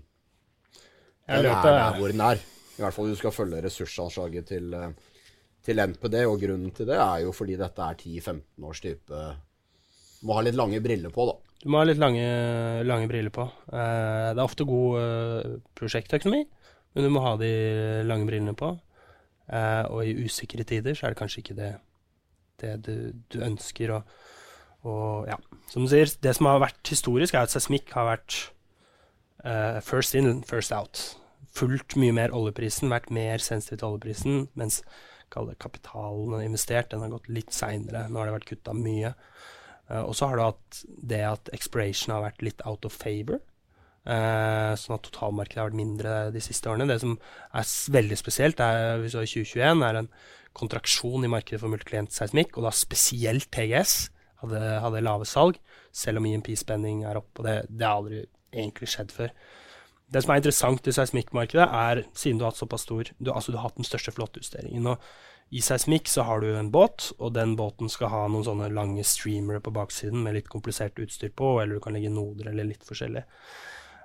den, 1.28 1.48
er 1.52 1.64
der 1.64 2.00
hvor 2.00 2.12
den 2.12 2.24
er. 2.24 2.44
I 2.80 2.84
hvert 2.84 2.96
fall 2.96 3.08
hvis 3.08 3.20
du 3.20 3.22
skal 3.24 3.36
følge 3.36 3.62
ressursanslaget 3.66 4.52
til, 4.52 4.74
eh, 4.76 4.92
til 5.64 5.84
NPD. 5.84 6.22
Og 6.28 6.40
grunnen 6.44 6.76
til 6.76 6.88
det 6.92 7.00
er 7.00 7.26
jo 7.26 7.36
fordi 7.36 7.60
dette 7.60 7.88
er 7.88 8.00
10-15 8.00 8.68
års 8.68 8.84
type 8.84 9.24
Du 10.20 10.28
må 10.28 10.36
ha 10.36 10.44
litt 10.44 10.60
lange 10.60 10.80
briller 10.84 11.12
på, 11.16 11.28
da. 11.28 11.38
Du 11.60 11.68
må 11.72 11.80
ha 11.82 11.88
litt 11.88 12.00
lange, 12.00 12.24
lange 12.88 13.08
briller 13.12 13.36
på. 13.36 13.48
Eh, 13.72 14.30
det 14.32 14.40
er 14.40 14.46
ofte 14.46 14.68
god 14.68 15.00
eh, 15.00 15.58
prosjektøkonomi, 15.76 16.46
men 16.96 17.08
du 17.08 17.12
må 17.12 17.24
ha 17.24 17.36
de 17.40 17.52
lange 18.08 18.28
brillene 18.28 18.56
på. 18.60 18.76
Uh, 19.50 19.86
og 19.90 20.06
i 20.06 20.28
usikre 20.28 20.64
tider 20.68 20.94
så 20.94 21.08
er 21.08 21.16
det 21.16 21.22
kanskje 21.24 21.42
ikke 21.42 21.56
det, 21.58 21.72
det 22.62 22.74
du, 22.86 22.94
du, 23.34 23.40
ønsker. 23.42 23.96
Og, 23.96 24.20
og 24.86 25.30
ja, 25.30 25.40
som 25.72 25.86
du 25.86 25.90
sier, 25.90 26.12
det 26.22 26.36
som 26.38 26.52
har 26.52 26.62
vært 26.62 26.92
historisk, 26.92 27.34
er 27.34 27.48
at 27.48 27.54
seismikk 27.56 27.90
har 27.98 28.12
vært 28.12 28.38
uh, 29.42 29.80
first 29.86 30.14
in, 30.20 30.44
first 30.46 30.76
out. 30.76 31.02
Fulgt 31.58 31.98
mye 31.98 32.14
mer 32.14 32.36
oljeprisen, 32.36 32.94
vært 32.94 33.10
mer 33.16 33.42
sensitiv 33.42 33.82
til 33.82 33.90
oljeprisen, 33.96 34.44
mens 34.60 34.84
kapitalen 35.30 36.40
investert, 36.42 36.92
den 36.92 37.02
har 37.06 37.12
gått 37.14 37.30
litt 37.30 37.54
seinere. 37.54 38.06
Nå 38.10 38.22
har 38.22 38.30
det 38.30 38.38
vært 38.38 38.50
kutta 38.54 38.78
mye. 38.78 39.16
Uh, 39.90 40.04
og 40.04 40.14
så 40.14 40.30
har 40.30 40.38
du 40.38 40.46
hatt 40.46 40.84
det 40.86 41.24
at 41.26 41.54
exploration 41.58 42.14
har 42.14 42.28
vært 42.28 42.46
litt 42.46 42.62
out 42.70 42.86
of 42.86 42.94
favor. 42.94 43.42
Uh, 44.10 44.74
sånn 44.80 44.96
at 44.96 45.04
totalmarkedet 45.06 45.60
har 45.60 45.68
vært 45.68 45.78
mindre 45.78 46.14
de 46.34 46.42
siste 46.42 46.70
årene. 46.72 46.88
Det 46.90 46.98
som 47.04 47.12
er 47.54 47.74
veldig 47.94 48.18
spesielt, 48.18 48.62
er, 48.64 48.96
hvis 49.04 49.14
du 49.14 49.20
har 49.20 49.28
2021, 49.30 49.84
er 49.86 50.00
en 50.00 50.10
kontraksjon 50.58 51.28
i 51.28 51.30
markedet 51.30 51.62
for 51.62 51.70
multiklient-seismikk, 51.70 52.58
og 52.58 52.66
da 52.66 52.74
spesielt 52.74 53.52
TGS 53.54 54.10
hadde, 54.42 54.64
hadde 54.84 55.06
lave 55.06 55.28
salg, 55.30 55.60
selv 55.94 56.22
om 56.22 56.28
IMP-spenning 56.30 57.04
er 57.06 57.20
opp. 57.22 57.32
Og 57.38 57.46
det, 57.46 57.56
det 57.70 57.86
har 57.86 58.00
aldri 58.00 58.24
egentlig 58.50 58.90
skjedd 58.90 59.14
før. 59.14 59.34
Det 60.10 60.24
som 60.24 60.34
er 60.34 60.42
interessant 60.42 60.90
i 60.90 60.94
seismikkmarkedet, 60.96 61.66
er 61.70 62.04
siden 62.18 62.40
du 62.40 62.46
har 62.46 62.54
hatt 62.54 62.62
såpass 62.64 62.88
stor 62.88 63.12
du, 63.20 63.30
altså 63.30 63.54
du 63.54 63.60
har 63.60 63.68
hatt 63.68 63.78
den 63.78 63.88
største 63.88 64.14
flåtejusteringen. 64.16 64.88
Og 64.90 65.54
I 65.54 65.62
seismikk 65.66 66.10
så 66.10 66.26
har 66.26 66.42
du 66.42 66.50
en 66.50 66.72
båt, 66.74 67.12
og 67.20 67.36
den 67.38 67.54
båten 67.60 67.92
skal 67.94 68.10
ha 68.14 68.24
noen 68.26 68.48
sånne 68.48 68.72
lange 68.74 69.06
streamere 69.06 69.62
på 69.62 69.74
baksiden 69.76 70.24
med 70.26 70.40
litt 70.40 70.50
komplisert 70.50 70.98
utstyr 71.02 71.30
på, 71.30 71.60
eller 71.62 71.78
du 71.78 71.84
kan 71.84 71.94
legge 71.94 72.14
noder 72.14 72.50
eller 72.50 72.72
litt 72.72 72.86
forskjellig. 72.88 73.28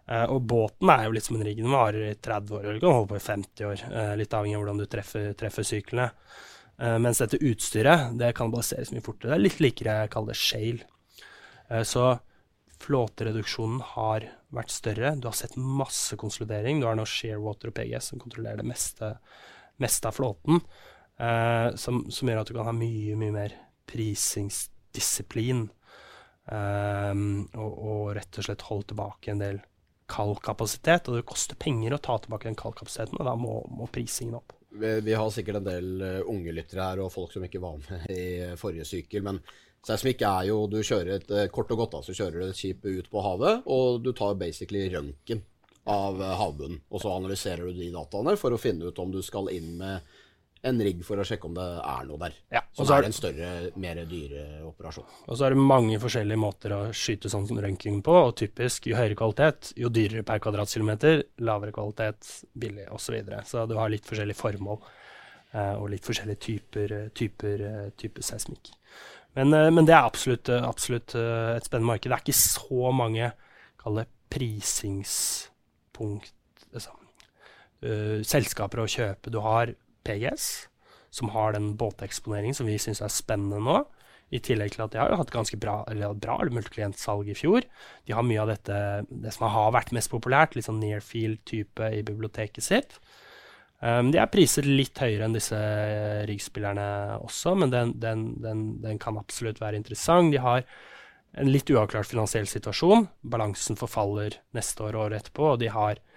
Uh, 0.04 0.26
og 0.34 0.42
båten 0.44 0.90
er 0.92 1.06
jo 1.06 1.14
litt 1.16 1.24
som 1.24 1.38
en 1.38 1.46
rigg. 1.46 1.62
Den 1.62 1.72
varer 1.72 2.10
i 2.10 2.16
30 2.20 2.58
år, 2.58 2.66
eller 2.66 2.82
kan 2.82 2.92
holde 2.98 3.10
på 3.14 3.20
i 3.20 3.24
50 3.24 3.70
år. 3.70 3.84
Uh, 3.88 4.12
litt 4.20 4.36
avhengig 4.36 4.58
av 4.58 4.64
hvordan 4.64 4.82
du 4.82 4.86
treffer, 4.90 5.30
treffer 5.38 5.66
syklene. 5.66 6.10
Uh, 6.76 6.98
mens 7.00 7.22
dette 7.22 7.40
utstyret 7.40 8.12
det 8.20 8.34
kan 8.36 8.52
baseres 8.52 8.92
mye 8.92 9.04
fortere. 9.04 9.32
Det 9.32 9.38
er 9.38 9.44
litt 9.46 9.64
likere 9.64 9.96
jeg 10.02 10.12
kaller 10.12 10.34
det 10.34 10.42
shale. 10.42 10.90
Så 11.88 12.02
flåtereduksjonen 12.84 13.78
har 13.94 14.26
vært 14.52 14.72
større. 14.74 15.14
Du 15.16 15.30
har 15.30 15.36
sett 15.38 15.56
masse 15.56 16.18
konsolidering. 16.20 16.78
Du 16.78 16.84
har 16.86 16.98
nå 16.98 17.06
Sharewater 17.08 17.70
og 17.70 17.76
PGS 17.78 18.10
som 18.12 18.20
kontrollerer 18.20 18.60
det 18.60 18.66
meste, 18.68 19.14
meste 19.80 20.10
av 20.10 20.18
flåten. 20.18 20.60
Som, 21.80 22.02
som, 22.12 22.28
gjør 22.28 22.42
at 22.42 22.52
du 22.52 22.54
kan 22.58 22.68
ha 22.68 22.76
mye, 22.76 23.16
mye 23.16 23.32
mer 23.32 23.56
prisingsdisiplin. 23.88 25.64
Og, 26.52 27.72
og, 27.72 28.12
rett 28.20 28.42
og 28.42 28.46
slett 28.50 28.68
holde 28.68 28.90
tilbake 28.92 29.32
en 29.32 29.42
del 29.42 29.62
kald 30.14 30.40
kapasitet. 30.44 31.08
Og 31.08 31.18
det 31.18 31.26
koster 31.28 31.58
penger 31.60 31.96
å 31.96 32.02
ta 32.02 32.18
tilbake 32.22 32.48
den 32.48 32.58
kaldkapasiteten, 32.58 33.18
og 33.20 33.28
da 33.28 33.34
må, 33.38 33.58
må 33.74 33.88
prisingen 33.92 34.38
opp. 34.40 34.54
Vi, 34.74 34.90
vi, 35.06 35.14
har 35.14 35.30
sikkert 35.30 35.60
en 35.60 35.68
del 35.68 35.90
uh, 36.02 36.30
unge 36.30 36.54
lyttere 36.54 36.88
her 36.88 37.04
og 37.04 37.12
folk 37.14 37.34
som 37.34 37.44
ikke 37.46 37.62
var 37.62 37.78
med 37.78 38.08
i 38.14 38.54
forrige 38.58 38.86
sykkel. 38.88 39.24
Men 39.26 39.40
seismikk 39.84 40.24
er 40.26 40.50
jo 40.50 40.64
Du 40.70 40.80
kjører 40.82 41.16
et 41.18 41.34
uh, 41.34 41.46
kort 41.54 41.72
og 41.74 41.84
godt 41.84 41.98
da, 41.98 42.04
så 42.06 42.16
kjører 42.16 42.40
du 42.40 42.46
et 42.48 42.58
skip 42.58 42.86
ut 42.86 43.10
på 43.10 43.24
havet, 43.24 43.66
og 43.70 44.02
du 44.02 44.12
tar 44.16 44.38
basically 44.40 44.88
røntgen 44.94 45.44
av 45.90 46.18
uh, 46.20 46.34
havbunnen. 46.40 46.82
Og 46.90 47.02
så 47.04 47.14
analyserer 47.14 47.68
du 47.68 47.78
de 47.78 47.92
dataene 47.94 48.36
for 48.40 48.54
å 48.54 48.60
finne 48.60 48.90
ut 48.90 49.02
om 49.02 49.14
du 49.14 49.20
skal 49.22 49.52
inn 49.54 49.76
med 49.78 50.13
en 50.64 50.80
rigg 50.86 51.02
for 51.06 51.20
å 51.20 51.26
sjekke 51.26 51.48
om 51.48 51.54
det 51.56 51.66
er 51.84 52.06
noe 52.08 52.20
der. 52.22 52.36
Ja, 52.56 52.62
som 52.76 52.90
er 52.90 53.04
det 53.04 53.10
en 53.10 53.16
større, 53.16 53.50
mer 53.80 54.00
dyre 54.10 54.44
operasjon. 54.66 55.06
Og 55.28 55.38
så 55.38 55.46
er 55.46 55.54
det 55.54 55.66
mange 55.72 56.00
forskjellige 56.02 56.40
måter 56.40 56.74
å 56.76 56.80
skyte 56.96 57.30
sånn 57.32 57.48
som 57.48 57.60
røntgen 57.60 58.00
på, 58.04 58.14
og 58.28 58.36
typisk 58.40 58.88
jo 58.90 58.98
høyere 58.98 59.18
kvalitet, 59.18 59.74
jo 59.80 59.92
dyrere 59.92 60.26
per 60.26 60.42
kvadratkilometer, 60.44 61.24
lavere 61.44 61.74
kvalitet, 61.76 62.30
billig 62.52 62.88
osv. 62.90 63.04
Så, 63.04 63.16
videre. 63.18 63.42
så 63.46 63.66
du 63.68 63.76
har 63.78 63.92
litt 63.92 64.08
forskjellige 64.08 64.40
formål 64.40 64.78
eh, 64.80 65.74
og 65.76 65.90
litt 65.92 66.06
forskjellige 66.08 66.40
typer, 66.48 66.96
typer, 67.14 67.68
typer 68.00 68.26
seismikk. 68.26 68.72
Men, 69.34 69.52
eh, 69.52 69.70
men, 69.70 69.84
det 69.86 69.94
er 69.94 70.04
absolutt, 70.06 70.48
absolutt, 70.48 71.14
eh, 71.18 71.56
et 71.56 71.64
spennende 71.66 71.90
marked. 71.92 72.10
Det 72.10 72.16
er 72.16 72.24
ikke 72.24 72.38
så 72.38 72.92
mange 72.94 73.32
kall 73.82 73.94
det 74.00 74.08
prisingspunkt 74.34 76.32
altså, 76.74 76.90
uh, 77.86 78.18
selskaper 78.26 78.80
å 78.82 78.90
kjøpe. 78.90 79.30
Du 79.30 79.38
har 79.44 79.70
PGS, 80.06 80.46
som 81.14 81.30
har 81.34 81.54
den 81.54 81.74
båteksponeringen 81.78 82.56
som 82.56 82.68
vi 82.68 82.78
syns 82.82 83.02
er 83.04 83.12
spennende 83.12 83.60
nå. 83.62 83.82
I 84.34 84.40
tillegg 84.42 84.72
til 84.74 84.82
at 84.82 84.94
de 84.94 84.98
har 84.98 85.12
hatt 85.20 85.30
ganske 85.30 85.56
bra, 85.60 85.82
eller 85.90 86.16
bra 86.18 86.38
multiklientsalg 86.50 87.28
i 87.30 87.36
fjor. 87.38 87.66
De 88.08 88.14
har 88.16 88.24
mye 88.26 88.40
av 88.42 88.50
dette, 88.50 88.78
det 89.08 89.34
som 89.36 89.46
har 89.52 89.74
vært 89.76 89.92
mest 89.94 90.10
populært, 90.10 90.56
litt 90.56 90.66
sånn 90.66 90.80
near 90.82 91.04
field-type 91.04 91.90
i 91.92 92.00
biblioteket 92.06 92.66
sitt. 92.66 92.96
Um, 93.84 94.08
de 94.10 94.18
er 94.18 94.30
priset 94.32 94.66
litt 94.66 94.98
høyere 94.98 95.28
enn 95.28 95.36
disse 95.36 95.58
uh, 95.58 96.24
riggspillerne 96.26 96.86
også, 97.20 97.52
men 97.60 97.70
den, 97.74 97.92
den, 98.00 98.24
den, 98.42 98.64
den, 98.82 98.98
kan 99.02 99.20
absolutt 99.20 99.60
være 99.62 99.78
interessant. 99.78 100.32
De 100.32 100.40
har 100.42 100.64
en 101.38 101.50
litt 101.50 101.70
uavklart 101.70 102.08
finansiell 102.08 102.48
situasjon. 102.48 103.06
Balansen 103.28 103.78
forfaller 103.78 104.40
neste 104.56 104.88
år 104.88 104.96
og 104.96 105.06
året 105.08 105.20
etterpå, 105.20 105.52
og 105.52 105.62
de 105.62 105.70
har 105.74 106.00
Eh, 106.00 106.13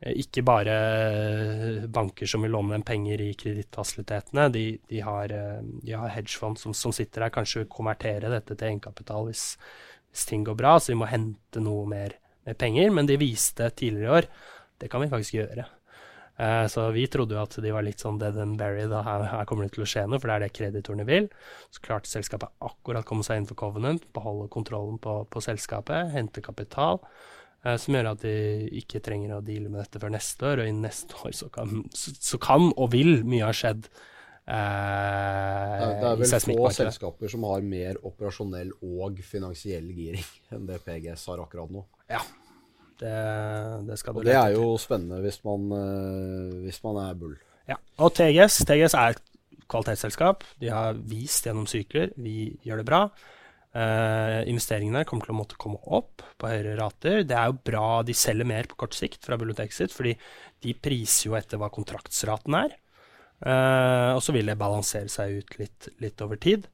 ikke 0.00 0.42
bare 0.48 0.74
eh, 1.12 1.82
banker 1.92 2.28
som 2.28 2.40
vil 2.44 2.54
låne 2.54 2.72
dem 2.72 2.84
penger 2.88 3.20
i 3.20 3.34
kredittfasilitetene. 3.36 4.46
De, 4.52 4.64
de, 4.88 5.00
har, 5.04 5.32
eh, 5.32 5.58
de 5.60 5.92
har 5.92 6.14
hedgefond 6.14 6.56
som, 6.58 6.72
som, 6.76 6.94
sitter 6.96 7.26
der, 7.26 7.34
kanskje 7.34 7.66
konvertere 7.68 8.32
dette 8.32 8.56
til 8.56 8.70
egenkapital 8.70 9.28
hvis, 9.28 9.44
hvis, 10.08 10.24
ting 10.30 10.46
går 10.46 10.56
bra, 10.56 10.78
så 10.80 10.94
vi 10.94 11.00
må 11.02 11.10
hente 11.10 11.60
noe 11.60 11.84
mer, 11.90 12.16
mer, 12.48 12.56
penger. 12.56 12.88
Men 12.96 13.10
de 13.10 13.18
viste 13.20 13.68
tidligere 13.76 14.08
i 14.08 14.16
år 14.22 14.30
det 14.80 14.88
kan 14.88 15.04
vi 15.04 15.10
faktisk 15.12 15.36
gjøre. 15.36 15.66
Så 16.72 16.86
vi 16.96 17.02
trodde 17.12 17.34
jo 17.36 17.40
at 17.42 17.52
de 17.60 17.68
var 17.68 17.84
litt 17.84 18.00
sånn 18.00 18.16
dead 18.16 18.38
and 18.40 18.56
buried, 18.56 18.88
og 18.96 19.02
her, 19.04 19.26
her 19.28 19.42
kommer 19.44 19.66
det 19.66 19.74
til 19.74 19.84
å 19.84 19.88
skje 19.92 20.06
noe, 20.08 20.16
for 20.16 20.30
det 20.30 20.36
er 20.38 20.44
det 20.46 20.54
kreditorene 20.56 21.04
vil. 21.04 21.26
Så 21.68 21.82
klarte 21.84 22.08
selskapet 22.08 22.48
akkurat 22.64 23.04
å 23.04 23.08
komme 23.10 23.26
seg 23.26 23.42
inn 23.42 23.48
for 23.50 23.60
Covenant, 23.60 24.06
beholde 24.16 24.48
kontrollen 24.48 24.96
på, 25.04 25.18
på 25.28 25.42
selskapet, 25.44 26.14
hente 26.14 26.40
kapital. 26.40 27.02
Eh, 27.60 27.76
som 27.76 27.96
gjør 27.96 28.12
at 28.14 28.22
de 28.24 28.36
ikke 28.80 29.02
trenger 29.04 29.36
å 29.36 29.42
deale 29.44 29.68
med 29.68 29.82
dette 29.82 30.00
før 30.00 30.14
neste 30.14 30.48
år. 30.48 30.62
Og 30.62 30.70
i 30.70 30.76
neste 30.76 31.18
år 31.20 31.34
så 31.36 31.50
kan, 31.52 31.82
så, 31.92 32.14
så 32.16 32.40
kan 32.40 32.70
og 32.70 32.92
vil 32.94 33.20
mye 33.28 33.44
ha 33.48 33.52
skjedd. 33.56 33.90
Eh, 34.50 35.74
det, 35.80 35.88
det 36.00 36.10
er 36.10 36.20
vel 36.22 36.44
få 36.48 36.70
selskaper 36.74 37.32
som 37.32 37.44
har 37.50 37.64
mer 37.64 38.00
operasjonell 38.08 38.72
og 38.80 39.20
finansiell 39.22 39.90
giring 39.94 40.24
enn 40.56 40.64
det 40.70 40.80
PGS 40.86 41.26
har 41.30 41.42
akkurat 41.44 41.72
nå. 41.74 41.84
Ja, 42.10 42.22
det, 43.00 43.16
det 43.86 43.98
skal 44.00 44.16
du 44.16 44.22
Og 44.22 44.28
det 44.28 44.38
er 44.38 44.54
jo 44.56 44.72
spennende 44.80 45.20
hvis 45.24 45.38
man, 45.46 45.68
uh, 45.70 46.62
hvis 46.64 46.80
man 46.86 47.02
er 47.04 47.18
bull. 47.20 47.36
Ja, 47.70 47.76
og 48.02 48.16
TGS, 48.16 48.64
TGS 48.66 48.96
er 48.98 49.14
et 49.14 49.22
kvalitetsselskap. 49.70 50.42
De 50.58 50.72
har 50.72 50.96
vist 51.06 51.46
gjennom 51.46 51.68
sykler. 51.70 52.10
Vi 52.18 52.56
gjør 52.66 52.80
det 52.80 52.88
bra. 52.88 53.04
Uh, 53.70 54.42
investeringene 54.50 55.04
kommer 55.06 55.28
til 55.28 55.34
å 55.36 55.38
måtte 55.38 55.58
komme 55.60 55.78
opp 55.94 56.24
på 56.40 56.48
høyere 56.50 56.74
rater. 56.80 57.20
Det 57.22 57.36
er 57.38 57.52
jo 57.52 57.60
bra 57.70 58.00
de 58.02 58.16
selger 58.18 58.48
mer 58.48 58.66
på 58.66 58.80
kort 58.82 58.96
sikt 58.98 59.22
fra 59.22 59.38
biblioteket 59.38 59.76
sitt, 59.76 59.94
fordi 59.94 60.16
de 60.66 60.74
priser 60.74 61.28
jo 61.28 61.36
etter 61.38 61.60
hva 61.60 61.70
kontraktsraten 61.70 62.56
er. 62.58 62.74
Uh, 63.40 64.16
og 64.16 64.24
så 64.26 64.34
vil 64.34 64.50
det 64.50 64.58
balansere 64.60 65.08
seg 65.12 65.38
ut 65.38 65.56
litt, 65.62 65.88
litt 66.02 66.26
over 66.26 66.40
tid. 66.42 66.66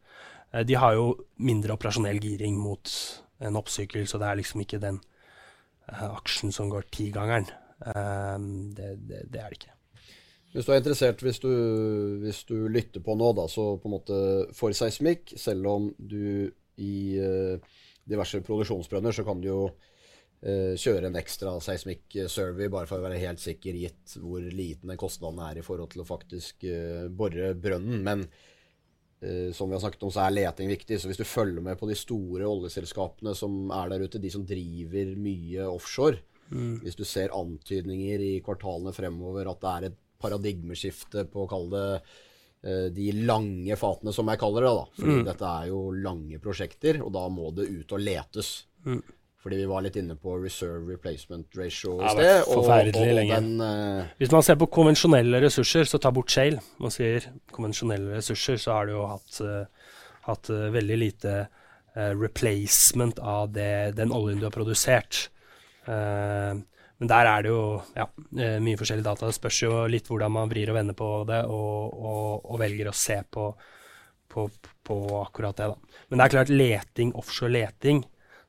Uh, 0.55 0.65
de 0.65 0.81
har 0.81 0.97
jo 0.97 1.13
mindre 1.37 1.77
operasjonell 1.77 2.23
giring 2.23 2.57
mot 2.57 2.97
en 3.45 3.61
oppsykkel, 3.61 4.09
så 4.09 4.23
det 4.23 4.31
er 4.31 4.41
liksom 4.41 4.65
ikke 4.65 4.81
den 4.81 5.03
aksjen 5.87 6.51
som 6.51 6.73
går 6.73 6.89
tigangeren. 6.91 7.45
Det, 7.77 8.89
det, 9.07 9.21
det 9.29 9.39
er 9.39 9.53
det 9.53 9.59
ikke. 9.61 9.75
Hvis 10.57 10.65
du 10.65 10.73
er 10.73 10.81
interessert, 10.81 11.21
hvis 11.23 11.39
du, 11.45 11.51
hvis 12.23 12.41
du, 12.49 12.55
lytter 12.73 13.05
på 13.05 13.15
nå, 13.15 13.35
da, 13.37 13.45
så 13.53 13.75
på 13.77 13.91
en 13.91 13.95
måte 13.95 14.21
for 14.57 14.73
seismikk, 14.75 15.35
selv 15.37 15.69
om 15.69 15.91
du 16.01 16.49
i 16.83 16.97
uh, 17.21 17.77
diverse 18.07 18.41
produksjonsbrønner, 18.47 19.15
så 19.15 19.25
kan 19.27 19.41
du 19.43 19.49
jo 19.49 19.61
uh, 19.69 20.75
kjøre 20.79 21.09
en 21.11 21.21
ekstra 21.21 21.57
seismikk-survey 21.65 22.71
bare 22.73 22.89
for 22.91 23.01
å 23.01 23.07
være 23.07 23.23
helt 23.23 23.43
sikker, 23.43 23.79
gitt 23.87 24.19
hvor 24.23 24.45
liten 24.45 24.93
den 24.93 25.01
kostnaden 25.01 25.43
er 25.47 25.61
i 25.61 25.65
forhold 25.67 25.95
til 25.95 26.05
å 26.05 26.09
faktisk 26.09 26.69
bore 27.17 27.55
brønnen. 27.59 28.05
Men 28.07 28.29
som 29.57 29.71
vi 29.71 29.73
har 29.73 29.81
snakket 29.81 30.03
om, 30.05 30.11
så 30.13 30.27
er 30.27 30.35
leting 30.35 30.69
viktig. 30.69 30.99
Så 31.01 31.09
hvis 31.09 31.19
du 31.19 31.25
følger 31.25 31.65
med 31.65 31.79
på 31.81 31.89
de 31.89 31.95
store 31.99 32.47
oljeselskapene 32.47 33.33
som 33.35 33.73
er 33.75 33.89
der 33.91 34.05
ute, 34.05 34.21
de 34.23 34.31
som 34.31 34.45
driver 34.47 35.15
mye 35.19 35.65
offshore 35.73 36.21
mm. 36.53 36.83
Hvis 36.85 36.99
du 37.01 37.03
ser 37.09 37.35
antydninger 37.35 38.23
i 38.23 38.35
kvartalene 38.45 38.93
fremover 38.95 39.49
at 39.51 39.65
det 39.65 39.73
er 39.73 39.89
et 39.89 39.97
paradigmeskifte 40.23 41.25
på 41.33 41.47
å 41.47 41.49
kalle 41.51 41.81
det 41.81 41.89
Eh, 41.97 42.26
de 42.67 43.11
lange 43.29 43.77
fatene, 43.79 44.11
som 44.15 44.27
jeg 44.33 44.41
kaller 44.41 44.65
det. 44.67 44.71
da. 44.75 44.87
Fordi 44.99 45.19
mm. 45.21 45.27
dette 45.29 45.51
er 45.51 45.69
jo 45.71 45.83
lange 46.03 46.41
prosjekter, 46.43 46.99
og 47.05 47.13
da 47.15 47.27
må 47.31 47.53
det 47.55 47.69
ut 47.71 47.95
og 47.95 48.03
letes. 48.03 48.51
Mm. 48.87 49.05
Fordi 49.47 49.61
vi 49.61 49.67
var 49.71 49.85
litt 49.85 49.95
inne 50.01 50.17
på 50.19 50.33
reserve 50.43 50.91
replacement 50.91 51.55
ratio 51.55 52.01
i 52.01 52.09
sted. 52.11 52.49
Og, 52.51 52.65
og, 52.65 52.89
og 52.99 53.21
den, 53.31 53.53
uh... 53.63 54.09
Hvis 54.19 54.33
man 54.35 54.43
ser 54.43 54.59
på 54.59 54.67
konvensjonelle 54.75 55.39
ressurser, 55.45 55.87
så 55.87 56.01
ta 56.03 56.11
bort 56.11 56.35
shale. 56.35 56.59
Man 56.83 56.91
sier 56.91 57.29
konvensjonelle 57.55 58.17
ressurser, 58.19 58.59
så 58.59 58.75
har 58.75 58.89
du 58.89 58.97
jo 58.97 59.05
hatt, 59.07 59.39
uh, 59.47 60.03
hatt 60.27 60.51
uh, 60.51 60.67
veldig 60.75 60.99
lite 61.05 61.37
replacement 61.97 63.17
av 63.25 63.55
det, 63.55 63.95
den 63.97 64.11
oljen 64.13 64.43
du 64.43 64.45
har 64.45 64.53
produsert. 64.53 65.31
Uh, 65.87 66.59
men 66.99 67.11
der 67.11 67.29
er 67.29 67.45
det 67.45 67.51
jo 67.53 67.63
ja, 67.97 68.07
eh, 68.41 68.57
mye 68.65 68.79
forskjellige 68.81 69.05
data. 69.05 69.29
Det 69.29 69.37
spørs 69.37 69.59
jo 69.67 69.73
litt 69.93 70.07
hvordan 70.09 70.33
man 70.33 70.49
vrir 70.49 70.73
og 70.73 70.79
vender 70.79 70.97
på 70.97 71.11
det, 71.29 71.43
og, 71.53 71.93
og, 71.93 72.47
og 72.49 72.61
velger 72.63 72.89
å 72.89 72.97
se 72.97 73.19
på, 73.37 73.51
på, 74.33 74.47
på 74.87 74.97
akkurat 75.21 75.59
det. 75.61 75.69
da. 75.75 75.99
Men 76.09 76.19
det 76.19 76.27
er 76.27 76.35
klart, 76.39 76.53
leting, 76.55 77.13
offshore 77.21 77.53
leting, 77.53 78.01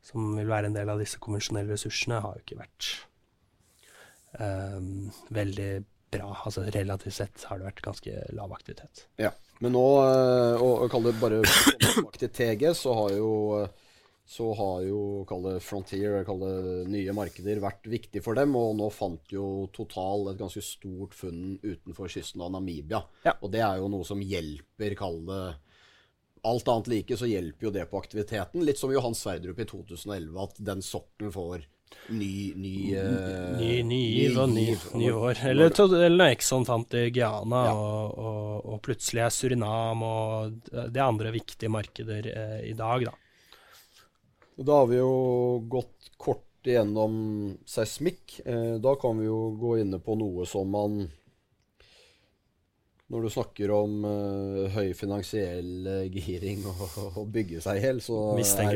som 0.06 0.32
vil 0.38 0.48
være 0.48 0.72
en 0.72 0.78
del 0.78 0.94
av 0.94 1.04
disse 1.04 1.20
konvensjonelle 1.20 1.76
ressursene, 1.76 2.22
har 2.24 2.38
jo 2.38 2.46
ikke 2.46 2.62
vært 2.62 2.92
um, 4.40 5.10
veldig 5.36 5.72
bra. 6.16 6.30
Altså 6.48 6.64
Relativt 6.72 7.18
sett 7.18 7.44
har 7.50 7.60
det 7.60 7.68
vært 7.68 7.84
ganske 7.84 8.24
lav 8.38 8.56
aktivitet. 8.56 9.10
Ja, 9.20 9.34
Men 9.60 9.76
nå, 9.76 9.84
å 9.84 10.72
og 10.86 10.88
kall 10.94 11.10
det 11.10 11.18
bare 11.20 11.42
tilbake 11.44 12.24
til 12.24 12.32
TG, 12.32 12.70
så 12.80 12.96
har 12.96 13.18
jo 13.18 13.32
så 14.28 14.50
har 14.60 14.82
jo 14.84 15.24
kall 15.30 15.46
det 15.46 15.54
Frontier, 15.64 16.18
kall 16.28 16.42
det 16.44 16.90
nye 16.92 17.14
markeder, 17.16 17.62
vært 17.64 17.88
viktig 17.88 18.20
for 18.26 18.36
dem. 18.36 18.58
Og 18.60 18.74
nå 18.76 18.90
fant 18.92 19.32
jo 19.32 19.70
Total 19.72 20.34
et 20.34 20.42
ganske 20.42 20.64
stort 20.66 21.16
funn 21.16 21.56
utenfor 21.64 22.12
kysten 22.12 22.44
av 22.44 22.52
Namibia. 22.58 23.00
Ja. 23.24 23.38
Og 23.40 23.54
det 23.54 23.64
er 23.64 23.80
jo 23.80 23.88
noe 23.94 24.04
som 24.08 24.20
hjelper, 24.24 24.98
kall 25.00 25.24
det 25.30 25.46
Alt 26.48 26.68
annet 26.70 26.88
like, 26.92 27.16
så 27.18 27.28
hjelper 27.28 27.66
jo 27.66 27.72
det 27.74 27.88
på 27.90 27.98
aktiviteten. 28.00 28.62
Litt 28.64 28.78
som 28.80 28.92
Johan 28.94 29.16
Sverdrup 29.18 29.58
i 29.60 29.66
2011, 29.68 30.36
at 30.44 30.60
den 30.70 30.84
sokkelen 30.86 31.34
får 31.34 31.64
ny 32.14 32.54
Ny, 32.56 32.76
uh, 32.96 33.56
Ny, 33.58 33.72
ny 33.88 34.00
giv 34.14 34.38
og 34.44 34.52
ny, 34.54 34.68
ny 35.02 35.10
år. 35.12 35.42
Eller, 35.50 35.74
eller 36.06 36.36
Exxon 36.36 36.68
fant 36.68 36.94
i 37.00 37.08
Guyana, 37.16 37.64
Ja. 37.68 37.74
og, 37.74 38.20
og, 38.22 38.68
og 38.76 38.82
plutselig 38.86 39.24
er 39.26 39.34
Surinam 39.34 40.04
og 40.08 40.60
det 40.68 41.00
er 41.00 41.06
andre 41.08 41.34
viktige 41.36 41.72
markeder 41.74 42.30
eh, 42.32 42.60
i 42.70 42.76
dag, 42.78 43.08
da. 43.10 43.16
Da 44.58 44.80
har 44.82 44.88
vi 44.90 44.98
jo 44.98 45.12
gått 45.70 46.12
kort 46.18 46.44
igjennom 46.68 47.14
seismikk. 47.70 48.40
Eh, 48.46 48.76
da 48.82 48.96
kan 49.00 49.20
vi 49.22 49.28
jo 49.30 49.52
gå 49.62 49.76
inne 49.84 50.00
på 50.04 50.16
noe 50.20 50.46
som 50.50 50.70
man 50.74 50.98
Når 53.08 53.24
du 53.24 53.30
snakker 53.32 53.72
om 53.72 54.02
eh, 54.04 54.66
høy 54.74 54.90
finansiell 55.00 55.86
eh, 55.88 56.10
giring 56.12 56.66
og, 56.68 56.82
og 57.22 57.30
bygge 57.32 57.62
seg 57.64 57.78
i 57.80 57.86
hjel, 57.86 58.02
så, 58.04 58.18
er- 58.68 58.74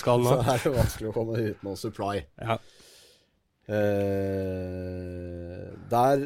så 0.24 0.54
er 0.54 0.62
det 0.64 0.72
vanskelig 0.78 1.10
å 1.10 1.12
komme 1.18 1.36
utenom 1.50 1.76
supply. 1.76 2.22
Ja. 2.40 2.56
Eh, 4.16 5.66
der, 5.92 6.24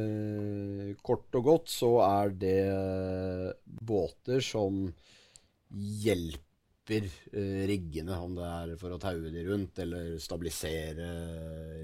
eh, 0.00 0.94
kort 1.04 1.36
og 1.36 1.44
godt, 1.50 1.68
så 1.74 1.90
er 2.06 2.32
det 2.32 2.56
båter 3.66 4.40
som 4.40 4.86
hjelper 5.76 6.45
eh, 6.94 7.62
riggene, 7.68 8.16
om 8.22 8.34
det 8.36 8.46
er 8.46 8.72
for 8.80 8.94
å 8.94 8.98
taue 9.00 9.30
de 9.32 9.42
rundt 9.46 9.78
eller 9.82 10.16
stabilisere 10.22 11.08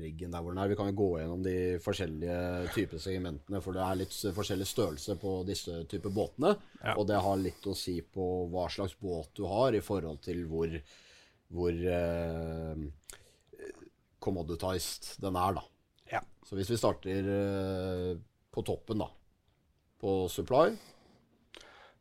riggen 0.03 0.33
der 0.35 0.43
hvor 0.43 0.55
den 0.55 0.61
er. 0.63 0.71
Vi 0.71 0.79
kan 0.79 0.91
jo 0.91 0.97
gå 1.01 1.09
gjennom 1.21 1.43
de 1.45 1.57
forskjellige 1.83 2.39
typer 2.77 3.03
segmentene, 3.03 3.63
for 3.65 3.77
det 3.77 3.83
er 3.85 4.01
litt 4.03 4.17
forskjellig 4.39 4.69
størrelse 4.69 5.17
på 5.23 5.35
disse 5.49 5.83
typer 5.91 6.15
båtene. 6.15 6.55
Ja. 6.81 6.97
Og 6.97 7.09
det 7.11 7.21
har 7.25 7.41
litt 7.41 7.67
å 7.67 7.77
si 7.79 7.99
på 8.03 8.29
hva 8.53 8.69
slags 8.73 8.95
båt 9.01 9.33
du 9.39 9.45
har, 9.51 9.75
i 9.75 9.85
forhold 9.85 10.23
til 10.25 10.45
hvor, 10.51 10.79
hvor 11.53 11.83
eh, 11.99 12.87
commoditized 14.23 15.17
den 15.25 15.39
er, 15.41 15.59
da. 15.59 15.67
Ja. 16.15 16.23
Så 16.47 16.59
hvis 16.59 16.71
vi 16.71 16.81
starter 16.81 17.35
eh, 17.37 18.09
på 18.53 18.65
toppen, 18.67 19.03
da, 19.03 19.11
på 20.03 20.23
supply 20.31 20.73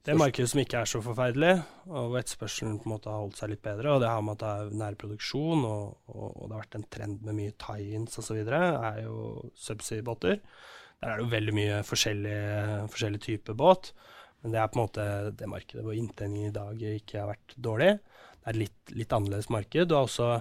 Det 0.01 0.15
markedet 0.17 0.49
som 0.49 0.59
ikke 0.63 0.79
er 0.79 0.89
så 0.89 0.99
forferdelig, 1.05 1.51
og 1.93 2.15
etterspørselen 2.17 2.79
på 2.81 2.87
en 2.87 2.93
måte 2.95 3.11
har 3.11 3.19
holdt 3.21 3.37
seg 3.37 3.51
litt 3.51 3.61
bedre, 3.61 3.91
og 3.93 3.99
det 4.01 4.09
har 4.09 4.23
med 4.25 4.39
at 4.39 4.41
det 4.41 4.51
er 4.51 4.79
nærproduksjon, 4.79 5.65
og, 5.67 5.91
og, 6.09 6.23
og 6.31 6.47
det 6.47 6.55
har 6.55 6.63
vært 6.63 6.77
en 6.79 6.85
trend 6.95 7.27
med 7.27 7.37
mye 7.37 7.53
tie-ins 7.61 8.17
osv., 8.17 8.39
er 8.41 8.97
jo 9.03 9.17
subsea-båter. 9.61 10.39
Der 11.01 11.11
er 11.11 11.19
det 11.19 11.27
jo 11.27 11.33
veldig 11.35 11.53
mye 11.57 11.77
forskjellig, 11.85 12.39
forskjellig 12.95 13.21
type 13.27 13.55
båt, 13.57 13.91
men 14.41 14.55
det 14.55 14.63
er 14.63 14.73
på 14.73 14.79
en 14.79 14.83
måte 14.87 15.05
det 15.37 15.51
markedet 15.53 15.85
hvor 15.85 15.97
inntjeningen 15.97 16.49
i 16.49 16.55
dag 16.55 16.83
ikke 16.95 17.21
har 17.21 17.29
vært 17.35 17.55
dårlig. 17.69 17.91
Det 18.41 18.49
er 18.49 18.55
et 18.55 18.61
litt, 18.63 18.95
litt 19.03 19.13
annerledes 19.13 19.51
marked. 19.53 19.85
Du 19.85 19.93
har 19.99 20.09
også 20.09 20.31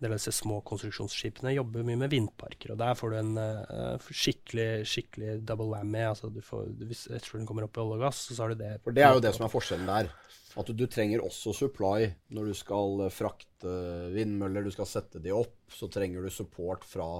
del 0.00 0.12
av 0.12 0.18
disse 0.18 0.34
små 0.34 0.60
konstruksjonsskipene 0.66 1.54
jobber 1.54 1.86
mye 1.86 2.00
med 2.02 2.12
vindparker, 2.12 2.74
og 2.74 2.80
der 2.82 2.96
får 2.98 3.12
du 3.12 3.18
en 3.20 3.36
uh, 3.40 4.08
skikkelig, 4.10 4.68
skikkelig 4.88 5.38
double 5.48 5.70
whammy. 5.72 6.02
Altså 6.10 6.30
du 6.32 6.42
får, 6.44 6.68
hvis 6.82 7.06
etterspørselen 7.08 7.48
kommer 7.48 7.66
opp 7.66 7.78
i 7.78 7.84
olje 7.84 7.98
og 7.98 8.06
gass, 8.06 8.24
så 8.28 8.40
har 8.42 8.52
du 8.52 8.60
det. 8.60 8.72
For 8.84 8.96
det 8.96 9.06
er 9.06 9.16
jo 9.16 9.24
det 9.24 9.32
som 9.36 9.46
er 9.46 9.52
forskjellen 9.52 9.88
der. 9.88 10.10
At 10.56 10.68
du, 10.68 10.76
du 10.76 10.86
trenger 10.88 11.24
også 11.24 11.52
supply 11.56 12.10
når 12.32 12.50
du 12.50 12.56
skal 12.56 13.06
frakte 13.12 13.72
vindmøller, 14.14 14.64
du 14.64 14.72
skal 14.72 14.88
sette 14.88 15.20
de 15.22 15.34
opp. 15.36 15.58
Så 15.72 15.88
trenger 15.92 16.24
du 16.24 16.32
support 16.32 16.86
fra 16.88 17.10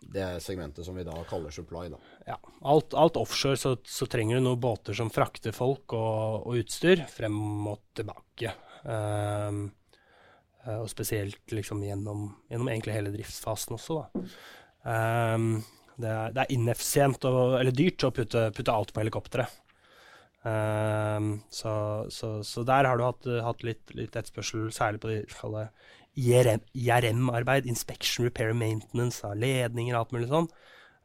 det 0.00 0.40
segmentet 0.44 0.84
som 0.84 0.96
vi 0.96 1.04
da 1.04 1.16
kaller 1.28 1.50
supply. 1.50 1.88
da. 1.88 1.98
Ja, 2.26 2.38
alt, 2.60 2.94
alt 2.94 3.16
offshore 3.16 3.56
så, 3.56 3.76
så 3.84 4.06
trenger 4.10 4.38
du 4.38 4.44
noen 4.44 4.60
båter 4.60 4.96
som 4.96 5.10
frakter 5.12 5.56
folk 5.56 5.96
og, 5.96 6.46
og 6.46 6.60
utstyr 6.60 7.06
frem 7.10 7.36
og 7.66 7.80
tilbake. 7.96 8.52
Eh, 8.84 9.60
og 10.66 10.88
spesielt 10.90 11.54
liksom 11.54 11.82
gjennom, 11.86 12.28
gjennom 12.50 12.70
egentlig 12.72 12.96
hele 12.96 13.12
driftsfasen 13.14 13.76
også, 13.78 14.00
da. 14.02 14.24
Um, 14.86 15.60
det, 15.96 16.10
er, 16.10 16.34
det 16.34 16.42
er 16.42 16.52
ineffisient 16.54 17.24
og, 17.26 17.56
eller 17.60 17.74
dyrt 17.74 18.04
å 18.06 18.12
putte, 18.14 18.48
putte 18.54 18.74
alt 18.74 18.92
på 18.94 19.02
helikopteret. 19.02 19.62
Um, 20.46 21.40
så, 21.50 21.72
så, 22.12 22.36
så 22.46 22.62
der 22.66 22.86
har 22.86 22.98
du 22.98 23.06
hatt, 23.06 23.26
hatt 23.42 23.64
litt, 23.66 23.94
litt 23.98 24.14
etterspørsel, 24.14 24.68
særlig 24.74 25.02
på 25.02 25.10
de 25.10 25.64
IRM-arbeid, 26.16 27.66
IRM 27.66 27.72
inspection, 27.72 28.28
repair 28.28 28.52
and 28.52 28.62
maintenance 28.62 29.26
av 29.26 29.34
ledninger 29.40 29.96
og 29.96 30.04
alt 30.04 30.14
mulig 30.14 30.30
sånn. 30.30 30.50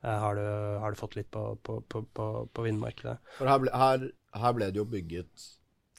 Uh, 0.02 0.18
har, 0.26 0.38
du, 0.38 0.46
har 0.84 0.94
du 0.94 1.00
fått 1.00 1.18
litt 1.18 1.32
på, 1.34 1.56
på, 1.66 1.80
på, 1.90 2.04
på 2.50 2.68
vindmarkedet. 2.68 3.18
For 3.40 3.50
her 3.50 3.64
ble, 3.64 3.74
her, 3.74 4.06
her 4.44 4.56
ble 4.58 4.70
det 4.70 4.82
jo 4.82 4.88
bygget 4.90 5.50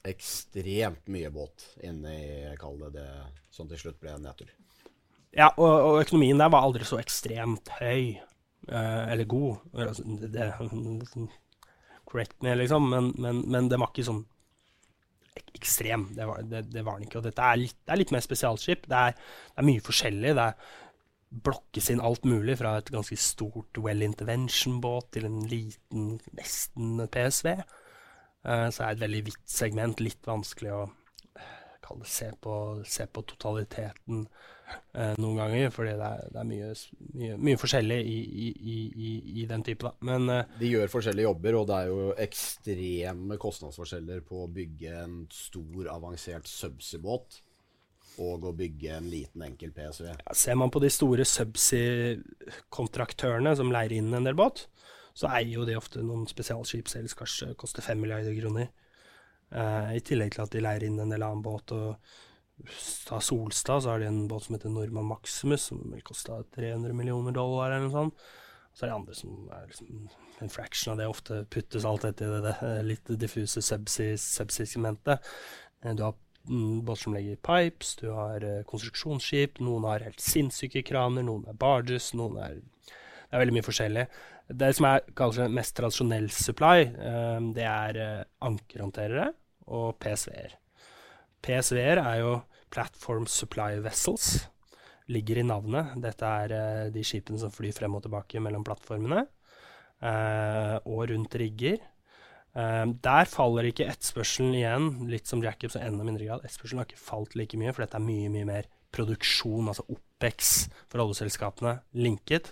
ekstremt 0.03 1.07
mye 1.11 1.29
båt 1.31 1.65
inne 1.85 2.13
i, 2.17 2.27
kall 2.59 2.81
det 2.93 3.07
som 3.53 3.69
til 3.69 3.79
slutt 3.79 4.01
ble 4.01 4.11
en 4.15 4.25
nedtur. 4.27 4.49
Ja, 5.33 5.47
og, 5.55 5.71
og 5.71 6.01
økonomien 6.03 6.37
der 6.41 6.51
var 6.53 6.65
aldri 6.67 6.85
så 6.85 6.99
ekstremt 7.01 7.71
høy, 7.79 8.19
eh, 8.67 9.03
eller 9.13 9.25
god. 9.29 9.63
Altså, 9.73 10.03
det, 10.21 10.29
det, 10.35 10.49
correct 12.09 12.37
me, 12.45 12.53
liksom, 12.59 12.89
men, 12.91 13.09
men, 13.17 13.41
men 13.49 13.71
det 13.71 13.79
var 13.81 13.89
ikke 13.93 14.05
sånn 14.05 14.21
ek- 15.39 15.55
ekstrem. 15.57 16.09
Det 16.17 16.27
var, 16.29 16.43
det, 16.51 16.65
det 16.73 16.85
var 16.85 16.99
den 16.99 17.07
ikke. 17.07 17.21
Og 17.21 17.27
dette 17.29 17.49
er 17.49 17.61
litt, 17.63 17.79
det 17.81 17.95
er 17.95 18.01
litt 18.03 18.13
mer 18.13 18.25
spesialskip. 18.25 18.85
Det 18.91 19.03
er, 19.07 19.17
det 19.17 19.63
er 19.63 19.69
mye 19.71 19.85
forskjellig. 19.87 20.35
Det 20.37 20.49
blokkes 21.47 21.89
inn 21.89 22.03
alt 22.05 22.27
mulig, 22.29 22.59
fra 22.59 22.75
et 22.77 22.91
ganske 22.93 23.17
stort 23.17 23.79
well 23.81 24.05
intervention-båt 24.05 25.15
til 25.15 25.25
en 25.31 25.39
liten, 25.49 26.19
nesten 26.37 27.07
PSV. 27.09 27.55
Eh, 28.43 28.67
så 28.75 28.83
er 28.83 28.91
det 28.91 28.97
et 28.97 29.05
veldig 29.07 29.23
vidt 29.29 29.45
segment, 29.49 30.03
litt 30.03 30.27
vanskelig 30.27 30.75
å 30.75 30.83
det, 31.93 32.09
se, 32.09 32.31
på, 32.41 32.81
se 32.87 33.05
på 33.11 33.21
totaliteten 33.27 34.23
eh, 34.95 35.13
noen 35.21 35.37
ganger, 35.37 35.69
fordi 35.73 35.91
det 35.99 36.07
er, 36.07 36.29
det 36.33 36.39
er 36.41 36.47
mye, 36.49 36.69
mye, 37.19 37.35
mye 37.49 37.57
forskjellig 37.59 37.99
i, 38.01 38.17
i, 38.17 38.47
i, 38.73 38.75
i, 38.89 38.91
i 39.43 39.45
den 39.49 39.63
type. 39.67 39.83
Da. 39.85 39.91
Men 40.07 40.21
eh, 40.31 40.45
De 40.59 40.67
gjør 40.71 40.93
forskjellige 40.93 41.27
jobber, 41.27 41.53
og 41.59 41.65
det 41.69 41.77
er 41.79 41.87
jo 41.91 41.99
ekstreme 42.25 43.33
kostnadsforskjeller 43.41 44.19
på 44.27 44.35
å 44.45 44.51
bygge 44.59 44.89
en 45.03 45.15
stor, 45.33 45.81
avansert 45.93 46.45
subsea-båt 46.49 47.29
og 48.21 48.43
å 48.45 48.51
bygge 48.53 48.93
en 48.99 49.07
liten, 49.09 49.41
enkel 49.45 49.71
PSV. 49.73 50.05
ja, 50.11 50.33
ser 50.37 50.55
man 50.59 50.69
på 50.73 50.79
de 50.83 50.89
store 50.93 51.25
subsea-kontraktørene 51.25 53.55
som 53.57 53.71
leier 53.73 53.93
inn 53.97 54.13
en 54.13 54.27
del 54.27 54.37
båt, 54.37 54.57
så 55.13 55.29
eier 55.29 55.53
jo 55.53 55.65
de 55.69 55.77
ofte 55.77 56.01
noen 56.01 56.27
spesialskip 56.29 56.89
selv, 56.89 57.13
kanskje 57.17 57.53
koster 57.59 57.85
fem 57.85 57.99
milliarder 58.01 58.35
kroner. 58.37 58.69
Uh, 59.53 59.93
I 59.93 60.01
tillegg 60.01 60.33
til 60.33 60.45
at 60.45 60.53
de 60.53 60.63
leier 60.63 60.87
inn 60.87 60.97
en 61.01 61.13
del 61.13 61.25
annen 61.25 61.43
båt. 61.45 61.71
og 61.71 61.99
Ta 63.05 63.19
Solstad, 63.21 63.83
så 63.83 63.93
har 63.93 64.01
de 64.01 64.07
en 64.09 64.27
båt 64.29 64.45
som 64.45 64.55
heter 64.55 64.73
Norman 64.73 65.05
Maximus, 65.09 65.69
som 65.69 65.81
vil 65.91 66.01
koste 66.05 66.39
300 66.55 66.93
millioner 66.97 67.35
dollar 67.35 67.71
eller 67.71 67.87
noe 67.87 67.93
sånt. 67.93 68.27
Så 68.73 68.85
er 68.85 68.89
det 68.89 68.95
andre 68.95 69.15
som 69.17 69.49
er 69.53 69.65
liksom 69.69 70.09
en 70.41 70.49
fraction 70.49 70.93
av 70.93 71.01
det. 71.01 71.09
Ofte 71.09 71.43
puttes 71.53 71.85
alt 71.85 72.05
dette 72.07 72.25
i 72.25 72.41
det, 72.41 72.55
det 72.61 72.75
litt 72.87 73.11
diffuse 73.21 73.61
subsea-segmentet. 73.61 75.33
Eh, 75.83 75.93
Du 75.93 76.03
har 76.03 76.15
båt 76.43 76.85
båter 76.85 77.01
som 77.01 77.13
legger 77.13 77.35
pipes, 77.35 77.95
du 77.95 78.09
har 78.11 78.43
eh, 78.43 78.63
konstruksjonsskip, 78.67 79.61
noen 79.63 79.85
har 79.87 80.03
helt 80.03 80.19
sinnssyke 80.19 80.83
kraner, 80.83 81.23
noen 81.23 81.45
er 81.47 81.53
barges, 81.53 82.13
noen 82.13 82.37
er 82.37 82.59
Det 82.59 83.37
er 83.37 83.41
veldig 83.41 83.53
mye 83.55 83.65
forskjellig. 83.65 84.01
Det 84.51 84.73
som 84.75 84.87
er 84.89 85.05
kanskje 85.15 85.47
mest 85.51 85.75
tradisjonell 85.77 86.27
supply, 86.33 86.83
eh, 86.83 87.37
det 87.55 87.63
er 87.67 87.99
eh, 87.99 88.23
ankerhåndterere 88.43 89.29
og 89.71 89.95
PSV-er. 90.03 90.57
PSV-er 91.43 92.01
er 92.01 92.17
jo 92.19 92.33
Platform 92.73 93.27
Supply 93.29 93.79
Vessels. 93.83 94.49
Ligger 95.11 95.39
i 95.39 95.47
navnet. 95.47 95.95
Dette 96.03 96.27
er 96.43 96.55
eh, 96.57 96.91
de 96.91 97.05
skipene 97.07 97.39
som 97.39 97.53
flyr 97.55 97.75
frem 97.77 97.95
og 97.95 98.03
tilbake 98.03 98.43
mellom 98.43 98.65
plattformene 98.67 99.25
og 100.03 101.05
rundt 101.07 101.35
rigger. 101.39 101.77
Der 102.51 103.29
faller 103.31 103.69
ikke 103.69 103.85
etterspørselen 103.87 104.49
igjen, 104.57 104.89
litt 105.07 105.29
som 105.31 105.39
Jacobs 105.39 105.77
og 105.77 105.85
enda 105.85 106.03
mindre 106.03 106.25
grad. 106.27 106.43
Etterspørselen 106.43 106.81
har 106.81 106.89
ikke 106.89 106.99
falt 106.99 107.37
like 107.39 107.55
mye, 107.61 107.71
for 107.71 107.85
dette 107.85 107.95
er 107.95 108.03
mye 108.03 108.33
mye 108.33 108.49
mer 108.49 108.67
produksjon, 108.91 109.69
altså 109.71 109.85
OPEX 109.87 110.51
for 110.91 111.05
oljeselskapene, 111.05 111.77
linket. 111.95 112.51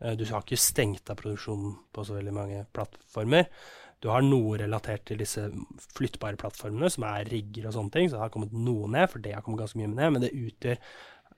Eh, 0.00 0.14
du 0.18 0.24
har 0.30 0.44
ikke 0.44 0.60
stengt 0.60 1.10
av 1.10 1.18
produksjonen 1.20 1.76
på 1.94 2.06
så 2.06 2.16
veldig 2.18 2.34
mange 2.34 2.62
plattformer. 2.76 3.50
Du 3.98 4.10
har 4.12 4.22
noe 4.22 4.60
relatert 4.60 5.08
til 5.10 5.18
disse 5.18 5.48
flyttbare 5.96 6.38
plattformene, 6.38 6.90
som 6.92 7.06
er 7.08 7.26
rigger 7.32 7.66
og 7.66 7.74
sånne 7.74 7.94
ting. 7.94 8.10
Så 8.10 8.16
det 8.16 8.24
har 8.26 8.34
kommet 8.34 8.54
noe 8.54 8.90
ned, 8.94 9.08
for 9.10 9.22
det 9.22 9.34
har 9.34 9.42
kommet 9.46 9.64
ganske 9.64 9.80
mye 9.80 9.90
ned. 9.90 10.12
Men 10.14 10.26
det 10.26 10.34
utgjør 10.36 10.78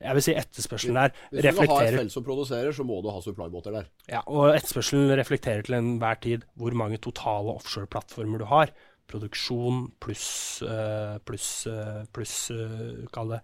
jeg 0.01 0.17
vil 0.17 0.25
si 0.25 0.33
etterspørselen 0.33 0.97
der 0.97 1.11
Hvis 1.29 1.43
du 1.45 1.49
vil 1.59 1.69
ha 1.69 1.75
et 1.85 1.97
felt 1.99 2.13
som 2.15 2.25
produserer, 2.25 2.73
så 2.73 2.87
må 2.89 3.03
du 3.05 3.11
ha 3.13 3.19
supply-båter 3.21 3.75
der. 3.75 3.91
ja, 4.09 4.23
Og 4.33 4.55
etterspørselen 4.55 5.13
reflekterer 5.19 5.67
til 5.67 5.77
enhver 5.77 6.17
tid 6.25 6.47
hvor 6.57 6.73
mange 6.73 6.97
totale 6.97 7.53
offshore-plattformer 7.53 8.41
du 8.41 8.47
har. 8.49 8.73
Produksjon 9.11 9.91
pluss 10.01 10.63
uh, 10.65 11.19
pluss 11.27 11.67
uh, 11.69 12.07
pluss 12.17 12.49
Kall 13.13 13.35
det 13.35 13.43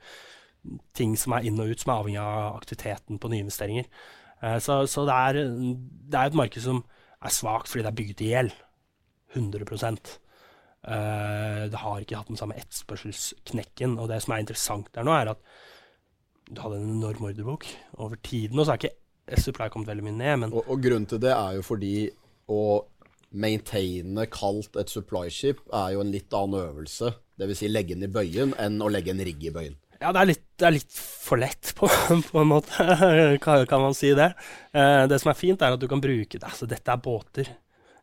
ting 0.96 1.12
som 1.20 1.34
er 1.36 1.44
inn 1.46 1.60
og 1.60 1.70
ut, 1.70 1.82
som 1.82 1.92
er 1.92 2.00
avhengig 2.00 2.22
av 2.22 2.56
aktiviteten 2.56 3.20
på 3.22 3.30
nyinvesteringer. 3.30 3.86
Uh, 4.43 4.59
så 4.62 4.82
så 4.91 5.07
det, 5.09 5.16
er, 5.16 5.32
det 6.11 6.20
er 6.20 6.30
et 6.30 6.39
marked 6.39 6.62
som 6.62 6.82
er 7.22 7.32
svakt 7.32 7.70
fordi 7.70 7.84
det 7.84 7.93
er 7.93 7.99
bygget 8.01 8.24
i 8.24 8.30
hjel. 8.34 8.53
100 9.37 9.64
uh, 10.87 11.62
Det 11.70 11.80
har 11.82 12.01
ikke 12.01 12.20
hatt 12.20 12.28
den 12.32 12.41
samme 12.41 12.59
etterspørselsknekken. 12.61 13.99
Og 13.99 14.11
det 14.12 14.22
som 14.24 14.37
er 14.37 14.45
interessant 14.45 14.93
der 14.95 15.07
nå, 15.07 15.14
er 15.16 15.34
at 15.34 15.43
du 16.47 16.61
hadde 16.62 16.78
en 16.78 16.99
enorm 16.99 17.26
ordrebok 17.26 17.66
over 17.99 18.16
tiden. 18.22 18.59
Og 18.59 18.66
så 18.66 18.74
har 18.74 18.82
ikke 18.82 19.41
supply 19.43 19.68
kommet 19.72 19.89
veldig 19.91 20.05
mye 20.07 20.18
ned, 20.20 20.53
Og, 20.53 20.62
og 20.68 20.82
grunnen 20.82 21.09
til 21.11 21.20
det 21.22 21.32
er 21.34 21.57
jo 21.59 21.64
fordi 21.66 22.11
å 22.47 22.84
maintaine 23.37 24.26
kaldt 24.30 24.76
et 24.80 24.93
supply-skip 24.93 25.59
er 25.74 25.97
jo 25.97 26.03
en 26.05 26.12
litt 26.14 26.32
annen 26.37 26.61
øvelse. 26.70 27.12
Dvs. 27.37 27.59
Si 27.59 27.68
legge 27.68 27.97
den 27.97 28.07
i 28.07 28.12
bøyen 28.12 28.55
enn 28.62 28.78
å 28.80 28.89
legge 28.93 29.12
en 29.12 29.24
rigg 29.26 29.43
i 29.45 29.53
bøyen. 29.53 29.74
Ja, 30.01 30.12
det 30.12 30.20
er 30.20 30.28
litt, 30.28 30.42
det 30.61 30.66
er 30.68 30.74
litt 30.76 30.97
for 30.97 31.40
lett, 31.40 31.72
på, 31.76 31.88
på 32.30 32.40
en 32.42 32.51
måte. 32.51 32.88
kan, 33.44 33.66
kan 33.68 33.84
man 33.84 33.97
si 33.97 34.12
det. 34.16 34.32
Eh, 34.76 35.05
det 35.11 35.20
som 35.22 35.32
er 35.32 35.38
fint, 35.38 35.62
er 35.62 35.76
at 35.76 35.82
du 35.82 35.88
kan 35.90 36.03
bruke 36.05 36.38
det. 36.38 36.44
Altså, 36.44 36.68
dette 36.70 36.92
er 36.92 37.03
båter. 37.03 37.53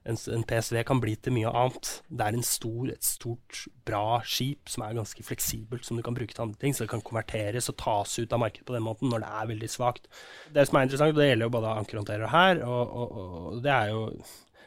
En, 0.04 0.18
en 0.36 0.44
PSV 0.44 0.82
kan 0.84 1.00
bli 1.00 1.14
til 1.16 1.36
mye 1.38 1.52
annet. 1.56 1.92
Det 2.12 2.26
er 2.26 2.38
stor, 2.44 2.90
et 2.92 3.08
stort, 3.08 3.62
bra 3.88 4.20
skip 4.28 4.72
som 4.72 4.84
er 4.84 4.98
ganske 4.98 5.24
fleksibelt, 5.24 5.86
som 5.88 5.96
du 5.96 6.04
kan 6.04 6.18
bruke 6.18 6.36
til 6.36 6.44
andre 6.44 6.60
ting. 6.60 6.76
Så 6.76 6.84
det 6.84 6.92
kan 6.92 7.06
konverteres 7.06 7.70
og 7.72 7.78
tas 7.80 8.18
ut 8.20 8.36
av 8.36 8.42
markedet 8.44 8.68
på 8.68 8.76
den 8.76 8.84
måten 8.84 9.14
når 9.14 9.24
det 9.24 9.32
er 9.40 9.52
veldig 9.54 9.72
svakt. 9.72 10.10
Det 10.52 10.68
som 10.68 10.80
er 10.80 10.90
interessant, 10.90 11.16
og 11.16 11.22
det 11.22 11.30
gjelder 11.30 11.48
jo 11.48 11.56
både 11.56 11.76
ankerhåndterer 11.84 12.34
her, 12.34 12.64
og, 12.68 12.98
og, 13.00 13.20
og 13.22 13.62
det 13.64 13.76
er 13.76 13.94
jo 13.94 14.08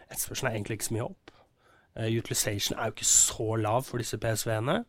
Etterspørselen 0.06 0.52
er 0.52 0.54
egentlig 0.54 0.76
ikke 0.76 0.86
så 0.86 0.94
mye 0.94 1.06
opp. 1.08 1.30
Uh, 1.96 2.04
utilization 2.14 2.76
er 2.78 2.86
jo 2.86 2.94
ikke 2.94 3.08
så 3.10 3.56
lav 3.58 3.80
for 3.82 3.98
disse 3.98 4.18
PSV-ene. 4.22 4.84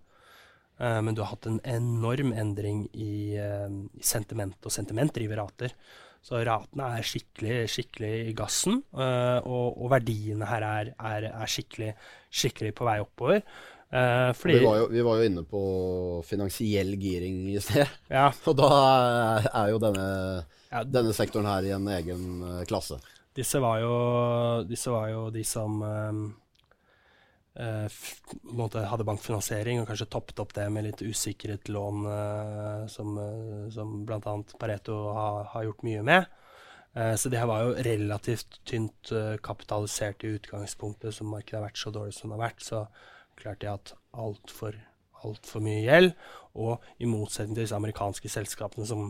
Eh, 0.80 1.00
men 1.02 1.16
du 1.18 1.22
har 1.24 1.32
hatt 1.34 1.48
en 1.50 1.60
enorm 1.66 2.34
endring 2.38 2.86
i, 2.94 3.38
uh, 3.42 3.70
i 3.98 4.04
sentiment, 4.06 4.58
og 4.66 4.72
sentiment 4.74 5.14
driver 5.16 5.42
rater. 5.44 5.74
Så 6.22 6.42
ratene 6.44 6.90
er 6.98 7.06
skikkelig, 7.08 7.56
skikkelig 7.72 8.12
i 8.30 8.34
gassen, 8.36 8.82
uh, 8.98 9.40
og, 9.48 9.78
og 9.78 9.90
verdiene 9.94 10.46
her 10.50 10.66
er, 10.68 10.94
er, 11.00 11.30
er 11.32 11.50
skikkelig, 11.54 11.94
skikkelig 12.30 12.74
på 12.78 12.88
vei 12.90 13.00
oppover. 13.02 13.42
Fordi 13.88 14.58
Vi 14.60 14.66
var, 14.66 14.78
jo, 14.82 14.88
vi 14.92 15.02
var 15.02 15.16
jo 15.22 15.24
inne 15.30 15.42
på 15.48 15.60
finansiell 16.28 16.90
giring 17.00 17.38
i 17.54 17.60
sted. 17.64 17.88
ja, 18.12 18.26
Og 18.52 18.58
da 18.60 18.68
er- 19.48 19.70
jo 19.72 19.78
denne, 19.80 20.08
ja, 20.72 20.82
denne 20.84 21.14
sektoren 21.16 21.48
her 21.48 21.64
i 21.64 21.72
en 21.72 21.88
egen 21.96 22.66
klasse. 22.68 23.00
disse, 23.36 23.60
var 23.64 23.80
jo, 23.80 23.94
disse 24.68 24.90
var 24.92 25.08
jo 25.14 25.30
de 25.32 25.44
som 25.48 25.82
eh, 25.88 26.12
eh, 26.12 26.26
f- 26.26 27.47
på 27.47 27.47
en 27.47 27.47
måte 27.47 27.47
hadde 27.58 29.08
bankfinansiering, 29.08 29.82
og 29.82 29.88
kanskje 29.90 30.10
toppet 30.14 30.42
opp 30.44 30.54
det 30.54 30.68
med 30.74 30.86
litt 30.86 31.02
usikret 31.02 31.72
lån, 31.74 32.04
eh, 32.14 32.84
som, 32.94 33.16
uh, 33.18 33.64
som 33.74 34.04
bl.a. 34.06 34.36
Pareto 34.60 35.00
har, 35.18 35.48
har 35.54 35.70
gjort 35.70 35.88
mye 35.88 36.04
med. 36.06 36.28
Eh, 36.98 37.16
så 37.16 37.30
det 37.30 37.40
her 37.42 37.50
var 37.50 37.64
jo 37.66 37.76
relativt 37.86 38.60
tynt 38.66 39.12
eh, 39.14 39.36
kapitalisert 39.44 40.24
i 40.26 40.34
utgangspunktet, 40.38 41.14
som 41.14 41.30
markedet 41.30 41.60
har 41.60 41.68
vært 41.68 41.82
så 41.82 41.94
dårlig 41.94 42.16
som 42.18 42.32
det 42.32 42.38
har 42.38 42.46
vært. 42.48 42.64
Så 42.66 42.84
klarte 43.38 43.66
de 43.66 43.74
at 43.74 43.94
altfor 44.18 44.78
altfor 45.26 45.64
mye 45.66 45.82
gjeld, 45.82 46.12
og 46.62 46.84
i 47.02 47.08
motsetning 47.10 47.56
til 47.56 47.66
disse 47.66 47.78
amerikanske 47.78 48.30
selskapene 48.30 48.86
som 48.86 49.08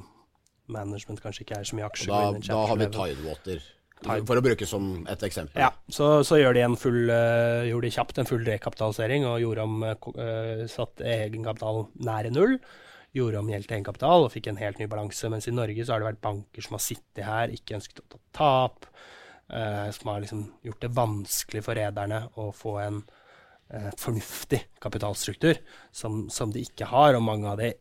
management 0.71 1.19
kanskje 1.23 1.43
ikke 1.43 1.57
er 1.59 1.67
så 1.67 1.75
mye 1.75 1.87
aksjer 1.87 2.11
da, 2.11 2.39
da 2.47 2.59
har 2.69 2.79
vi 2.79 2.87
Tidewater, 2.95 3.65
For 4.05 4.37
å 4.37 4.43
bruke 4.45 4.65
som 4.69 4.89
et 5.09 5.23
eksempel. 5.25 5.57
Ja, 5.57 5.71
så, 5.89 6.19
så 6.27 6.37
gjør 6.37 6.53
de 6.53 6.63
en 6.67 6.75
full, 6.77 7.09
uh, 7.09 7.65
gjorde 7.65 7.87
de 7.87 7.95
kjapt 7.95 8.19
en 8.21 8.29
full 8.29 8.43
rekapitalisering 8.45 9.25
og 9.25 9.39
gjorde 9.41 9.65
om 9.65 9.85
uh, 9.87 10.65
satt 10.69 11.01
egenkapital 11.01 11.87
nære 12.05 12.31
null. 12.35 12.57
Gjorde 13.17 13.41
om 13.41 13.49
til 13.49 13.73
egenkapital 13.73 14.27
og 14.27 14.33
fikk 14.35 14.51
en 14.51 14.61
helt 14.61 14.77
ny 14.81 14.85
balanse. 14.91 15.31
Mens 15.33 15.49
i 15.49 15.55
Norge 15.55 15.85
så 15.85 15.95
har 15.95 16.03
det 16.03 16.11
vært 16.11 16.25
banker 16.27 16.65
som 16.65 16.77
har 16.77 16.83
sittet 16.85 17.23
her, 17.25 17.53
ikke 17.55 17.79
ønsket 17.79 18.03
å 18.03 18.09
ta 18.11 18.21
tap. 18.37 18.91
Uh, 19.47 19.87
som 19.95 20.11
har 20.11 20.21
liksom 20.21 20.45
gjort 20.67 20.81
det 20.83 20.93
vanskelig 20.93 21.61
for 21.63 21.79
rederne 21.79 22.21
å 22.35 22.49
få 22.53 22.77
en 22.83 23.01
uh, 23.01 23.91
fornuftig 23.97 24.59
kapitalstruktur, 24.83 25.57
som, 25.89 26.25
som 26.29 26.53
de 26.53 26.67
ikke 26.67 26.91
har. 26.93 27.17
Og 27.17 27.25
mange 27.25 27.49
av 27.49 27.63
de, 27.63 27.73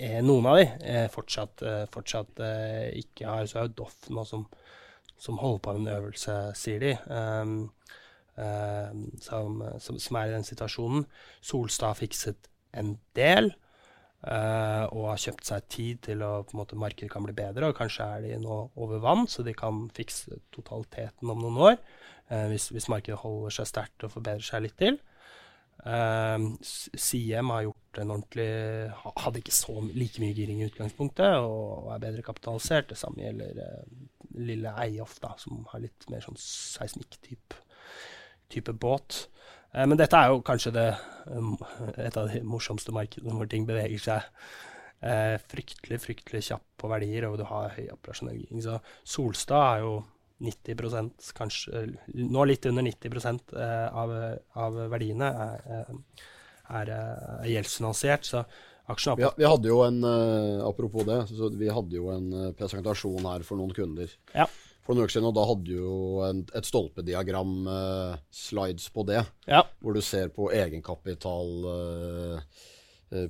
er 0.00 0.24
noen 0.24 0.46
av 0.48 0.56
de, 0.56 0.68
fortsatt, 1.12 1.60
fortsatt 1.92 2.38
ikke 2.96 3.26
har. 3.28 3.44
Så 3.50 3.58
er 3.58 3.66
jo 3.66 3.80
Doff 3.82 4.06
nå 4.08 4.22
som 4.24 4.46
som 5.20 5.40
holder 5.40 5.64
på 5.64 5.76
med 5.76 5.86
en 5.86 5.96
øvelse, 5.98 6.38
sier 6.58 6.82
de, 6.82 6.94
Um, 7.10 7.70
ehm, 8.40 9.00
som, 9.20 9.58
som, 9.78 9.98
som 10.00 10.16
er 10.16 10.30
i 10.30 10.32
den 10.32 10.46
situasjonen. 10.46 11.04
Solstad 11.44 11.92
har 11.92 11.98
fikset 11.98 12.48
en 12.72 12.94
del 13.18 13.52
Uh, 14.20 14.84
og 14.92 15.06
har 15.08 15.20
kjøpt 15.22 15.48
seg 15.48 15.68
tid 15.72 16.00
til 16.04 16.20
å 16.20 16.42
på 16.44 16.64
markedet 16.76 17.08
kan 17.08 17.24
bli 17.24 17.32
bedre. 17.32 17.70
Og 17.70 17.78
kanskje 17.78 18.04
er 18.04 18.26
de 18.26 18.34
nå 18.42 18.58
over 18.76 19.00
vann, 19.00 19.24
så 19.24 19.40
de 19.40 19.54
kan 19.56 19.86
fikse 19.96 20.42
totaliteten 20.52 21.30
om 21.32 21.40
noen 21.40 21.56
år. 21.70 21.78
Uh, 22.28 22.44
hvis, 22.52 22.68
hvis 22.68 22.90
markedet 22.92 23.22
holder 23.22 23.56
seg 23.56 23.70
sterkt 23.70 24.04
og 24.04 24.12
forbedrer 24.12 24.44
seg 24.44 24.66
litt 24.66 24.76
til. 24.76 25.00
Uh, 25.80 26.52
Siem 26.60 27.48
har 27.54 27.64
gjort 27.64 28.00
en 28.02 28.10
ordentlig 28.12 28.50
Hadde 29.00 29.40
ikke 29.40 29.54
så 29.56 29.78
like 29.88 30.20
mye 30.20 30.36
giring 30.36 30.60
i 30.60 30.66
utgangspunktet 30.68 31.40
og, 31.40 31.88
er 31.94 32.02
bedre 32.04 32.24
kapitalisert. 32.26 32.90
Det 32.92 33.00
samme 33.00 33.24
gjelder 33.24 33.62
eh, 33.64 34.19
lille 34.36 34.72
Eiof, 34.84 35.18
da, 35.22 35.34
som 35.40 35.64
har 35.72 35.82
litt 35.82 36.08
mer 36.12 36.24
sånn 36.24 36.38
seismikk-type 36.38 37.58
type 38.50 38.74
båt. 38.82 39.28
Eh, 39.72 39.86
men 39.86 39.98
dette 39.98 40.18
er 40.18 40.32
jo 40.32 40.42
kanskje 40.46 40.74
det, 40.74 40.88
um, 41.30 41.54
et 41.94 42.16
av 42.18 42.30
de 42.30 42.42
morsomste 42.46 42.94
markedene 42.94 43.36
hvor 43.36 43.50
ting 43.50 43.66
beveger 43.68 44.02
seg 44.02 44.24
eh, 45.06 45.36
fryktelig, 45.50 46.00
fryktelig 46.02 46.46
kjapt 46.48 46.66
på 46.80 46.90
verdier, 46.90 47.28
og 47.28 47.38
du 47.40 47.46
har 47.48 47.74
høy 47.76 47.86
operasjonell 47.94 48.40
giring. 48.40 48.64
Så 48.64 48.80
Solstad 49.06 49.66
er 49.66 49.84
jo 49.86 49.94
90% 50.40 51.32
kanskje 51.36 51.82
Nå 52.16 52.44
litt 52.48 52.64
under 52.68 52.84
90 52.86 53.42
eh, 53.60 53.86
av, 54.02 54.14
av 54.64 54.78
verdiene 54.92 55.30
er, 55.46 55.66
er, 55.76 55.94
er, 56.80 56.92
eh, 56.96 57.48
gjeldsfinansiert. 57.54 58.28
Så 58.28 58.44
aksjen 58.92 59.16
Vi, 59.20 59.28
vi 59.38 59.46
hadde 59.48 59.68
jo 59.70 59.82
en, 59.86 60.00
eh, 60.04 60.64
apropos 60.66 61.06
det, 61.08 61.20
så 61.30 61.50
vi 61.56 61.68
hadde 61.72 61.96
jo 61.96 62.10
en 62.14 62.32
eh, 62.32 62.50
presentasjon 62.58 63.24
her 63.26 63.42
for 63.46 63.56
noen 63.60 63.72
kunder 63.76 64.10
Ja. 64.34 64.46
for 64.86 64.94
noen 64.96 65.04
uker 65.06 65.16
siden, 65.18 65.28
og 65.30 65.34
da 65.36 65.44
hadde 65.46 65.76
jo 65.76 65.94
en, 66.26 66.44
et 66.54 66.64
stolpediagram, 66.66 67.54
eh, 67.68 68.16
slides 68.32 68.88
på 68.94 69.06
det, 69.06 69.24
Ja. 69.46 69.62
hvor 69.82 69.94
du 69.94 70.00
ser 70.02 70.28
på 70.34 70.50
egenkapital 70.52 71.70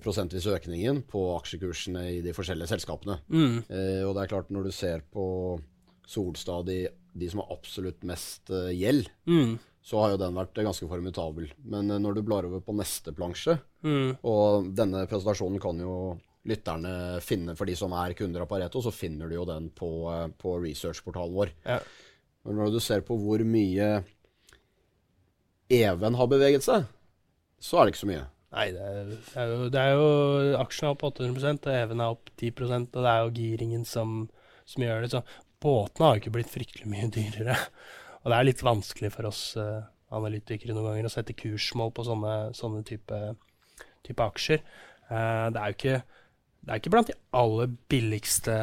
prosentvis 0.05 0.45
økningen 0.51 1.03
på 1.09 1.21
aksjekursene 1.39 2.03
i 2.19 2.21
de 2.25 2.35
forskjellige 2.37 2.69
selskapene. 2.69 3.19
Mm, 3.33 3.63
Eh, 3.71 4.03
og 4.05 4.15
det 4.17 4.23
er 4.27 4.33
klart, 4.35 4.51
når 4.53 4.65
du 4.69 4.73
ser 4.77 5.01
på 5.13 5.59
Solstad, 6.07 6.67
de, 6.67 6.89
de 7.17 7.29
som 7.31 7.41
har 7.41 7.53
absolutt 7.57 8.03
mest 8.05 8.51
gjeld, 8.51 9.09
mm, 9.27 9.59
så 9.83 10.01
har 10.03 10.12
jo 10.12 10.20
den 10.20 10.37
vært 10.37 10.61
ganske 10.61 10.89
formidabel. 10.89 11.49
Men 11.64 11.91
eh, 11.91 12.01
når 12.03 12.18
du 12.18 12.24
blar 12.26 12.49
over 12.49 12.62
på 12.64 12.74
neste 12.76 13.14
plansje, 13.16 13.57
mm, 13.87 14.20
og 14.28 14.70
denne 14.76 15.07
presentasjonen 15.09 15.62
kan 15.62 15.81
jo 15.81 15.95
lytterne 16.49 17.20
finne 17.24 17.55
for 17.57 17.68
de 17.68 17.74
som 17.76 17.93
er 17.97 18.14
kunder 18.16 18.45
av 18.45 18.49
Pareto, 18.51 18.81
så 18.85 18.93
finner 18.95 19.28
du 19.28 19.37
jo 19.37 19.49
den 19.49 19.68
på, 19.76 19.91
eh, 20.12 20.28
på 20.41 20.57
researchportalen 20.62 21.37
vår. 21.37 21.57
ja. 21.68 21.81
Men 22.41 22.57
når 22.57 22.70
du 22.72 22.81
ser 22.81 23.03
på 23.05 23.18
hvor 23.20 23.43
mye 23.45 23.89
Even 25.70 26.16
har 26.16 26.28
beveget 26.31 26.64
seg, 26.64 26.87
så 27.61 27.78
er 27.78 27.85
det 27.85 27.93
ikke 27.93 28.01
så 28.01 28.09
mye. 28.09 28.22
Nei, 28.51 28.64
det 28.74 28.81
er, 28.83 29.11
det 29.12 29.43
er 29.43 29.51
jo, 29.53 29.66
det 29.70 29.83
er 29.83 29.93
jo 29.93 30.07
Aksjen 30.59 30.89
er 30.89 30.95
opp 30.97 31.05
800 31.07 31.53
og 31.61 31.76
Even 31.76 32.01
er 32.03 32.14
opp 32.16 32.33
10% 32.41 32.97
og 32.97 33.05
det 33.05 33.12
er 33.12 33.20
jo 33.20 33.35
giringen 33.37 33.85
som, 33.87 34.24
som 34.66 34.83
gjør 34.83 35.05
det. 35.05 35.12
Så 35.12 35.20
båtene 35.62 36.09
har 36.09 36.16
jo 36.16 36.22
ikke 36.24 36.35
blitt 36.39 36.51
fryktelig 36.51 36.91
mye 36.91 37.11
dyrere. 37.14 37.59
Og 38.21 38.33
det 38.33 38.37
er 38.37 38.49
litt 38.49 38.64
vanskelig 38.64 39.12
for 39.14 39.31
oss 39.31 39.43
uh, 39.57 39.81
analytikere 40.16 40.75
noen 40.77 40.91
ganger 40.91 41.09
å 41.09 41.12
sette 41.12 41.37
kursmål 41.39 41.95
på 41.97 42.05
sånne, 42.09 42.35
sånne 42.57 42.83
type, 42.87 43.21
type 44.07 44.27
aksjer. 44.27 44.61
Uh, 45.09 45.49
det 45.55 45.62
er 45.62 45.77
ikke, 45.77 45.97
det 46.61 46.75
er 46.75 46.83
ikke 46.83 46.93
blant 46.93 47.11
de 47.12 47.18
aller 47.41 47.73
billigste 47.93 48.59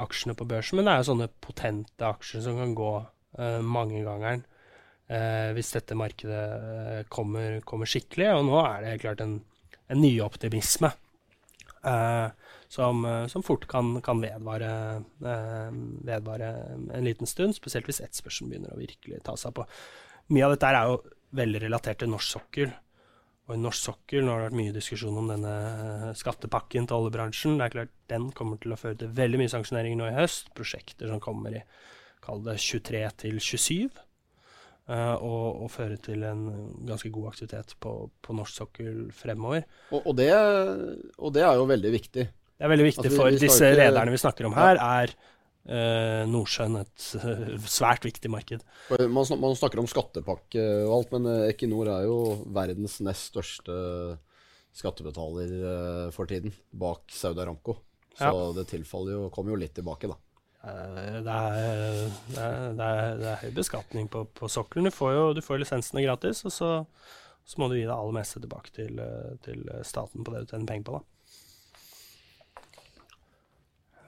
aksjene 0.00 0.36
på 0.38 0.46
børsen, 0.48 0.78
men 0.78 0.86
det 0.86 0.92
er 0.92 1.02
jo 1.02 1.10
sånne 1.10 1.30
potente 1.42 2.06
aksjer 2.06 2.44
som 2.44 2.60
kan 2.60 2.76
gå 2.78 2.92
uh, 3.00 3.60
mangegangeren 3.64 4.44
uh, 5.10 5.50
hvis 5.56 5.72
dette 5.74 5.98
markedet 5.98 6.40
eh, 6.40 7.00
kommer, 7.12 7.60
kommer 7.66 7.90
skikkelig. 7.90 8.30
Og 8.38 8.46
nå 8.48 8.58
er 8.62 8.82
det 8.82 8.92
helt 8.94 9.06
klart 9.06 9.24
en, 9.24 9.38
en 9.90 10.00
nyoptimisme 10.00 10.92
eh, 11.84 12.26
som, 12.70 13.04
eh, 13.04 13.26
som 13.26 13.42
fort 13.42 13.66
kan, 13.68 13.96
kan 14.00 14.20
vedvare, 14.22 15.02
eh, 15.26 15.70
vedvare 16.06 16.50
en 16.94 17.04
liten 17.04 17.26
stund, 17.26 17.56
spesielt 17.56 17.88
hvis 17.90 17.98
etterspørselen 18.04 18.52
begynner 18.52 18.76
å 18.76 18.78
virkelig 18.78 19.24
ta 19.26 19.34
seg 19.38 19.56
på. 19.56 19.66
Mye 20.30 20.46
av 20.46 20.54
dette 20.54 20.70
er 20.70 20.86
jo 20.86 21.00
veldig 21.34 21.64
relatert 21.64 21.98
til 22.02 22.12
norsk 22.12 22.36
sokkel. 22.36 22.70
Og 23.48 23.56
i 23.56 23.58
norsk 23.58 23.82
sokkel, 23.88 24.22
nå 24.22 24.30
har 24.30 24.44
det 24.44 24.50
vært 24.52 24.58
mye 24.60 24.76
diskusjon 24.76 25.18
om 25.18 25.32
denne 25.32 25.54
eh, 25.56 26.12
skattepakken 26.20 26.86
til 26.86 27.00
oljebransjen. 27.00 27.56
Det 27.58 27.66
er 27.66 27.74
klart 27.74 27.96
Den 28.10 28.30
kommer 28.38 28.62
til 28.62 28.74
å 28.74 28.78
føre 28.78 29.00
til 29.00 29.10
veldig 29.18 29.40
mye 29.42 29.50
sanksjoneringer 29.50 29.98
nå 29.98 30.06
i 30.12 30.18
høst. 30.20 30.54
Prosjekter 30.54 31.10
som 31.10 31.22
kommer 31.22 31.58
i 31.58 31.64
kall 32.22 32.44
det 32.46 32.54
23 32.62 33.02
til 33.24 33.42
27. 33.42 33.98
Uh, 34.90 35.14
og, 35.22 35.62
og, 35.62 35.68
føre 35.70 35.94
til 36.02 36.24
en 36.26 36.40
ganske 36.82 37.12
god 37.14 37.28
aktivitet 37.30 37.76
på, 37.78 37.92
på 38.10 38.34
norsk 38.34 38.56
sokkel 38.62 38.96
fremover. 39.14 39.62
Og, 39.92 40.00
og, 40.02 40.16
det, 40.18 40.30
og, 41.14 41.30
det, 41.36 41.44
er 41.46 41.60
jo 41.60 41.68
veldig 41.70 41.92
viktig. 41.94 42.24
Det 42.60 42.66
er 42.66 42.72
veldig 42.74 42.88
viktig 42.90 43.06
altså, 43.08 43.18
for 43.18 43.40
disse 43.40 43.68
ikke, 43.72 43.76
rederne 43.80 44.12
vi 44.12 44.20
snakker 44.20 44.48
om 44.50 44.56
her, 44.58 44.80
er 44.84 45.14
uh, 45.16 46.22
Nordsjøen 46.28 46.76
et 46.82 47.06
svært 47.78 48.04
viktig 48.04 48.32
marked. 48.32 48.64
Man, 48.92 49.30
man, 49.40 49.56
snakker 49.56 49.80
om 49.80 49.88
skattepakke 49.88 50.64
og 50.84 50.96
alt, 50.98 51.14
men 51.16 51.30
Equinor 51.48 51.88
er 51.96 52.04
jo 52.04 52.18
verdens 52.52 52.98
nest 53.06 53.32
største 53.32 53.76
skattebetaler 54.76 56.12
for 56.14 56.30
tiden, 56.30 56.52
bak 56.70 57.08
Saudi 57.10 57.42
Aramco. 57.42 57.80
Så 58.20 58.28
ja. 58.28 58.50
det 58.58 58.68
tilfaller 58.70 59.16
jo, 59.16 59.30
kommer 59.32 59.54
jo 59.54 59.62
litt 59.62 59.72
tilbake, 59.78 60.10
da. 60.10 60.18
Eh, 60.60 61.20
det 61.24 61.34
er, 61.34 61.54
det, 62.28 62.36
er, 62.36 62.74
det, 62.76 62.84
er, 62.84 63.14
det 63.20 63.28
er, 63.30 63.38
høy 63.44 63.54
beskatning 63.56 64.10
på, 64.12 64.26
på 64.36 64.50
sokkelen. 64.50 64.90
Du 64.90 64.94
får 64.94 65.14
jo 65.14 65.22
du 65.36 65.40
får 65.44 65.62
lisensene 65.62 66.04
gratis, 66.04 66.42
og 66.44 66.54
så, 66.54 66.70
så, 67.44 67.60
må 67.60 67.70
du 67.70 67.78
gi 67.78 67.86
det 67.86 67.94
aller 67.94 68.18
meste 68.18 68.42
tilbake 68.42 68.74
til, 68.76 69.00
til 69.46 69.64
staten 69.86 70.26
på 70.26 70.34
det 70.34 70.44
du 70.44 70.52
tjener 70.52 70.68
penger 70.68 70.88
på. 70.90 70.98
da. 70.98 71.19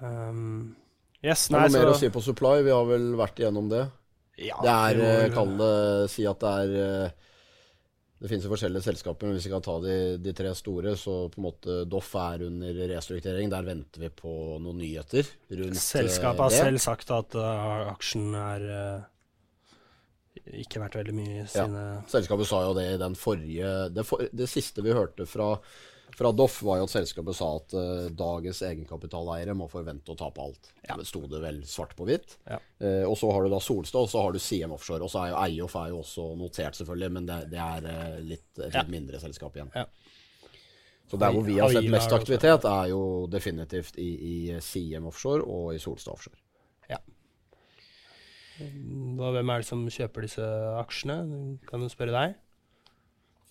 Um, 0.03 0.75
yes, 1.23 1.49
nei, 1.53 1.65
Har 1.65 1.71
du 1.71 1.79
mer 1.79 1.93
å 1.93 1.99
si 1.99 2.11
på 2.13 2.23
supply? 2.25 2.61
Vi 2.67 2.75
har 2.75 2.87
vel 2.89 3.13
vært 3.19 3.43
igjennom 3.43 3.69
det. 3.71 3.87
Ja, 4.43 4.57
det 4.65 4.73
er, 4.73 5.03
eh, 5.07 5.29
kall 5.35 5.53
det, 5.59 5.75
si 6.11 6.25
at 6.27 6.41
det 6.41 6.53
er 6.65 6.73
eh, 6.81 7.29
det 8.23 8.31
finnes 8.31 8.45
jo 8.47 8.53
forskjellige 8.53 8.87
selskaper, 8.87 9.27
men 9.27 9.35
hvis 9.35 9.49
vi 9.49 9.51
kan 9.51 9.65
ta 9.65 9.75
de, 9.83 9.95
de, 10.23 10.33
tre 10.39 10.53
store, 10.55 10.95
så 10.99 11.27
på 11.27 11.41
en 11.41 11.47
måte 11.49 11.79
Doff 11.91 12.13
er 12.15 12.45
under 12.47 12.77
restrukturering. 12.93 13.51
Der 13.51 13.67
venter 13.67 14.05
vi 14.05 14.11
på 14.15 14.35
noen 14.63 14.79
nyheter 14.79 15.27
rundt 15.59 15.81
Selskapet 15.83 16.45
har 16.45 16.55
selv 16.55 16.83
sagt 16.85 17.11
at 17.11 17.35
uh, 17.35 17.89
aksjen 17.91 18.29
er 18.39 18.69
uh, 18.71 19.09
ikke 20.63 20.85
verdt 20.85 21.01
veldig 21.01 21.17
mye 21.17 21.49
sine 21.51 21.83
ja. 21.83 21.97
Selskapet 22.15 22.47
sa 22.49 22.63
jo 22.69 22.77
det 22.79 22.87
i 22.93 23.01
den 23.03 23.19
forrige 23.19 23.73
det, 23.95 24.07
for, 24.07 24.23
det 24.31 24.49
siste 24.51 24.87
vi 24.87 24.95
hørte 24.95 25.27
fra 25.27 25.57
fra 26.17 26.33
Doff 26.37 26.61
var 26.63 26.81
jo 26.81 26.87
at 26.87 26.93
selskapet 26.93 27.37
sa 27.37 27.49
at 27.57 27.75
uh, 27.77 28.09
dagens 28.17 28.63
egenkapitaleiere 28.69 29.55
må 29.57 29.69
forvente 29.73 30.13
å 30.13 30.19
tape 30.19 30.43
alt. 30.45 30.73
Ja. 30.85 30.97
Det 30.99 31.07
sto 31.09 31.23
det 31.31 31.41
vel 31.43 31.63
svart 31.69 31.95
på 31.99 32.07
hvitt. 32.09 32.37
Ja. 32.49 32.59
Uh, 32.83 33.05
og 33.09 33.17
så 33.21 33.31
har 33.33 33.47
du 33.47 33.53
da 33.53 33.61
Solstad, 33.63 34.05
og 34.05 34.13
så 34.13 34.25
har 34.27 34.35
du 34.35 34.41
CM 34.43 34.75
Offshore. 34.77 35.03
Og 35.07 35.13
så 35.13 35.25
er 35.25 35.33
jo 35.33 35.41
Eiof 35.47 35.77
er 35.81 35.93
jo 35.95 36.03
også 36.03 36.27
notert, 36.41 36.79
selvfølgelig, 36.79 37.13
men 37.17 37.31
det, 37.31 37.39
det 37.55 37.63
er 37.65 37.89
uh, 37.89 38.21
litt, 38.33 38.49
et 38.59 38.77
ja. 38.77 38.85
mindre 38.93 39.23
selskap 39.23 39.57
igjen. 39.57 39.73
Så 41.13 41.19
der 41.21 41.35
hvor 41.35 41.45
vi 41.45 41.59
har 41.61 41.73
sett 41.73 41.91
mest 41.93 42.13
aktivitet, 42.17 42.65
er 42.69 42.87
jo 42.93 43.03
definitivt 43.33 43.99
i, 44.01 44.13
i 44.13 44.37
CM 44.65 45.11
Offshore 45.11 45.45
og 45.45 45.75
i 45.77 45.81
Solstad 45.83 46.15
Offshore. 46.15 46.41
Ja. 46.89 47.01
Hvem 48.63 49.51
er 49.53 49.61
det 49.61 49.69
som 49.69 49.83
kjøper 49.89 50.25
disse 50.25 50.47
aksjene? 50.81 51.19
Kan 51.69 51.85
du 51.85 51.91
spørre 51.93 52.15
deg? 52.17 52.41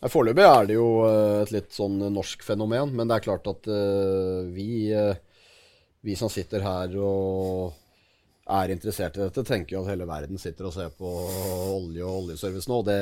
Foreløpig 0.09 0.41
er 0.47 0.65
det 0.65 0.79
jo 0.79 0.87
eh, 1.05 1.43
et 1.43 1.51
litt 1.53 1.75
sånn 1.75 1.99
norsk 2.09 2.41
fenomen, 2.41 2.89
men 2.97 3.09
det 3.09 3.19
er 3.19 3.25
klart 3.27 3.45
at 3.51 3.67
uh, 3.69 4.41
vi, 4.49 4.89
uh, 4.97 5.13
vi 6.01 6.15
som 6.17 6.31
sitter 6.31 6.63
her 6.65 6.95
og 6.97 7.75
er 8.51 8.73
interessert 8.73 9.19
i 9.19 9.21
dette, 9.21 9.43
tenker 9.45 9.75
jo 9.75 9.83
at 9.83 9.91
hele 9.91 10.07
verden 10.09 10.41
sitter 10.41 10.65
og 10.67 10.73
ser 10.73 10.89
på 10.97 11.05
olje 11.05 12.01
og 12.01 12.23
oljeservice 12.23 12.67
nå. 12.71 12.79
Det, 12.87 12.97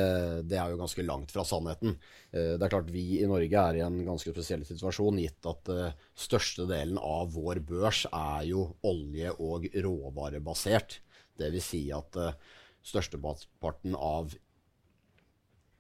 det 0.52 0.60
er 0.60 0.74
jo 0.74 0.82
ganske 0.82 1.06
langt 1.08 1.32
fra 1.32 1.46
sannheten. 1.48 1.96
Det 2.30 2.60
er 2.60 2.70
klart 2.70 2.92
Vi 2.94 3.22
i 3.24 3.30
Norge 3.32 3.64
er 3.64 3.80
i 3.80 3.86
en 3.86 4.02
ganske 4.06 4.36
spesiell 4.36 4.68
situasjon, 4.68 5.24
gitt 5.24 5.50
at 5.50 5.72
uh, 5.72 5.96
største 6.20 6.68
delen 6.70 7.00
av 7.00 7.32
vår 7.34 7.64
børs 7.72 8.04
er 8.12 8.44
jo 8.52 8.68
olje- 8.86 9.34
og 9.40 9.72
råvarebasert. 9.88 11.00
Vil 11.40 11.64
si 11.64 11.86
at 11.96 12.20
størsteparten 12.84 13.96
av 13.96 14.36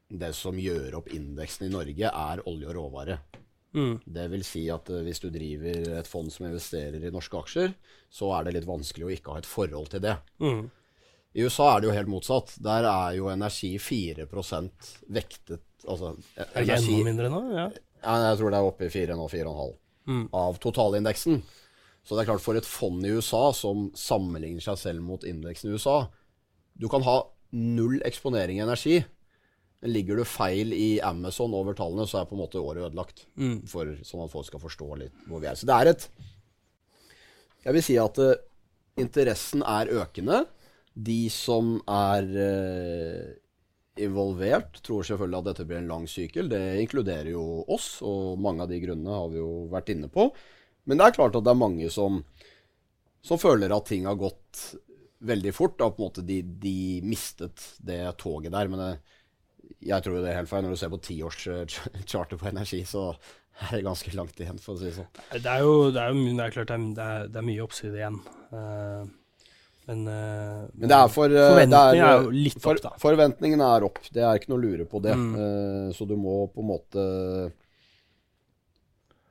det 0.10 0.32
som 0.34 0.58
gjør 0.58 0.98
opp 1.00 1.12
indeksen 1.14 1.68
i 1.68 1.74
Norge, 1.74 2.10
er 2.10 2.42
olje 2.50 2.70
og 2.70 2.76
råvare. 2.78 3.20
Mm. 3.78 4.00
Det 4.02 4.26
vil 4.32 4.44
si 4.48 4.64
at 4.74 4.90
uh, 4.90 5.04
hvis 5.06 5.22
du 5.22 5.30
driver 5.30 5.92
et 6.00 6.10
fond 6.10 6.32
som 6.34 6.48
investerer 6.48 7.04
i 7.06 7.14
norske 7.14 7.38
aksjer, 7.38 7.76
så 8.10 8.32
er 8.38 8.48
det 8.48 8.56
litt 8.58 8.70
vanskelig 8.70 9.06
å 9.06 9.14
ikke 9.14 9.36
ha 9.36 9.42
et 9.44 9.50
forhold 9.50 9.92
til 9.94 10.04
det. 10.08 10.16
Mm. 10.42 10.64
I 11.38 11.46
USA 11.46 11.76
er 11.76 11.82
det 11.82 11.90
jo 11.90 11.94
helt 11.94 12.10
motsatt. 12.10 12.56
Der 12.66 12.88
er 12.90 13.14
jo 13.20 13.30
energi 13.30 13.76
4 13.78 14.26
vektet 14.26 15.62
altså, 15.86 16.16
e, 16.34 16.48
Er 16.58 16.66
det 16.66 16.80
enda 16.80 17.04
mindre 17.06 17.30
nå? 17.30 17.42
Ja. 17.54 17.68
ja. 18.02 18.16
Jeg 18.26 18.40
tror 18.40 18.50
det 18.50 18.60
er 18.60 18.70
oppe 18.72 18.88
i 18.88 18.94
4,5 18.94 19.76
mm. 20.10 20.24
av 20.34 20.58
totalindeksen. 20.64 21.44
Så 22.02 22.16
det 22.16 22.24
er 22.24 22.32
klart, 22.32 22.42
for 22.42 22.58
et 22.58 22.66
fond 22.66 23.06
i 23.06 23.12
USA 23.14 23.52
som 23.54 23.90
sammenligner 23.94 24.64
seg 24.64 24.80
selv 24.82 25.06
mot 25.06 25.26
indeksen 25.28 25.70
i 25.70 25.76
USA 25.76 26.08
Du 26.80 26.88
kan 26.90 27.04
ha 27.06 27.20
null 27.54 28.00
eksponering 28.08 28.58
i 28.58 28.64
energi, 28.64 29.02
ligger 29.88 30.20
du 30.20 30.26
feil 30.28 30.74
i 30.76 31.00
Amazon 31.06 31.54
over 31.56 31.76
tallene, 31.78 32.08
så 32.08 32.20
er 32.20 32.28
på 32.28 32.36
en 32.36 32.44
måte 32.44 32.60
året 32.60 32.90
ødelagt. 32.90 33.26
Mm. 33.40 33.62
For, 33.70 33.94
sånn 34.04 34.26
at 34.26 34.34
folk 34.34 34.48
skal 34.50 34.64
forstå 34.64 34.88
litt 35.00 35.28
hvor 35.30 35.44
vi 35.44 35.50
er. 35.52 35.60
Så 35.60 35.70
det 35.70 35.76
er 35.78 35.94
et 35.94 36.10
Jeg 37.66 37.76
vil 37.76 37.84
si 37.84 37.98
at 38.00 38.20
uh, 38.24 38.40
interessen 39.00 39.64
er 39.64 39.92
økende. 40.02 40.44
De 40.96 41.22
som 41.32 41.78
er 41.88 42.28
uh, 42.36 43.30
involvert, 44.00 44.82
tror 44.84 45.08
selvfølgelig 45.08 45.40
at 45.40 45.50
dette 45.52 45.68
blir 45.68 45.82
en 45.82 45.92
lang 45.92 46.08
sykkel. 46.08 46.52
Det 46.52 46.62
inkluderer 46.84 47.32
jo 47.32 47.64
oss, 47.68 48.00
og 48.04 48.40
mange 48.40 48.64
av 48.64 48.72
de 48.72 48.80
grunnene 48.84 49.16
har 49.16 49.32
vi 49.32 49.40
jo 49.40 49.52
vært 49.72 49.92
inne 49.96 50.12
på. 50.12 50.30
Men 50.88 51.00
det 51.00 51.08
er 51.08 51.18
klart 51.20 51.36
at 51.36 51.46
det 51.46 51.52
er 51.52 51.60
mange 51.60 51.90
som, 51.94 52.24
som 53.24 53.40
føler 53.40 53.72
at 53.76 53.88
ting 53.92 54.08
har 54.08 54.20
gått 54.20 54.64
veldig 55.20 55.54
fort. 55.56 55.78
Da 55.80 55.92
på 55.92 56.02
en 56.02 56.08
måte 56.08 56.26
de, 56.26 56.42
de 56.64 57.00
mistet 57.06 57.64
det 57.86 58.02
toget 58.20 58.56
der. 58.56 58.72
Men 58.72 58.84
det, 58.84 59.19
jeg 59.78 60.06
tror 60.06 60.18
det 60.20 60.32
er 60.32 60.40
helt 60.40 60.52
feil. 60.52 60.66
Når 60.66 60.76
du 60.76 60.82
ser 60.82 60.92
på 60.94 61.02
tiårscharter 61.06 62.36
eh, 62.36 62.42
på 62.42 62.50
energi, 62.50 62.82
så 62.88 63.12
er 63.60 63.78
det 63.78 63.86
ganske 63.86 64.12
langt 64.16 64.42
igjen, 64.42 64.60
for 64.64 64.76
å 64.76 64.80
si 64.80 64.90
det 64.90 64.98
sånn. 64.98 65.10
Det 65.36 65.46
er 65.46 65.64
jo, 65.66 65.78
det 65.94 66.04
er 66.04 66.12
jo 66.14 66.28
det 66.28 66.46
er 66.46 66.58
klart 66.58 66.76
det 66.98 67.06
er, 67.06 67.32
det 67.32 67.42
er 67.42 67.48
mye 67.48 67.64
oppside 67.66 68.00
igjen. 68.00 68.20
Uh, 68.50 69.08
men, 69.90 70.04
uh, 70.06 70.68
men, 70.74 70.86
det 70.86 70.96
er 70.96 71.12
for 71.12 71.34
Forventningene 71.34 72.12
er, 72.12 72.24
jo 72.24 72.36
litt 72.36 72.60
for, 72.62 72.78
opp, 72.78 72.86
da. 72.86 72.94
Forventningen 73.02 73.66
er 73.66 73.88
opp. 73.90 74.04
Det 74.16 74.24
er 74.24 74.40
ikke 74.40 74.54
noe 74.54 74.62
å 74.62 74.66
lure 74.68 74.88
på 74.90 75.02
det. 75.04 75.16
Mm. 75.18 75.96
Så 75.98 76.08
du 76.08 76.16
må 76.20 76.44
på 76.54 76.64
en 76.64 76.70
måte 76.70 77.08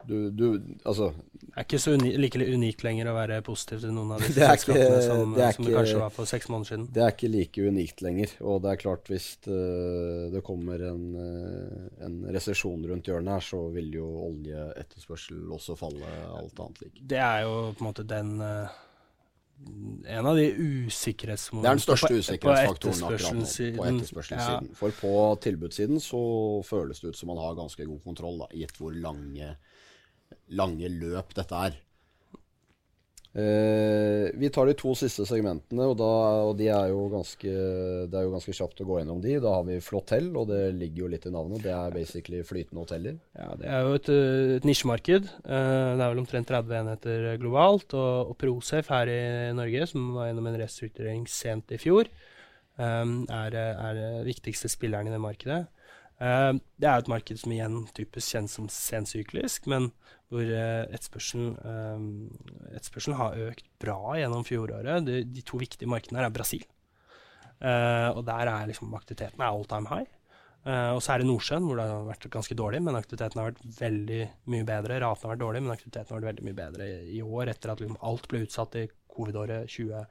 du, 0.08 0.30
du, 0.32 0.44
altså 0.88 1.12
er 1.58 1.64
ikke 1.64 1.80
så 1.82 1.94
uni 1.96 2.10
like 2.20 2.40
unikt 2.40 2.82
lenger 2.86 3.10
å 3.10 3.14
være 3.16 3.38
positiv 3.46 3.82
til 3.82 3.92
noen 3.94 4.14
av 4.16 4.22
disse 4.22 4.38
selskapene 4.38 5.02
som, 5.04 5.34
det, 5.36 5.50
som 5.56 5.66
det 5.66 5.74
kanskje 5.76 6.00
var 6.00 6.14
for 6.14 6.30
seks 6.30 6.50
måneder 6.52 6.70
siden. 6.72 6.88
Det 6.94 7.04
er 7.04 7.14
ikke 7.14 7.30
like 7.32 7.68
unikt 7.68 8.02
lenger. 8.04 8.34
Og 8.42 8.60
det 8.64 8.72
er 8.72 8.82
klart, 8.82 9.12
hvis 9.12 9.28
uh, 9.48 10.28
det 10.32 10.42
kommer 10.46 10.82
en, 10.90 11.06
uh, 11.14 11.86
en 12.06 12.18
resesjon 12.34 12.84
rundt 12.90 13.10
hjørnet 13.10 13.38
her, 13.38 13.46
så 13.50 13.62
vil 13.74 13.94
jo 13.98 14.08
oljeetterspørsel 14.28 15.54
også 15.58 15.78
falle, 15.78 16.12
alt 16.38 16.64
annet 16.64 16.84
like. 16.86 17.06
Det 17.14 17.22
er 17.22 17.46
jo 17.46 17.56
på 17.72 17.84
en 17.84 17.90
måte 17.90 18.06
den 18.08 18.36
uh, 18.42 18.76
en 20.06 20.26
av 20.26 20.36
de 20.38 20.46
usikkerhetsmomentene 20.54 21.64
Det 21.64 21.70
er 21.70 21.78
den 21.78 21.82
største 21.82 22.12
usikkerhetsfaktoren 22.14 23.00
akkurat 23.08 23.34
nå, 23.34 23.46
på 23.78 23.86
etterspørselssiden. 23.88 24.68
Ja. 24.70 24.76
For 24.78 24.94
på 25.00 25.14
tilbudssiden 25.42 26.02
så 26.02 26.20
føles 26.66 27.02
det 27.02 27.12
ut 27.12 27.18
som 27.18 27.32
man 27.32 27.40
har 27.42 27.58
ganske 27.58 27.88
god 27.88 28.04
kontroll, 28.04 28.38
da, 28.44 28.48
gitt 28.54 28.78
hvor 28.78 28.94
lange 28.94 29.50
lange 30.58 30.88
løp 30.92 31.34
dette 31.36 31.66
er. 31.68 31.78
Eh, 33.38 34.30
vi 34.34 34.48
tar 34.50 34.66
de 34.66 34.72
to 34.74 34.94
siste 34.96 35.22
segmentene, 35.28 35.84
og, 35.86 35.98
da, 36.00 36.08
og 36.48 36.54
de 36.58 36.70
er 36.72 36.94
ganske, 37.12 37.52
det 38.08 38.16
er 38.16 38.24
jo 38.24 38.32
ganske 38.32 38.54
kjapt 38.56 38.80
å 38.82 38.86
gå 38.88 38.96
gjennom 38.98 39.20
de. 39.22 39.36
Da 39.44 39.52
har 39.58 39.66
vi 39.68 39.76
Flåtell, 39.84 40.30
og 40.32 40.48
det 40.50 40.62
ligger 40.78 41.04
jo 41.04 41.10
litt 41.12 41.28
i 41.28 41.34
navnet. 41.34 41.62
Det 41.62 41.74
er 41.74 41.94
basically 41.94 42.40
flytende 42.46 42.82
hoteller. 42.82 43.20
Ja, 43.38 43.50
Det 43.60 43.68
er 43.68 43.86
jo 43.86 43.98
et, 44.00 44.10
et 44.58 44.66
nisjemarked. 44.66 45.28
Eh, 45.44 45.92
det 45.92 46.02
er 46.02 46.14
vel 46.14 46.24
omtrent 46.24 46.50
30 46.50 46.80
enheter 46.80 47.28
globalt. 47.42 47.94
Og, 47.94 48.32
og 48.32 48.38
Prosafe 48.40 48.96
her 48.96 49.12
i 49.12 49.22
Norge, 49.58 49.86
som 49.92 50.10
var 50.16 50.32
gjennom 50.32 50.50
en 50.50 50.60
restrukturering 50.64 51.28
sent 51.30 51.76
i 51.76 51.78
fjor, 51.78 52.10
um, 52.80 53.20
er, 53.28 53.54
er 53.54 54.02
viktigste 54.26 54.72
spilleren 54.72 55.10
i 55.10 55.14
det 55.14 55.22
markedet. 55.22 55.66
Eh, 56.18 56.52
det 56.82 56.88
er 56.88 56.98
et 56.98 57.10
marked 57.10 57.38
som 57.38 57.54
igjen 57.54 57.80
typisk 57.94 58.34
kjennes 58.34 58.56
som 58.58 58.68
sensyklisk, 58.72 59.68
men 59.70 59.90
hvor 60.28 60.44
etterspørselen, 60.44 61.54
uh, 61.64 62.72
etterspørselen 62.74 63.16
har 63.16 63.38
økt 63.46 63.64
bra 63.80 64.12
gjennom 64.18 64.42
fjoråret. 64.44 65.06
De, 65.06 65.22
de 65.24 65.44
to 65.46 65.56
viktige 65.56 65.88
markedene 65.88 66.20
her 66.20 66.28
er 66.28 66.34
Brasil. 66.34 66.66
Og 67.58 68.20
der 68.28 68.50
er 68.52 68.68
liksom 68.68 68.92
aktiviteten 68.94 69.40
er 69.40 69.48
all 69.48 69.64
time 69.66 69.88
high. 69.88 70.04
Og 70.92 71.00
så 71.00 71.14
er 71.14 71.22
det 71.22 71.30
Nordsjøen, 71.30 71.64
hvor 71.64 71.80
det 71.80 71.86
har 71.88 72.04
vært 72.10 72.28
ganske 72.34 72.58
dårlig, 72.60 72.82
men 72.84 72.98
aktiviteten 73.00 73.40
har 73.40 73.48
vært 73.48 73.80
veldig 73.80 74.20
mye 74.52 74.68
bedre. 74.68 75.00
Raten 75.00 75.24
har 75.24 75.32
vært 75.32 75.42
dårlig, 75.46 75.64
men 75.64 75.74
aktiviteten 75.78 76.12
har 76.12 76.20
vært 76.20 76.28
veldig 76.28 76.46
mye 76.50 76.58
bedre 76.60 76.90
i, 77.08 77.22
år, 77.24 77.54
etter 77.54 77.72
at 77.72 77.80
liksom 77.82 77.98
alt 78.12 78.28
ble 78.28 78.44
utsatt 78.44 78.76
i 78.78 78.84
covid-året 79.16 79.72
20, 79.78 80.04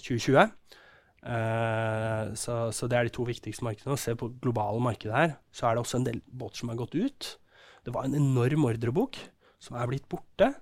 2020. 0.00 0.77
Eh, 1.26 2.30
så, 2.38 2.68
så 2.74 2.86
det 2.90 2.98
er 2.98 3.08
de 3.08 3.14
to 3.14 3.26
viktigste 3.28 3.66
markedene. 3.66 3.98
Se 4.00 4.14
på 4.18 4.30
globale 4.42 4.80
markedet 4.84 5.16
her, 5.16 5.36
så 5.50 5.68
er 5.68 5.76
det 5.76 5.84
også 5.84 6.00
en 6.00 6.08
del 6.08 6.22
båter 6.28 6.62
som 6.62 6.72
har 6.72 6.80
gått 6.80 6.96
ut. 6.98 7.34
Det 7.86 7.94
var 7.94 8.06
en 8.06 8.16
enorm 8.18 8.68
ordrebok 8.68 9.18
som 9.62 9.78
er 9.78 9.90
blitt 9.90 10.08
borte. 10.10 10.52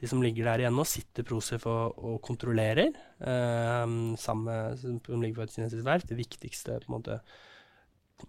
De 0.00 0.08
som 0.10 0.22
ligger 0.24 0.48
der 0.48 0.64
igjen 0.64 0.74
nå, 0.74 0.84
sitter 0.88 1.24
Prosef 1.26 1.66
og, 1.70 1.98
og 2.02 2.20
kontrollerer. 2.26 2.92
Eh, 3.22 3.96
sammen 4.20 4.78
som 4.80 5.22
ligger 5.22 5.42
på 5.42 5.46
et 5.46 5.56
kinesisk 5.56 5.86
verft. 5.86 6.10
Det 6.10 6.18
viktigste 6.18 6.80
på 6.82 6.90
en 6.90 6.96
måte 6.96 7.18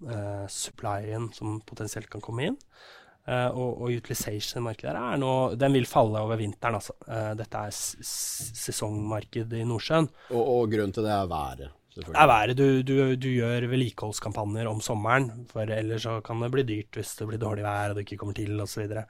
eh, 0.05 0.45
supplyen 0.51 1.31
som 1.35 1.59
potensielt 1.65 2.11
kan 2.13 2.23
komme 2.23 2.51
inn. 2.51 2.59
Uh, 3.23 3.55
og, 3.55 3.85
og 3.85 3.93
utilization-markedet 4.01 4.99
er 4.99 5.19
nå 5.21 5.55
Den 5.55 5.77
vil 5.77 5.85
falle 5.87 6.19
over 6.25 6.35
vinteren, 6.35 6.75
altså. 6.75 6.91
Uh, 7.07 7.31
dette 7.39 7.61
er 7.69 7.71
sesongmarked 7.71 9.53
i 9.55 9.63
Nordsjøen. 9.63 10.09
Og, 10.33 10.41
og, 10.41 10.65
grunnen 10.73 10.91
til 10.91 11.07
det 11.07 11.13
er 11.15 11.29
været? 11.31 11.69
Det 11.93 12.03
er 12.09 12.27
været. 12.27 12.57
Du, 12.57 12.65
du, 12.81 12.97
du 13.15 13.29
gjør 13.29 13.69
vedlikeholdskampanjer 13.71 14.67
om 14.67 14.81
sommeren, 14.83 15.29
for 15.47 15.71
ellers 15.71 16.03
så 16.03 16.17
kan 16.25 16.41
det 16.43 16.49
bli 16.51 16.65
dyrt 16.67 16.99
hvis 16.99 17.13
det 17.19 17.29
blir 17.29 17.39
dårlig 17.39 17.63
vær 17.63 17.93
og 17.93 17.95
det 17.95 18.03
ikke 18.03 18.17
kommer 18.25 18.35
til 18.35 18.59
osv. 18.59 18.73
Så, 18.73 18.81
videre. 18.81 19.05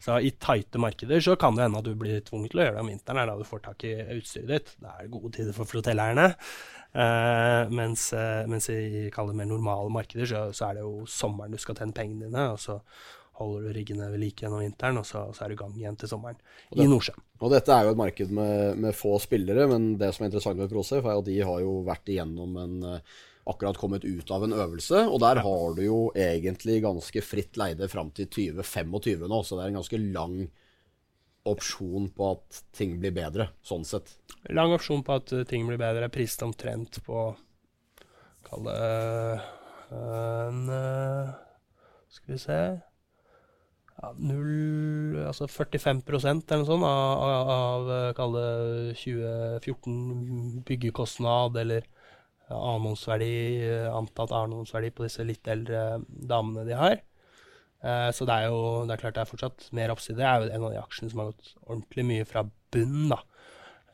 så 0.00 0.16
i 0.22 0.30
tighte 0.30 0.80
markeder 0.80 1.20
så 1.28 1.36
kan 1.36 1.58
det 1.58 1.66
hende 1.66 1.82
at 1.82 1.90
du 1.90 1.92
blir 1.98 2.24
tvunget 2.24 2.54
til 2.54 2.62
å 2.62 2.64
gjøre 2.64 2.76
det 2.78 2.84
om 2.86 2.90
vinteren, 2.94 3.20
er 3.20 3.28
da 3.28 3.36
du 3.36 3.44
får 3.50 3.64
tak 3.66 3.84
i 3.84 3.94
utstyret 4.16 4.54
ditt. 4.54 4.74
Det 4.80 4.94
er 4.94 5.12
gode 5.12 5.34
tider 5.36 5.58
for 5.58 5.68
flotelleierne. 5.68 6.30
Uh, 6.88 7.68
mens, 7.68 8.08
mens, 8.48 8.70
i 8.72 9.10
mer 9.12 9.44
normale 9.52 9.92
markeder 9.92 10.24
så, 10.30 10.46
så, 10.56 10.70
er 10.70 10.78
det 10.78 10.86
jo 10.86 11.04
sommeren 11.04 11.52
du 11.52 11.60
skal 11.60 11.76
tjene 11.76 11.92
pengene 11.92 12.30
dine. 12.30 12.48
og 12.54 12.62
så 12.62 12.80
holder 13.38 13.68
du 13.68 13.72
riggene 13.76 14.10
ved 14.12 14.22
like 14.22 14.44
gjennom 14.44 14.62
vinteren, 14.64 15.00
og 15.00 15.06
så, 15.06 15.24
så, 15.34 15.44
er 15.44 15.52
du 15.52 15.56
i 15.56 15.60
gang 15.62 15.74
igjen 15.78 15.98
til 15.98 16.10
sommeren 16.10 16.38
det, 16.38 16.82
i 16.82 16.88
Nordsjøen. 16.90 17.24
Og 17.38 17.54
dette 17.54 17.74
er 17.74 17.86
jo 17.86 17.94
et 17.94 18.00
marked 18.00 18.34
med, 18.34 18.78
med, 18.82 18.96
få 18.98 19.16
spillere, 19.22 19.68
men 19.70 19.90
det 20.00 20.12
som 20.14 20.24
er 20.24 20.32
interessant 20.32 20.60
med 20.60 20.70
Prosef, 20.72 21.04
er 21.04 21.18
at 21.20 21.26
de 21.28 21.40
har 21.40 21.64
jo 21.64 21.80
vært 21.86 22.10
igjennom 22.10 22.56
en 22.62 22.78
eh, 22.92 23.18
akkurat 23.48 23.78
kommet 23.80 24.04
ut 24.04 24.30
av 24.34 24.44
en 24.44 24.56
øvelse, 24.56 25.04
og 25.08 25.20
der 25.24 25.42
har 25.44 25.76
du 25.76 25.82
jo 25.86 26.00
egentlig 26.18 26.82
ganske 26.84 27.22
fritt 27.24 27.58
leide 27.60 27.88
fram 27.88 28.12
til 28.16 28.28
2025 28.28 29.28
nå, 29.30 29.42
så 29.42 29.56
det 29.56 29.64
er 29.64 29.72
en 29.72 29.80
ganske 29.80 30.02
lang 30.02 30.40
opsjon 31.48 32.10
på 32.12 32.32
at 32.34 32.62
ting 32.76 32.98
blir 33.00 33.14
bedre, 33.16 33.48
sånn 33.64 33.86
sett. 33.88 34.18
Lang 34.52 34.74
opsjon 34.74 35.04
på 35.06 35.16
at 35.16 35.32
ting 35.48 35.64
blir 35.68 35.80
bedre, 35.80 36.10
priset 36.12 36.44
omtrent 36.44 37.00
på 37.06 37.30
Kall 38.48 38.64
det 38.64 38.76
øh, 38.80 39.48
en 39.92 40.60
Skal 42.08 42.32
vi 42.32 42.38
se 42.40 42.60
ja, 43.98 44.12
0, 44.14 45.24
altså 45.26 45.48
45% 45.50 46.52
eller 46.52 46.62
noe 46.62 46.68
sånt 46.68 46.86
av, 46.86 47.22
av, 47.26 47.52
av 47.54 47.92
eh, 47.94 48.10
kall 48.18 48.36
det 48.36 48.50
2014 49.00 50.62
byggekostnad 50.68 51.58
eller 51.64 51.88
annonsverdi, 52.54 53.32
eh, 53.66 53.88
antatt 53.92 54.34
annonsverdi 54.36 54.92
på 54.94 55.06
disse 55.06 55.26
litt 55.26 55.50
eldre 55.50 56.02
damene 56.06 56.66
de 56.68 56.78
har. 56.78 57.00
Eh, 57.82 58.10
så 58.14 58.26
det 58.28 58.36
er 58.36 58.52
jo 58.52 58.62
det 58.86 58.94
er 58.94 59.02
klart 59.02 59.18
det 59.18 59.24
er 59.24 59.32
fortsatt 59.32 59.68
mer 59.76 59.94
oppside. 59.94 60.18
Det 60.20 60.28
er 60.28 60.38
jo 60.38 60.52
en 60.52 60.68
av 60.68 60.76
de 60.76 60.80
aksjene 60.84 61.12
som 61.12 61.24
har 61.24 61.32
gått 61.32 61.52
ordentlig 61.66 62.06
mye 62.12 62.28
fra 62.28 62.46
bunnen. 62.74 63.18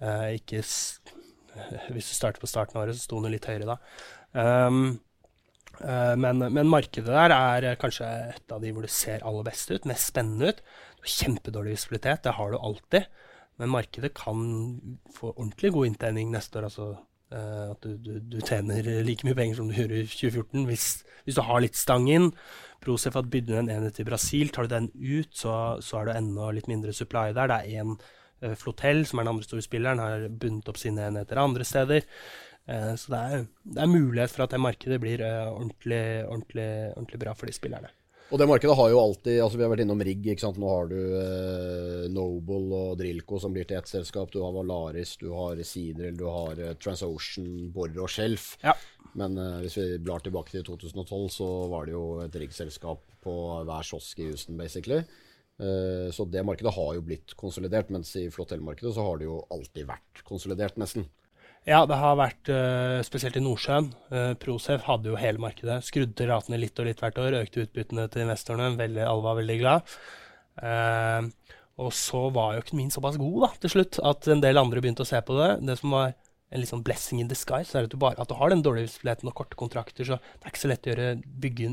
Eh, 0.01 0.29
ikke 0.41 0.63
Hvis 1.95 2.09
du 2.11 2.15
starter 2.17 2.43
på 2.43 2.51
starten 2.51 2.77
av 2.77 2.85
året, 2.85 2.99
så 2.99 3.07
sto 3.07 3.21
den 3.23 3.35
litt 3.35 3.47
høyere 3.47 3.77
da. 3.77 3.81
Um, 4.35 4.79
Eh, 4.89 5.01
men, 5.81 6.39
men, 6.53 6.69
markedet 6.71 7.11
der 7.11 7.33
er 7.35 7.79
kanskje 7.81 8.07
et 8.35 8.53
av 8.55 8.63
de 8.63 8.71
hvor 8.75 8.85
det 8.87 8.93
ser 8.95 9.25
aller 9.27 9.47
best 9.47 9.73
ut, 9.73 9.87
mest 9.89 10.13
spennende 10.13 10.53
ut. 10.53 10.61
Kjempedårlig 11.05 11.75
visibilitet, 11.75 12.23
det 12.25 12.37
har 12.39 12.53
du 12.53 12.59
alltid. 12.59 13.09
Men 13.61 13.71
markedet 13.71 14.15
kan 14.19 14.39
få 15.15 15.33
ordentlig 15.35 15.73
god 15.75 15.91
inntjening 15.91 16.33
neste 16.33 16.59
år. 16.59 16.69
altså 16.71 16.89
uh, 17.35 17.71
At 17.71 17.85
du, 17.85 17.97
du, 17.97 18.19
du, 18.19 18.41
tjener 18.41 18.83
like 19.07 19.27
mye 19.27 19.39
penger 19.39 19.61
som 19.61 19.69
du 19.71 19.77
gjorde 19.77 20.03
i 20.03 20.09
2014 20.11 20.67
hvis, 20.71 20.89
hvis, 21.25 21.39
du 21.39 21.45
har 21.47 21.63
litt 21.63 21.79
stang 21.79 22.09
inn. 22.11 22.33
Prosef 22.85 23.15
har 23.15 23.31
bygd 23.31 23.55
en 23.55 23.71
enhet 23.71 24.01
i 24.03 24.09
Brasil. 24.09 24.51
Tar 24.51 24.67
du 24.67 24.75
den 24.75 24.91
ut, 24.95 25.31
så, 25.37 25.79
så 25.85 26.01
er 26.01 26.11
det 26.11 26.19
enda 26.19 26.51
litt 26.53 26.69
mindre 26.71 26.93
supply 26.97 27.31
der. 27.37 27.53
Det 27.53 27.61
er 27.61 27.85
én 27.85 27.95
eh, 28.43 28.57
flotell, 28.59 29.05
som 29.07 29.21
er 29.21 29.29
den 29.29 29.37
andre 29.37 29.47
store 29.47 29.65
spilleren, 29.65 30.03
har 30.03 30.27
bundet 30.29 30.69
opp 30.73 30.81
sine 30.81 31.07
enheter 31.07 31.41
andre 31.41 31.65
steder. 31.69 32.05
Eh, 32.71 32.95
så 32.97 33.13
det 33.13 33.21
er, 33.21 33.45
det 33.77 33.83
er, 33.83 33.91
mulighet 33.91 34.33
for 34.33 34.47
at 34.47 34.55
det 34.55 34.63
markedet 34.63 35.01
blir 35.03 35.21
eh, 35.25 35.51
ordentlig, 35.51 36.05
ordentlig, 36.25 36.71
ordentlig, 36.95 37.21
bra 37.27 37.35
for 37.37 37.51
de 37.51 37.57
spillerne. 37.57 37.93
Og 38.33 38.41
det 38.41 38.47
markedet 38.49 38.75
har 38.79 38.89
jo 38.89 39.01
alltid 39.03 39.37
altså 39.45 39.59
Vi 39.61 39.65
har 39.67 39.71
vært 39.71 39.83
innom 39.85 40.01
rigg. 40.03 40.25
ikke 40.33 40.43
sant? 40.43 40.57
Nå 40.59 40.71
har 40.71 40.89
du 40.91 40.97
eh, 40.97 42.07
Noble 42.13 42.79
og 42.79 42.97
Drilco 42.99 43.39
som 43.43 43.53
blir 43.55 43.69
til 43.69 43.79
ett 43.79 43.91
selskap. 43.91 44.33
Du 44.33 44.41
har 44.43 44.55
Valaris, 44.55 45.17
du 45.21 45.29
har 45.37 45.61
Seadrill, 45.61 46.17
du 46.19 46.25
har 46.31 46.63
eh, 46.63 46.75
Transocean, 46.81 47.69
Borre 47.75 48.07
og 48.07 48.11
Shelf. 48.11 48.55
Ja. 48.65 48.75
Men 49.21 49.37
eh, 49.39 49.61
hvis 49.63 49.77
vi 49.79 49.87
blar 50.03 50.25
tilbake 50.25 50.57
til 50.57 50.65
2012, 50.67 51.29
så 51.37 51.51
var 51.71 51.87
det 51.87 51.95
jo 51.95 52.07
et 52.25 52.41
riggselskap 52.41 53.05
på 53.25 53.37
hver 53.69 53.87
kiosk 53.93 54.25
i 54.25 54.31
Houston, 54.31 54.57
basically. 54.59 55.05
Eh, 55.61 56.09
så 56.11 56.27
det 56.27 56.43
markedet 56.49 56.75
har 56.75 56.95
jo 56.97 57.05
blitt 57.07 57.37
konsolidert, 57.39 57.93
mens 57.95 58.17
i 58.19 58.27
flotellmarkedet 58.33 58.95
så 58.97 59.05
har 59.07 59.21
det 59.21 59.29
jo 59.29 59.43
alltid 59.55 59.87
vært 59.93 60.25
konsolidert, 60.27 60.81
nesten. 60.81 61.07
Ja, 61.65 61.87
det 61.89 61.97
har 61.97 62.19
vært 62.21 62.49
uh, 62.53 63.01
spesielt 63.07 63.39
i 63.41 63.43
Nordsjøen. 63.43 63.87
Uh, 64.13 64.35
Procef 64.41 64.85
hadde 64.85 65.09
jo 65.09 65.17
hele 65.17 65.41
markedet. 65.41 65.79
Skrudde 65.87 66.27
ratene 66.29 66.59
litt 66.61 66.77
og 66.77 66.91
litt 66.91 67.01
hvert 67.01 67.21
år, 67.23 67.39
økte 67.41 67.65
utbyttene 67.65 68.05
til 68.13 68.27
investorene. 68.27 68.75
Veldig, 68.77 69.01
alle 69.09 69.25
var 69.25 69.39
veldig 69.39 69.57
glad. 69.63 69.95
Uh, 70.61 71.31
og 71.81 71.89
så 71.97 72.27
var 72.35 72.53
jo 72.55 72.67
økonomien 72.67 72.93
såpass 72.93 73.17
god 73.19 73.39
da, 73.47 73.51
til 73.65 73.73
slutt 73.73 73.99
at 74.07 74.29
en 74.31 74.45
del 74.45 74.61
andre 74.61 74.85
begynte 74.85 75.07
å 75.07 75.09
se 75.09 75.19
på 75.25 75.39
det. 75.41 75.49
Det 75.65 75.79
som 75.81 75.97
var 75.97 76.13
en 76.13 76.63
litt 76.63 76.71
sånn 76.71 76.85
blessing 76.87 77.23
in 77.23 77.33
disguise, 77.33 77.73
er 77.73 77.89
at 77.89 77.91
du, 77.91 77.97
bare, 77.99 78.21
at 78.21 78.31
du 78.31 78.37
har 78.39 78.53
den 78.53 78.63
dårlige 78.63 78.91
visibiliteten 78.91 79.33
og 79.33 79.35
korte 79.41 79.59
kontrakter, 79.59 80.07
så 80.07 80.21
det 80.21 80.45
er 80.45 80.53
ikke 80.53 80.63
så 80.67 80.71
lett 80.71 80.87
å 80.87 80.93
gjøre 80.93 81.09
bygge, 81.43 81.73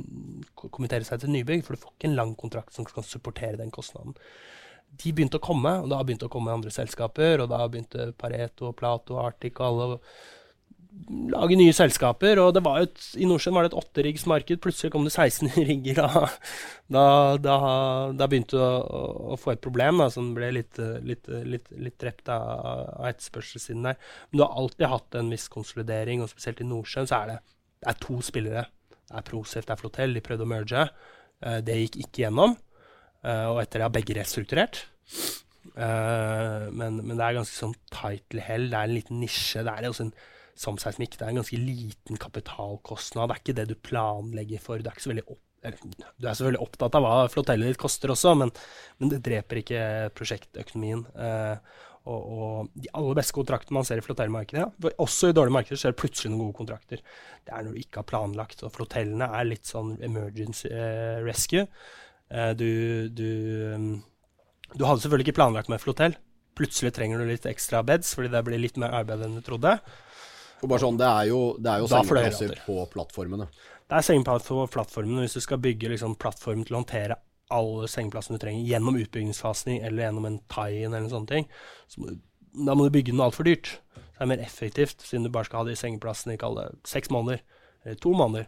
kommentere 0.63 1.05
seg 1.05 1.21
til 1.21 1.35
nybygg, 1.35 1.67
for 1.67 1.75
du 1.75 1.83
får 1.83 1.93
ikke 1.93 2.09
en 2.09 2.17
lang 2.17 2.33
kontrakt 2.39 2.73
som 2.73 2.87
kan 2.87 3.05
supportere 3.05 3.59
den 3.59 3.75
kostnaden 3.75 4.15
de 4.99 5.13
begynte 5.15 5.39
å 5.39 5.43
komme, 5.43 5.77
og 5.83 5.89
da 5.91 6.01
begynte 6.03 6.27
å 6.27 6.33
komme 6.33 6.53
andre 6.53 6.73
selskaper. 6.73 7.43
Og 7.43 7.49
da 7.51 7.63
begynte 7.71 8.11
Pareto, 8.19 8.73
Plato, 8.77 9.17
Arctic 9.21 9.59
og 9.61 9.67
alle 9.67 9.87
å 9.87 9.97
lage 11.31 11.55
nye 11.57 11.73
selskaper. 11.75 12.39
Og 12.43 12.51
det 12.55 12.63
var 12.65 12.83
et, 12.83 13.05
i 13.19 13.27
Nordsjøen 13.29 13.55
var 13.55 13.65
det 13.65 13.71
et 13.71 13.79
åtteriggsmarked. 13.81 14.61
Plutselig 14.63 14.93
kom 14.93 15.07
det 15.07 15.13
16 15.13 15.53
rigger. 15.69 16.01
Da, 16.01 16.25
da, 16.91 17.05
da, 17.41 17.55
da 18.17 18.27
begynte 18.31 18.59
du 18.59 18.63
å, 18.63 19.05
å, 19.33 19.39
få 19.39 19.55
et 19.55 19.63
problem 19.63 20.03
da, 20.03 20.09
som 20.13 20.33
ble 20.37 20.51
litt, 20.59 20.81
litt, 21.07 21.31
litt, 21.47 21.71
litt 21.71 21.97
drept 22.01 22.31
av, 22.33 23.07
etterspørselssiden 23.11 23.87
der. 23.89 24.11
Men 24.29 24.41
du 24.41 24.45
har 24.45 24.59
alltid 24.59 24.91
hatt 24.91 25.19
en 25.21 25.31
viss 25.33 25.47
konsolidering, 25.51 26.23
og 26.23 26.31
spesielt 26.33 26.61
i 26.63 26.67
Nordsjøen 26.67 27.09
så 27.09 27.21
er 27.21 27.33
det, 27.33 27.39
det 27.81 27.93
er 27.93 28.03
to 28.03 28.19
spillere. 28.25 28.67
Det 29.07 29.17
er 29.19 29.27
Procef, 29.27 29.65
det 29.67 29.75
er 29.75 29.81
Flotel. 29.81 30.13
De 30.15 30.23
prøvde 30.23 30.47
å 30.47 30.51
merge. 30.51 30.85
Eh, 31.41 31.61
det 31.65 31.79
gikk 31.85 32.03
ikke 32.05 32.25
gjennom. 32.27 32.59
Uh, 33.21 33.53
og 33.53 33.61
etter 33.61 33.81
det 33.81 33.87
har 33.87 33.93
begge 33.93 34.17
restrukturert. 34.17 34.83
Uh, 35.75 36.67
men, 36.73 36.97
men, 37.03 37.15
det 37.15 37.25
er 37.25 37.37
ganske 37.37 37.53
sånn 37.53 37.77
tightly 37.93 38.41
hell. 38.43 38.69
Det 38.71 38.79
er 38.79 38.89
en 38.89 38.97
liten 38.97 39.21
nisje. 39.21 39.63
Det 39.67 39.73
er 39.73 39.89
også 39.89 40.07
en 40.07 40.15
samseismikk. 40.61 41.17
det 41.17 41.27
er 41.27 41.33
en 41.33 41.41
ganske 41.41 41.59
liten 41.59 42.19
kapitalkostnad. 42.21 43.29
Det 43.29 43.37
er 43.37 43.43
ikke 43.43 43.57
det 43.61 43.69
du 43.69 43.77
planlegger 43.77 44.63
for. 44.63 44.81
Du 44.81 44.89
er, 44.89 45.21
opp, 45.27 45.39
du 45.61 46.27
er 46.27 46.33
selvfølgelig 46.33 46.65
opptatt 46.65 46.97
av 46.97 47.05
hva 47.05 47.13
flotellet 47.31 47.71
ditt 47.71 47.81
koster 47.81 48.13
også, 48.13 48.35
men, 48.41 48.51
men, 48.99 49.13
det 49.13 49.23
dreper 49.25 49.61
ikke 49.61 49.85
prosjektøkonomien. 50.17 51.05
Uh, 51.15 51.87
og, 52.09 52.21
og, 52.33 52.69
de 52.81 52.89
aller 52.97 53.17
beste 53.19 53.35
kontraktene 53.37 53.77
man 53.77 53.85
ser 53.85 53.99
i 54.01 54.05
flotellmarkedet, 54.05 54.93
også 54.97 55.29
i 55.29 55.35
dårlige 55.37 55.53
markeder, 55.59 55.77
så 55.77 55.89
er 55.89 55.93
det 55.93 56.01
plutselig 56.01 56.31
noen 56.33 56.47
gode 56.47 56.57
kontrakter. 56.63 57.03
Det 57.45 57.53
er 57.53 57.67
når 57.67 57.75
du 57.75 57.83
ikke 57.83 58.01
har 58.01 58.09
planlagt. 58.09 58.63
Og 58.65 58.73
flotellene 58.73 59.29
er 59.37 59.49
litt 59.49 59.69
sånn 59.69 59.99
emergency 60.03 60.71
uh, 60.73 61.21
rescue. 61.25 61.67
Eh, 62.31 62.51
du, 62.55 63.09
du, 63.09 63.29
um, 63.75 64.03
du, 64.73 64.85
hadde 64.85 65.01
selvfølgelig 65.03 65.27
ikke 65.27 65.39
planlagt 65.41 65.71
med 65.71 65.81
flotell. 65.83 66.15
Plutselig 66.57 66.93
trenger 66.95 67.19
du 67.19 67.27
litt 67.27 67.47
ekstra 67.47 67.81
beds 67.87 68.13
fordi 68.15 68.31
det 68.31 68.43
blir 68.47 68.61
litt 68.61 68.79
mer 68.79 68.95
arbeid 69.01 69.23
enn 69.25 69.39
du 69.39 69.43
trodde. 69.45 69.75
Og 70.61 70.69
bare 70.69 70.83
sånn, 70.83 70.99
Det 70.99 71.09
er 71.09 71.27
jo, 71.31 71.41
det 71.57 71.73
er 71.73 71.83
jo 71.83 71.89
sengeplasser 71.91 72.55
på 72.67 72.77
plattformene. 72.93 73.49
Det 73.89 73.97
er 73.97 74.05
sengeplasser 74.05 74.53
på 74.53 74.65
plattformene. 74.75 75.25
Hvis 75.25 75.39
du 75.39 75.43
skal 75.43 75.61
bygge 75.63 75.91
liksom, 75.91 76.15
plattform 76.21 76.63
til 76.67 76.77
å 76.77 76.83
håndtere 76.83 77.17
alle 77.51 77.87
sengeplassene 77.91 78.37
du 78.37 78.43
trenger 78.45 78.67
gjennom 78.69 78.99
utbyggingsfasen 79.01 79.81
eller 79.81 80.05
gjennom 80.05 80.27
en 80.29 80.37
tie-in 80.53 80.93
eller 80.93 81.09
sånne 81.11 81.31
ting, 81.31 81.49
så 81.91 82.03
må, 82.03 82.13
da 82.67 82.75
må 82.77 82.85
du 82.85 82.93
bygge 82.95 83.11
den 83.11 83.23
altfor 83.23 83.47
dyrt. 83.47 83.79
det 83.95 84.23
er 84.23 84.29
mer 84.29 84.43
effektivt, 84.43 85.01
siden 85.01 85.25
du 85.25 85.31
bare 85.33 85.49
skal 85.49 85.63
ha 85.63 85.67
de 85.67 85.75
sengeplassene 85.75 86.37
i 86.37 86.67
seks 86.87 87.09
måneder, 87.09 87.41
eller 87.83 87.97
to 87.99 88.13
måneder, 88.13 88.47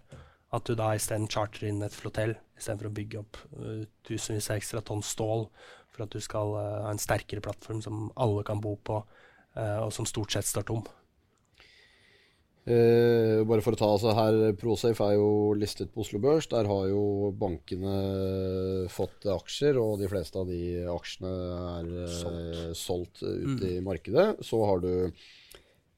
at 0.53 0.65
du 0.69 0.75
da 0.77 0.93
isteden 0.95 1.29
charterer 1.31 1.71
inn 1.71 1.83
et 1.85 1.95
flotell 1.95 2.35
istedenfor 2.57 2.89
å 2.89 2.95
bygge 2.97 3.21
opp 3.23 3.39
uh, 3.57 3.85
tusenvis 4.05 4.51
av 4.51 4.59
ekstra 4.59 4.83
tonn 4.85 5.03
stål 5.05 5.47
for 5.93 6.05
at 6.05 6.13
du 6.13 6.21
skal 6.23 6.55
uh, 6.57 6.81
ha 6.85 6.91
en 6.93 7.01
sterkere 7.01 7.43
plattform 7.43 7.81
som 7.85 8.09
alle 8.13 8.45
kan 8.47 8.61
bo 8.61 8.75
på, 8.77 9.01
uh, 9.57 9.79
og 9.85 9.93
som 9.95 10.09
stort 10.09 10.35
sett 10.35 10.49
står 10.49 10.69
tom. 10.69 10.85
Eh, 12.63 13.41
bare 13.43 13.59
for 13.59 13.75
å 13.75 13.79
ta 13.79 13.87
altså 13.91 14.13
her, 14.15 14.37
Prosafe 14.55 15.03
er 15.03 15.17
jo 15.17 15.51
listet 15.59 15.89
på 15.91 15.99
Oslo 16.05 16.21
Børs. 16.23 16.47
Der 16.47 16.69
har 16.69 16.85
jo 16.87 17.33
bankene 17.35 18.87
fått 18.93 19.27
aksjer, 19.27 19.75
og 19.81 19.99
de 19.99 20.07
fleste 20.07 20.39
av 20.39 20.47
de 20.47 20.85
aksjene 20.87 21.33
er 21.73 22.13
solgt, 22.21 22.77
solgt 22.79 23.23
ute 23.25 23.59
mm. 23.59 23.71
i 23.73 23.81
markedet. 23.83 24.27
Så 24.47 24.61
har 24.63 24.79
du 24.79 24.93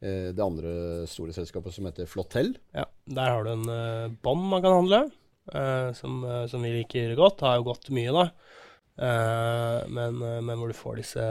det 0.05 0.43
andre 0.43 0.71
store 1.09 1.33
selskapet 1.35 1.75
som 1.75 1.87
heter 1.89 2.09
Flotell. 2.09 2.53
Ja, 2.75 2.85
Der 3.05 3.31
har 3.31 3.45
du 3.45 3.51
en 3.53 3.69
uh, 3.69 4.13
bånd 4.25 4.45
man 4.51 4.63
kan 4.63 4.77
handle, 4.79 5.01
uh, 5.53 5.89
som, 5.97 6.23
uh, 6.25 6.45
som, 6.51 6.63
vi 6.65 6.73
liker 6.77 7.15
godt. 7.17 7.43
Har 7.45 7.59
jo 7.59 7.69
gått 7.71 7.91
mye, 7.95 8.13
da. 8.13 8.29
Men, 8.95 10.21
men, 10.21 10.53
hvor 10.55 10.69
du 10.71 10.77
får 10.77 11.01
disse 11.01 11.23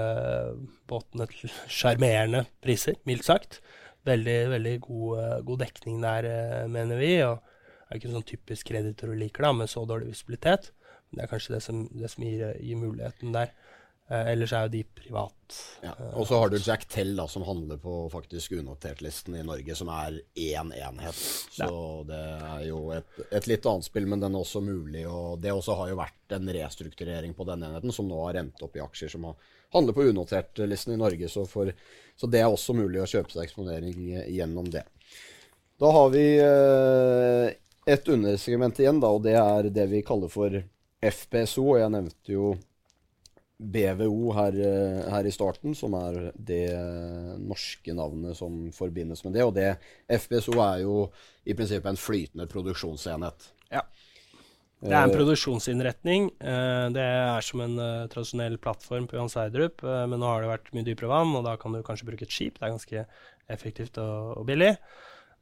båtene 0.84 1.24
til 1.30 1.52
sjarmerende 1.72 2.42
priser, 2.60 2.98
mildt 3.08 3.24
sagt. 3.24 3.62
Veldig, 4.04 4.34
veldig 4.52 4.74
god, 4.84 5.22
god 5.48 5.62
dekning 5.62 6.02
der, 6.02 6.28
mener 6.68 7.00
vi. 7.00 7.14
og 7.24 7.38
det 7.40 7.88
er 7.88 8.02
ikke 8.02 8.12
sånn 8.12 8.26
typisk 8.28 8.68
kreditor 8.68 9.14
du 9.14 9.16
liker, 9.16 9.46
da, 9.46 9.54
med 9.56 9.72
så 9.72 9.86
dårlig 9.88 10.10
visibilitet. 10.10 10.74
Det 11.14 11.24
er 11.24 11.30
kanskje 11.30 11.54
det 11.54 11.62
som, 11.64 11.80
det 11.88 12.10
som 12.12 12.26
gir, 12.26 12.52
gir 12.60 12.80
muligheten 12.80 13.32
der. 13.32 13.54
Eh, 14.09 14.32
ellers 14.32 14.52
er 14.52 14.66
jo 14.66 14.72
de 14.74 14.82
privat. 14.84 15.59
Ja. 15.80 15.94
Og 16.12 16.26
så 16.28 16.36
har 16.36 16.50
du 16.52 16.59
Jack 16.61 16.84
Tell, 16.92 17.14
da, 17.16 17.24
som 17.28 17.42
handler 17.46 17.78
på 17.80 18.02
faktisk 18.12 18.52
unotert-listen 18.52 19.36
i 19.38 19.44
Norge, 19.46 19.74
som 19.74 19.88
er 19.88 20.18
én 20.36 20.72
enhet. 20.76 21.20
Så 21.55 21.64
ja. 21.64 22.02
det 22.11 22.20
er 22.50 22.66
jo 22.68 22.80
et, 22.92 23.16
et, 23.30 23.48
litt 23.48 23.68
annet 23.70 23.88
spill, 23.88 24.09
men 24.11 24.20
den 24.20 24.36
er 24.36 24.44
også 24.44 24.61
mulig. 24.64 25.07
Og 25.09 25.38
det 25.40 25.55
også 25.55 25.78
har 25.78 25.92
jo 25.92 26.00
vært 26.02 26.36
en 26.36 26.52
restrukturering 26.59 27.32
på 27.38 27.46
den 27.48 27.64
enheten, 27.64 27.94
som 27.96 28.11
nå 28.11 28.20
har 28.26 28.36
rent 28.36 28.64
opp 28.66 28.76
i 28.76 28.84
aksjer 28.84 29.14
som 29.14 29.30
handler 29.74 29.96
på 29.96 30.07
unotert-listen 30.12 30.98
i 30.98 31.00
Norge. 31.00 31.32
Så, 31.32 31.46
for, 31.48 31.72
så, 32.12 32.28
det 32.28 32.44
er 32.44 32.52
også 32.52 32.76
mulig 32.76 33.00
å 33.00 33.09
kjøpe 33.09 33.32
seg 33.32 33.46
eksponering 33.46 34.05
gjennom 34.28 34.68
det. 34.74 34.84
Da 35.80 35.88
har 35.96 36.12
vi 36.12 36.26
eh, 36.44 37.48
et 37.88 38.12
undersegment 38.12 38.78
igjen, 38.84 39.00
da, 39.00 39.16
og 39.16 39.24
det 39.24 39.34
er 39.40 39.72
det 39.72 39.88
vi 39.96 40.05
kaller 40.05 40.28
for 40.28 40.61
FPSO. 41.00 41.64
og 41.72 41.80
Jeg 41.80 41.96
nevnte 41.96 42.36
jo 42.36 42.52
BVO 43.55 44.32
her, 44.34 44.57
eh, 44.59 45.11
her, 45.12 45.26
i 45.26 45.32
starten, 45.32 45.76
som 45.78 45.94
er 45.94 46.32
det 46.34 46.74
norske 47.38 47.94
navnet 47.94 48.34
som 48.36 48.66
forbindes 48.74 49.22
med 49.24 49.36
det. 49.36 49.44
Og 49.46 49.55
det 49.55 49.68
FPSO 50.11 50.59
er 50.59 50.80
jo 50.82 50.96
i 51.46 51.55
prinsippet 51.55 51.92
en 51.92 52.00
flytende 52.00 52.48
produksjonsenhet. 52.50 53.52
Ja. 53.70 53.84
Det 54.82 54.90
er 54.90 55.07
en 55.07 55.14
eh, 55.14 55.16
produksjonsinnretning. 55.16 56.32
Eh, 56.42 56.86
det 56.96 57.05
er 57.07 57.46
som 57.46 57.62
en 57.62 57.78
tradisjonell 58.11 58.59
plattform 58.59 59.07
på 59.09 59.20
Johan 59.20 59.30
Sverdrup, 59.30 59.86
men 59.86 60.18
nå 60.18 60.26
har 60.28 60.42
det 60.42 60.50
vært 60.50 60.74
mye 60.74 60.88
dypere 60.88 61.12
vann, 61.14 61.36
og 61.38 61.46
da 61.46 61.55
kan 61.61 61.72
du 61.72 61.84
kanskje 61.86 62.11
bruke 62.11 62.26
et 62.26 62.34
skip. 62.34 62.59
Det 62.59 62.66
er 62.66 62.74
ganske 62.74 63.07
effektivt 63.55 64.02
og, 64.02 64.40
og 64.40 64.48
billig. 64.48 64.74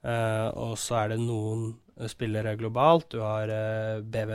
og 0.02 0.76
så 0.76 0.96
er 0.98 1.12
det 1.12 1.20
noen 1.22 1.72
spillere 2.10 2.56
globalt. 2.58 3.08
Du 3.14 3.22
har 3.22 3.48
BV, 4.02 4.32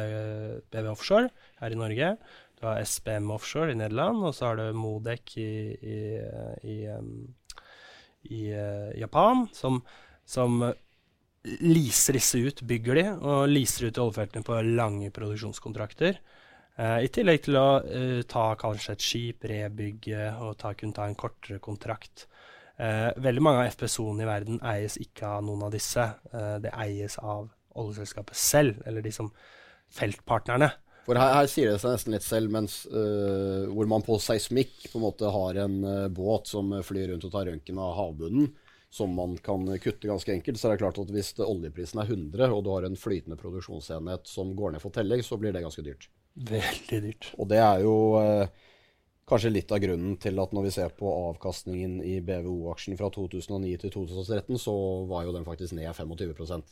BV 0.71 0.91
Offshore 0.95 1.30
her 1.61 1.71
i 1.71 1.80
Norge. 1.80 2.13
Du 2.58 2.66
har 2.66 2.82
SBM 2.82 3.30
Offshore 3.36 3.72
i 3.72 3.78
Nederland, 3.78 4.24
og 4.26 4.34
så 4.34 4.49
har 4.49 4.58
du 4.58 4.74
Modec 4.74 5.36
i, 5.38 5.49
i, 5.78 5.99
i, 6.66 6.78
i 8.34 8.41
uh, 8.49 8.89
Japan, 8.97 9.45
som, 9.53 9.84
som 10.26 10.64
leaser 11.62 12.18
disse 12.18 12.41
ut, 12.41 12.64
bygger 12.68 12.99
de, 12.99 13.05
og 13.22 13.51
leaser 13.51 13.88
ut 13.88 14.01
oljefeltene 14.01 14.45
på 14.47 14.58
lange 14.68 15.12
produksjonskontrakter. 15.16 16.20
Uh, 16.78 16.99
I 17.01 17.10
tillegg 17.14 17.45
til 17.47 17.58
å 17.58 17.68
uh, 17.82 18.22
ta 18.30 18.51
kanskje 18.60 18.93
et 18.93 19.05
skip, 19.05 19.45
rebygge 19.49 20.28
og 20.45 20.58
ta, 20.62 20.76
kunne 20.78 20.97
ta 20.97 21.08
en 21.10 21.18
kortere 21.18 21.62
kontrakt. 21.64 22.28
Uh, 22.78 23.10
veldig 23.18 23.41
mange 23.41 23.64
av 23.64 23.72
FPSO-ene 23.74 24.26
i 24.26 24.30
verden 24.30 24.60
eies 24.74 24.99
ikke 25.01 25.30
av 25.39 25.45
noen 25.45 25.66
av 25.66 25.74
disse. 25.74 26.03
det 26.62 26.74
eies 26.78 27.18
av 27.18 27.47
oljeselskapet 27.78 28.38
selv, 28.38 28.84
eller 28.86 29.05
de 29.05 29.14
som 29.14 29.32
feltpartnerne. 29.93 30.70
For 31.08 31.16
her, 31.16 31.34
her, 31.38 31.47
sier 31.47 31.72
det 31.72 31.80
seg 31.80 31.93
nesten 31.93 32.16
litt 32.18 32.26
selv, 32.26 32.51
mens 32.51 32.82
uh, 32.91 33.64
hvor 33.72 33.88
man 33.88 34.03
på 34.03 34.18
seismikk 34.20 34.89
på 34.91 34.99
en 34.99 35.05
måte 35.05 35.30
har 35.32 35.60
en 35.64 35.78
uh, 35.88 36.08
båt 36.12 36.51
som 36.51 36.74
flyr 36.84 37.14
rundt 37.14 37.24
og 37.24 37.32
tar 37.32 37.47
røntgen 37.47 37.80
av 37.80 37.93
havbunnen, 37.95 38.49
som 38.91 39.14
man 39.16 39.38
kan 39.43 39.64
kutte 39.84 40.10
ganske 40.10 40.34
enkelt, 40.34 40.60
så 40.60 40.68
er 40.68 40.76
det 40.76 40.82
klart 40.84 40.99
at 40.99 41.12
hvis 41.16 41.32
oljeprisen 41.43 42.01
er 42.03 42.12
100, 42.12 42.51
og 42.51 42.64
du 42.66 42.72
har 42.74 42.88
en 42.88 42.99
flytende 42.99 43.39
produksjonsenhet 43.39 44.28
som 44.28 44.51
går 44.58 44.76
ned 44.76 44.84
for 44.84 44.95
telling, 44.95 45.24
så 45.24 45.39
blir 45.39 45.55
det 45.55 45.64
ganske 45.64 45.84
dyrt. 45.86 46.10
Veldig 46.51 46.99
dyrt. 47.08 47.30
Og 47.39 47.47
det 47.51 47.62
er 47.64 47.86
jo 47.86 47.95
uh, 48.20 48.68
kanskje 49.32 49.53
litt 49.53 49.72
av 49.72 49.80
grunnen 49.84 50.20
til 50.20 50.43
at 50.43 50.53
når 50.55 50.68
vi 50.68 50.76
ser 50.76 50.91
på 50.99 51.14
avkastningen 51.32 52.01
i 52.03 52.18
BVO-aksjen 52.20 52.99
fra 52.99 53.08
2009 53.16 53.74
til 53.86 53.95
2013, 53.95 54.60
så 54.60 54.76
var 55.08 55.24
jo 55.24 55.36
den 55.39 55.47
faktisk 55.47 55.76
ned 55.80 55.88
25 55.95 56.64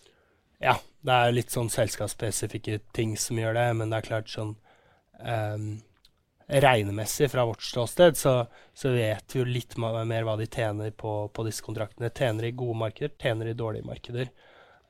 ja, 0.64 0.78
det 1.06 1.16
er 1.16 1.36
litt 1.36 1.54
sånn 1.54 1.72
selskapsspesifikke 1.72 2.80
ting 2.96 3.16
som 3.20 3.40
gjør 3.40 3.58
det, 3.58 3.68
men 3.80 3.92
det 3.92 4.00
er 4.00 4.08
klart 4.10 4.32
sånn 4.32 4.56
um, 5.20 5.76
Regnemessig 6.46 7.32
fra 7.34 7.42
vårt 7.50 7.64
ståsted 7.66 8.20
så, 8.20 8.36
så, 8.78 8.92
vet 8.94 9.34
vi 9.34 9.40
jo 9.40 9.48
litt 9.50 9.72
mer 9.82 10.28
hva 10.28 10.36
de 10.38 10.46
tjener 10.46 10.92
på, 10.94 11.14
på, 11.34 11.46
disse 11.48 11.66
kontraktene. 11.66 12.12
Tjener 12.14 12.46
i 12.46 12.52
gode 12.54 12.78
markeder, 12.84 13.16
tjener 13.18 13.50
i 13.50 13.56
dårlige 13.58 13.88
markeder. 13.88 14.30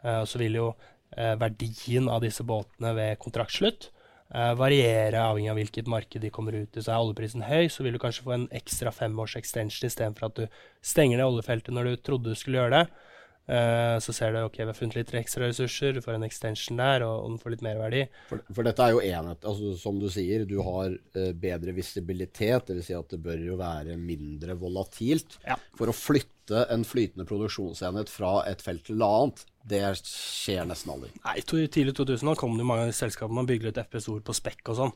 Uh, 0.03 0.19
og 0.25 0.27
så 0.27 0.41
vil 0.41 0.57
jo 0.59 0.65
uh, 0.73 1.35
verdien 1.39 2.09
av 2.11 2.25
disse 2.25 2.43
båtene 2.43 2.91
ved 2.97 3.21
kontraktslutt 3.23 3.87
uh, 4.35 4.51
variere 4.59 5.23
avhengig 5.23 5.53
av 5.53 5.59
hvilket 5.61 5.91
marked 5.95 6.27
de 6.27 6.33
kommer 6.33 6.59
ut 6.59 6.75
i. 6.75 6.83
Så 6.83 6.91
er 6.91 6.99
oljeprisen 6.99 7.47
høy, 7.47 7.69
så 7.71 7.87
vil 7.87 7.95
du 7.95 8.03
kanskje 8.03 8.27
få 8.27 8.35
en 8.35 8.47
ekstra 8.59 8.91
femårs 8.91 9.37
extension 9.39 9.87
istedenfor 9.87 10.27
at 10.27 10.41
du 10.41 10.61
stenger 10.83 11.21
ned 11.21 11.29
oljefeltet 11.29 11.75
når 11.75 11.87
du 11.87 11.95
trodde 12.03 12.35
du 12.35 12.39
skulle 12.39 12.65
gjøre 12.65 12.81
det. 12.81 13.04
Uh, 13.45 14.01
så 14.01 14.13
ser 14.15 14.33
du 14.33 14.39
ok, 14.41 14.55
vi 14.57 14.65
har 14.71 14.77
funnet 14.77 14.95
litt 14.97 15.11
ekstra 15.19 15.45
ressurser, 15.45 15.93
du 15.93 16.01
får 16.01 16.15
en 16.17 16.25
extension 16.25 16.79
der, 16.79 17.03
og, 17.05 17.27
og 17.27 17.35
du 17.35 17.43
får 17.43 17.53
litt 17.53 17.65
merverdi. 17.65 18.05
For, 18.29 18.41
for 18.49 18.65
dette 18.65 18.81
er 18.81 18.95
jo 18.95 19.03
enhet, 19.05 19.45
altså 19.45 19.73
Som 19.77 19.99
du 20.01 20.07
sier, 20.09 20.47
du 20.49 20.57
har 20.65 20.95
uh, 20.95 21.27
bedre 21.37 21.75
visibilitet, 21.77 22.71
dvs. 22.71 22.87
Si 22.87 22.95
at 22.97 23.13
det 23.13 23.19
bør 23.21 23.43
jo 23.45 23.57
være 23.59 23.99
mindre 24.01 24.57
volatilt. 24.57 25.37
Ja. 25.45 25.59
For 25.77 25.91
å 25.91 25.95
flytte 25.95 26.65
en 26.73 26.85
flytende 26.85 27.25
produksjonsenhet 27.29 28.09
fra 28.09 28.39
et 28.49 28.65
felt 28.65 28.85
til 28.89 29.05
annet, 29.05 29.45
det 29.65 29.83
skjer 30.01 30.65
nesten 30.69 30.95
aldri. 30.95 31.11
Nei, 31.25 31.37
to, 31.45 31.61
Tidlig 31.69 31.95
2000 31.97 32.33
kom 32.41 32.57
det 32.57 32.65
jo 32.65 32.71
mange 32.73 32.97
selskaper 32.97 33.33
man 33.33 33.49
bygde 33.49 33.73
ut 33.73 33.81
FPS-ord 33.85 34.25
på 34.25 34.35
spekk 34.37 34.73
og 34.73 34.79
sånn. 34.79 34.95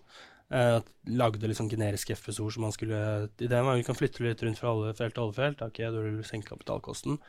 Uh, 0.49 0.79
lagde 1.13 1.45
liksom 1.45 1.69
generiske 1.69 2.15
FPS-ord 2.17 2.55
som 2.55 2.63
man 2.65 2.73
skulle 2.73 2.97
Ideen 3.37 3.67
var 3.67 3.75
at 3.75 3.83
vi 3.83 3.85
kan 3.85 3.97
flytte 3.97 4.23
litt 4.25 4.41
rundt 4.41 4.57
fra 4.57 4.73
oljefelt 4.73 5.13
til 5.13 5.27
oljefelt. 5.27 5.61
Ok, 5.61 5.83
da 5.85 6.01
vil 6.01 6.17
du 6.17 6.25
senke 6.25 6.49
kapitalkosten. 6.55 7.21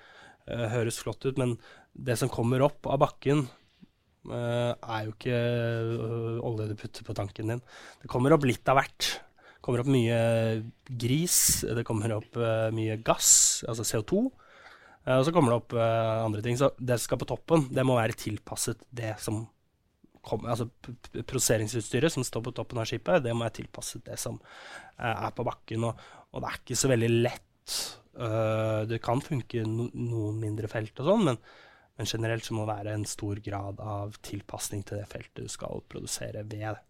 Uh, 0.50 0.66
høres 0.72 0.98
flott 0.98 1.22
ut, 1.28 1.38
men 1.38 1.54
det 1.94 2.16
som 2.18 2.30
kommer 2.32 2.62
opp 2.64 2.88
av 2.90 2.98
bakken, 3.04 3.44
uh, 4.30 4.72
er 4.74 5.06
jo 5.06 5.14
ikke 5.14 5.40
uh, 5.40 6.38
olje 6.46 6.70
du 6.70 6.76
putter 6.78 7.06
på 7.06 7.16
tanken 7.16 7.52
din. 7.52 7.62
Det 8.02 8.10
kommer 8.10 8.34
opp 8.34 8.46
litt 8.48 8.66
av 8.70 8.80
hvert. 8.80 9.12
Det 9.46 9.62
kommer 9.62 9.82
opp 9.82 9.90
mye 9.92 10.18
gris, 10.88 11.38
det 11.68 11.84
kommer 11.86 12.16
opp 12.16 12.38
mye 12.72 12.96
gass, 13.04 13.60
altså 13.68 13.84
CO2. 13.84 14.22
og 14.24 15.24
så 15.26 15.34
kommer 15.36 15.52
det 15.52 15.58
opp 15.58 15.74
andre 15.76 16.40
ting. 16.40 16.56
Så 16.56 16.70
det 16.80 16.96
som 16.96 17.10
skal 17.10 17.20
på 17.20 17.28
toppen, 17.28 17.66
det 17.68 17.84
må 17.84 17.98
være 17.98 18.16
tilpasset 18.16 18.80
det 18.88 19.12
som 19.20 19.42
kommer. 20.24 20.54
Altså 20.54 20.70
prosesseringsutstyret 21.12 22.16
som 22.16 22.24
står 22.24 22.46
på 22.48 22.54
toppen 22.56 22.80
av 22.80 22.88
skipet, 22.88 23.20
det 23.20 23.36
må 23.36 23.44
være 23.44 23.58
tilpasset 23.60 24.08
det 24.08 24.16
som 24.22 24.40
er 24.96 25.28
på 25.36 25.44
bakken. 25.44 25.84
Og, 25.90 26.08
og 26.32 26.40
det 26.40 26.54
er 26.54 26.60
ikke 26.62 26.80
så 26.80 26.92
veldig 26.94 27.12
lett 27.20 27.76
Uh, 28.10 28.82
det 28.90 28.98
kan 29.04 29.20
funke 29.22 29.62
no 29.62 29.86
noen 29.94 30.38
mindre 30.42 30.68
felt 30.70 30.98
og 30.98 31.06
sånn, 31.06 31.26
men, 31.28 31.36
men, 31.94 32.08
generelt 32.10 32.46
så 32.46 32.56
må 32.56 32.64
det 32.64 32.74
være 32.74 32.94
en 32.96 33.06
stor 33.06 33.38
grad 33.44 33.78
av 33.78 34.16
tilpasning 34.26 34.82
til 34.86 34.98
det 34.98 35.06
feltet 35.12 35.46
du 35.46 35.50
skal 35.52 35.84
produsere 35.90 36.42
ved. 36.50 36.80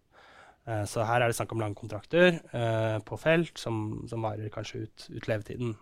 Uh, 0.64 0.84
så 0.88 1.04
her 1.04 1.20
er 1.20 1.28
det 1.28 1.36
snakk 1.36 1.52
om 1.52 1.60
lange 1.60 1.76
kontrakter 1.76 2.40
uh, 2.54 2.96
på 3.04 3.20
felt 3.20 3.60
som, 3.60 4.00
som, 4.08 4.24
varer 4.24 4.52
kanskje 4.54 4.86
ut, 4.86 5.10
ut 5.12 5.28
levetiden 5.28 5.76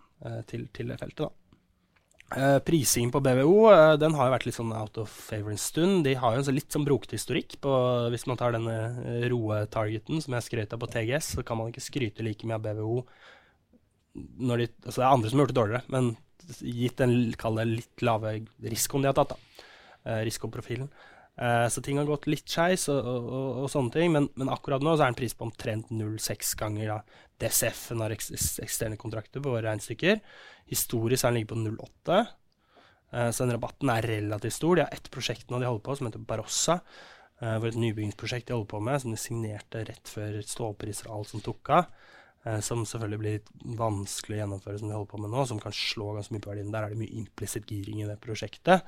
til, 0.51 0.65
til, 0.75 0.89
det 0.91 0.97
feltet. 0.99 1.21
da. 1.23 2.57
prisingen 2.67 3.13
på 3.15 3.21
BVO 3.23 3.53
den 3.95 4.17
har 4.17 4.27
jo 4.27 4.33
vært 4.33 4.45
litt 4.49 4.57
sånn 4.57 4.73
out 4.75 4.97
of 4.99 5.07
favor 5.07 5.53
en 5.53 5.61
stund. 5.63 6.01
De 6.03 6.17
har 6.19 6.35
jo 6.35 6.41
en 6.41 6.47
så 6.49 6.51
litt 6.51 6.75
sånn 6.75 6.83
brokete 6.83 7.15
historikk. 7.15 7.55
På, 7.63 7.71
hvis 8.11 8.27
man 8.27 8.35
tar 8.35 8.51
denne 8.51 8.75
roe-targeten 9.31 10.19
som 10.19 10.35
jeg 10.35 10.49
skrøt 10.49 10.75
av 10.75 10.83
på 10.83 10.91
TGS, 10.91 11.37
så 11.37 11.45
kan 11.47 11.61
man 11.61 11.71
ikke 11.71 11.85
skryte 11.85 12.25
like 12.27 12.43
mye 12.43 12.59
av 12.59 12.67
BVO 12.67 12.97
når 14.15 14.63
de, 14.63 14.67
altså 14.85 15.01
Det 15.01 15.05
er 15.05 15.13
andre 15.13 15.29
som 15.29 15.39
har 15.39 15.45
gjort 15.45 15.53
det 15.53 15.61
dårligere, 15.61 15.83
men 15.93 16.09
gitt 16.65 16.97
den 16.97 17.13
det, 17.31 17.65
litt 17.69 18.03
lave 18.05 18.33
risikoen 18.63 19.05
de 19.05 19.11
har 19.11 19.17
tatt, 19.17 19.35
da, 19.35 19.65
eh, 20.05 20.21
risikoprofilen. 20.27 20.89
Eh, 21.39 21.67
så 21.71 21.81
ting 21.81 21.99
har 21.99 22.07
gått 22.09 22.27
litt 22.27 22.49
skeis 22.49 22.89
og, 22.91 22.99
og, 22.99 23.27
og, 23.29 23.49
og, 23.63 23.67
sånne 23.71 23.93
ting, 23.93 24.11
men, 24.15 24.27
men, 24.35 24.51
akkurat 24.51 24.83
nå 24.83 24.95
så 24.95 25.05
er 25.05 25.11
det 25.11 25.13
en 25.13 25.19
pris 25.21 25.37
på 25.37 25.45
omtrent 25.47 25.93
0,6 25.93 26.55
ganger 26.59 26.89
da, 26.91 26.97
DCF-en 27.39 28.03
har 28.03 28.15
eksisterende 28.15 28.99
kontrakter 28.99 29.43
på 29.43 29.53
våre 29.53 29.69
regnestykker. 29.69 30.19
Historisk 30.73 31.23
har 31.23 31.31
den 31.31 31.39
ligget 31.39 31.53
på 31.53 31.61
0,8, 31.61 32.19
eh, 33.13 33.29
så 33.29 33.45
den 33.45 33.55
rabatten 33.55 33.93
er 33.93 34.09
relativt 34.17 34.57
stor. 34.57 34.75
De 34.75 34.83
har 34.83 34.97
ett 34.97 35.07
prosjekt 35.13 35.53
nå 35.53 35.61
de 35.61 35.69
holder 35.69 35.85
på 35.85 35.95
som 35.95 36.09
heter 36.09 36.27
Barossa. 36.33 36.81
Uh, 37.39 37.53
hvor 37.55 37.69
et 37.69 37.77
nybyggingsprosjekt 37.79 38.49
de 38.49 38.51
holder 38.51 38.67
på 38.67 38.79
med, 38.83 38.99
som 38.99 39.13
de 39.13 39.19
signerte 39.21 39.85
rett 39.87 40.09
før 40.11 40.33
stålpriser 40.43 41.07
og 41.07 41.21
alt 41.21 41.29
som 41.29 41.39
tok 41.39 41.69
av. 41.71 41.85
Eh, 42.47 42.59
som 42.63 42.85
selvfølgelig 42.87 43.19
blir 43.19 43.35
litt 43.39 43.49
vanskelig 43.79 44.37
å 44.37 44.41
gjennomføre, 44.43 44.79
som 44.79 44.91
de 44.91 44.95
holder 44.95 45.11
på 45.11 45.19
med 45.19 45.33
nå, 45.33 45.43
som 45.47 45.59
kan 45.59 45.75
slå 45.75 46.13
ganske 46.15 46.35
mye 46.35 46.43
på 46.45 46.53
verdien. 46.53 46.71
Der 46.71 46.85
er 46.85 46.93
det 46.93 47.01
mye 47.01 47.19
implisitt 47.19 47.67
giring 47.67 47.99
i 48.03 48.07
det 48.07 48.15
prosjektet. 48.23 48.87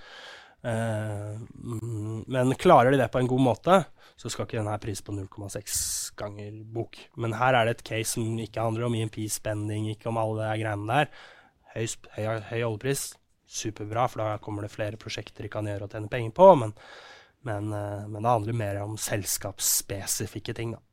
Eh, 0.63 1.35
mm, 1.35 2.23
men 2.31 2.55
klarer 2.61 2.93
de 2.93 3.01
det 3.01 3.09
på 3.11 3.19
en 3.19 3.27
god 3.27 3.43
måte, 3.43 3.77
så 4.15 4.29
skal 4.31 4.47
ikke 4.47 4.59
denne 4.61 4.77
pris 4.79 5.01
på 5.03 5.15
0,6 5.17 6.13
ganger 6.19 6.61
bok. 6.75 6.99
Men 7.19 7.35
her 7.41 7.57
er 7.57 7.67
det 7.67 7.79
et 7.79 7.87
case 7.91 8.13
som 8.15 8.39
ikke 8.39 8.63
handler 8.63 8.87
om 8.87 8.95
IMP-spending, 8.95 9.89
ikke 9.91 10.11
om 10.13 10.21
alle 10.21 10.45
de 10.45 10.61
greiene 10.63 10.87
der. 10.93 11.11
Høy, 11.73 11.87
høy, 12.15 12.27
høy 12.51 12.61
oljepris, 12.67 13.09
superbra, 13.51 14.05
for 14.07 14.23
da 14.23 14.37
kommer 14.43 14.63
det 14.63 14.71
flere 14.71 14.99
prosjekter 14.99 15.43
de 15.43 15.51
kan 15.51 15.67
gjøre 15.67 15.89
og 15.89 15.91
tjene 15.95 16.11
penger 16.11 16.35
på. 16.37 16.47
Men, 16.61 16.71
men, 17.47 17.73
uh, 17.73 18.07
men 18.07 18.21
det 18.21 18.31
handler 18.31 18.59
mer 18.61 18.79
om 18.85 18.95
selskapsspesifikke 18.99 20.55
ting, 20.55 20.75
da. 20.77 20.83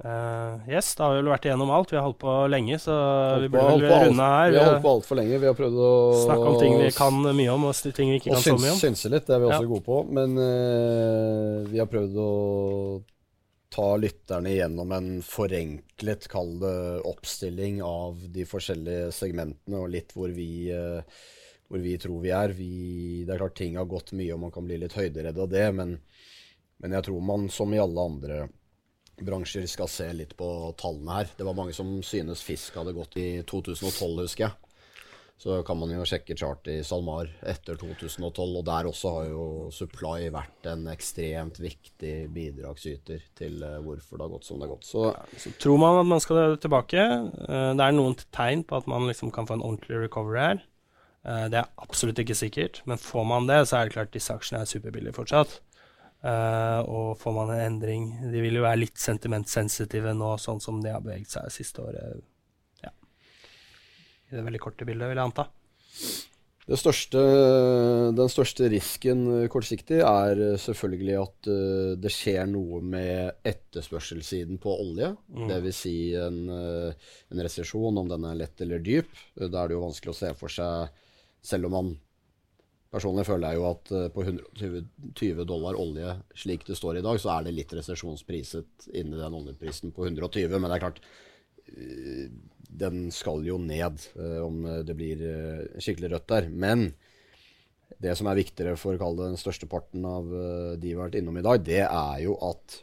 Uh, 0.00 0.58
yes, 0.68 0.94
da 0.96 1.04
har 1.04 1.12
vi 1.14 1.20
vel 1.20 1.30
vært 1.30 1.44
igjennom 1.46 1.70
alt. 1.70 1.92
Vi 1.92 1.98
har 1.98 2.06
holdt 2.06 2.18
på 2.22 2.32
lenge, 2.50 2.78
så 2.80 2.94
vi 3.42 3.50
burde 3.52 3.76
vel 3.76 4.08
runde 4.08 4.28
her. 4.34 4.50
Vi 4.50 4.58
har 4.58 4.70
holdt 4.72 4.84
på 4.86 4.94
altfor 4.96 5.18
lenge. 5.20 5.38
Vi 5.38 5.46
har 5.46 5.56
prøvd 5.58 5.76
å 5.78 5.90
Snakke 6.24 6.46
om 6.48 6.56
ting 6.58 6.78
vi 6.80 6.88
kan 6.96 7.18
mye 7.22 7.52
om, 7.52 7.66
og 7.68 7.92
ting 7.94 8.10
vi 8.10 8.18
ikke 8.18 8.32
kan 8.32 8.42
så 8.42 8.56
mye 8.56 8.72
om. 8.72 8.78
Og 8.80 8.82
synse 8.82 9.10
litt, 9.12 9.28
det 9.28 9.36
er 9.36 9.42
vi 9.44 9.50
også 9.50 9.66
ja. 9.66 9.70
gode 9.74 9.86
på. 9.86 9.98
Men 10.18 10.38
uh, 10.40 11.68
vi 11.68 11.82
har 11.82 11.90
prøvd 11.92 12.16
å 12.18 12.30
ta 13.72 13.90
lytterne 13.96 14.54
gjennom 14.56 14.96
en 14.96 15.12
forenklet, 15.24 16.26
kall 16.32 16.50
det, 16.60 16.74
oppstilling 17.08 17.78
av 17.86 18.24
de 18.32 18.48
forskjellige 18.48 19.12
segmentene, 19.16 19.84
og 19.84 19.92
litt 19.92 20.16
hvor 20.16 20.32
vi, 20.34 20.48
uh, 20.74 21.04
hvor 21.68 21.84
vi 21.84 21.94
tror 22.00 22.24
vi 22.24 22.32
er. 22.36 22.56
Vi, 22.56 22.72
det 23.28 23.36
er 23.36 23.44
klart 23.44 23.60
ting 23.60 23.78
har 23.78 23.86
gått 23.92 24.10
mye, 24.18 24.32
og 24.34 24.42
man 24.48 24.56
kan 24.56 24.66
bli 24.66 24.80
litt 24.82 24.98
høyderedd 24.98 25.38
av 25.46 25.52
det, 25.52 25.68
men, 25.78 25.94
men 26.82 26.98
jeg 26.98 27.06
tror 27.06 27.22
man, 27.30 27.46
som 27.52 27.70
i 27.70 27.80
alle 27.80 28.08
andre 28.10 28.42
bransjer 29.20 29.66
skal 29.70 29.90
se 29.90 30.08
litt 30.16 30.36
på 30.38 30.48
tallene 30.80 31.20
her. 31.20 31.32
Det 31.36 31.46
var 31.46 31.56
mange 31.58 31.74
som 31.76 31.98
synes 32.06 32.44
fisk 32.44 32.76
hadde 32.78 32.94
gått 32.96 33.16
i 33.20 33.28
2012, 33.48 34.22
husker 34.24 34.48
jeg. 34.48 34.72
Så 35.42 35.56
kan 35.66 35.74
man 35.74 35.90
jo 35.90 36.04
sjekke 36.06 36.36
chart 36.38 36.68
i 36.70 36.76
SalMar 36.86 37.26
etter 37.50 37.74
2012, 37.74 38.42
og 38.60 38.62
der 38.68 38.86
også 38.86 39.14
har 39.16 39.24
jo 39.26 39.46
supply 39.74 40.28
vært 40.30 40.68
en 40.70 40.84
ekstremt 40.92 41.58
viktig 41.58 42.12
bidragsyter 42.30 43.24
til 43.34 43.64
eh, 43.66 43.80
hvorfor 43.82 44.20
det 44.20 44.28
har 44.28 44.34
gått 44.36 44.46
som 44.46 44.60
det 44.60 44.68
har 44.68 44.74
gått. 44.76 44.86
Så, 44.86 45.08
så 45.42 45.50
tror 45.58 45.80
man 45.82 45.98
at 46.04 46.10
man 46.12 46.22
skal 46.22 46.54
tilbake. 46.62 47.02
Eh, 47.02 47.72
det 47.74 47.88
er 47.88 47.96
noen 47.96 48.14
tegn 48.30 48.62
på 48.62 48.78
at 48.78 48.86
man 48.92 49.08
liksom 49.10 49.34
kan 49.34 49.50
få 49.50 49.58
en 49.58 49.66
ordentlig 49.66 50.04
recovery 50.04 50.44
her. 50.44 50.62
Eh, 51.26 51.48
det 51.50 51.58
er 51.58 51.74
absolutt 51.88 52.22
ikke 52.22 52.38
sikkert, 52.38 52.78
men 52.86 53.02
får 53.02 53.26
man 53.34 53.50
det, 53.50 53.64
så 53.66 53.80
er 53.80 53.90
det 53.90 53.96
klart 53.96 54.14
disse 54.14 54.38
aksjene 54.38 54.62
er 54.62 54.70
superbillige 54.70 55.18
fortsatt. 55.18 55.58
Uh, 56.22 56.80
og 56.86 57.06
får 57.18 57.32
man 57.34 57.48
en 57.50 57.60
endring 57.64 58.02
De 58.30 58.38
vil 58.44 58.54
jo 58.54 58.62
være 58.62 58.84
litt 58.84 59.00
sentimentsensitive 59.02 60.12
nå, 60.14 60.36
sånn 60.38 60.60
som 60.62 60.76
de 60.78 60.92
har 60.94 61.02
beveget 61.02 61.34
seg 61.34 61.48
siste 61.50 61.82
året. 61.82 62.20
Ja. 62.84 62.92
I 64.30 64.36
det 64.36 64.44
veldig 64.46 64.60
korte 64.62 64.86
bildet, 64.86 65.10
vil 65.10 65.18
jeg 65.18 65.24
anta. 65.24 65.48
Største, 66.78 67.20
den 68.14 68.30
største 68.30 68.68
risken 68.70 69.24
kortsiktig 69.50 69.98
er 70.06 70.44
selvfølgelig 70.62 71.16
at 71.18 71.50
uh, 71.50 71.90
det 71.98 72.14
skjer 72.14 72.46
noe 72.52 72.78
med 72.86 73.42
etterspørselssiden 73.50 74.62
på 74.62 74.76
olje. 74.78 75.10
Mm. 75.26 75.50
Dvs. 75.50 75.82
Si 75.82 75.96
en, 76.14 76.38
en 76.54 77.44
resesjon, 77.48 77.98
om 77.98 78.14
den 78.14 78.30
er 78.30 78.38
lett 78.44 78.62
eller 78.62 78.78
dyp. 78.78 79.10
Da 79.34 79.50
er 79.50 79.72
det 79.72 79.80
jo 79.80 79.84
vanskelig 79.88 80.14
å 80.14 80.20
se 80.22 80.32
for 80.38 80.54
seg, 80.54 81.02
selv 81.42 81.66
om 81.66 81.78
man 81.80 81.94
Personlig 82.92 83.24
føler 83.24 83.54
jeg 83.54 83.60
jo 83.60 83.68
at 83.70 83.92
eh, 83.96 84.08
på 84.12 84.24
120 84.26 85.46
dollar 85.48 85.78
olje, 85.80 86.16
slik 86.36 86.66
det 86.68 86.76
står 86.76 87.00
i 87.00 87.04
dag, 87.04 87.20
så 87.20 87.30
er 87.34 87.46
det 87.46 87.54
litt 87.56 87.72
resesjonspriset 87.72 88.90
inni 88.92 89.16
den 89.16 89.36
oljeprisen 89.38 89.94
på 89.96 90.04
120. 90.10 90.58
Men 90.58 90.68
det 90.68 90.76
er 90.76 90.84
klart, 90.84 91.00
eh, 91.72 92.26
den 92.82 93.06
skal 93.14 93.48
jo 93.48 93.56
ned 93.60 94.04
eh, 94.12 94.38
om 94.44 94.60
det 94.84 94.96
blir 94.98 95.24
skikkelig 95.80 96.12
rødt 96.12 96.28
der. 96.34 96.50
Men 96.52 96.90
det 98.02 98.12
som 98.18 98.28
er 98.28 98.40
viktigere 98.42 98.76
for 98.80 98.96
å 98.96 99.00
kalle 99.00 99.30
den 99.30 99.40
største 99.40 99.68
parten 99.70 100.04
av 100.08 100.28
de 100.28 100.88
vi 100.90 100.96
har 100.96 101.06
vært 101.06 101.20
innom 101.20 101.36
i 101.38 101.44
dag, 101.44 101.64
det 101.64 101.84
er 101.86 102.22
jo 102.24 102.36
at 102.44 102.80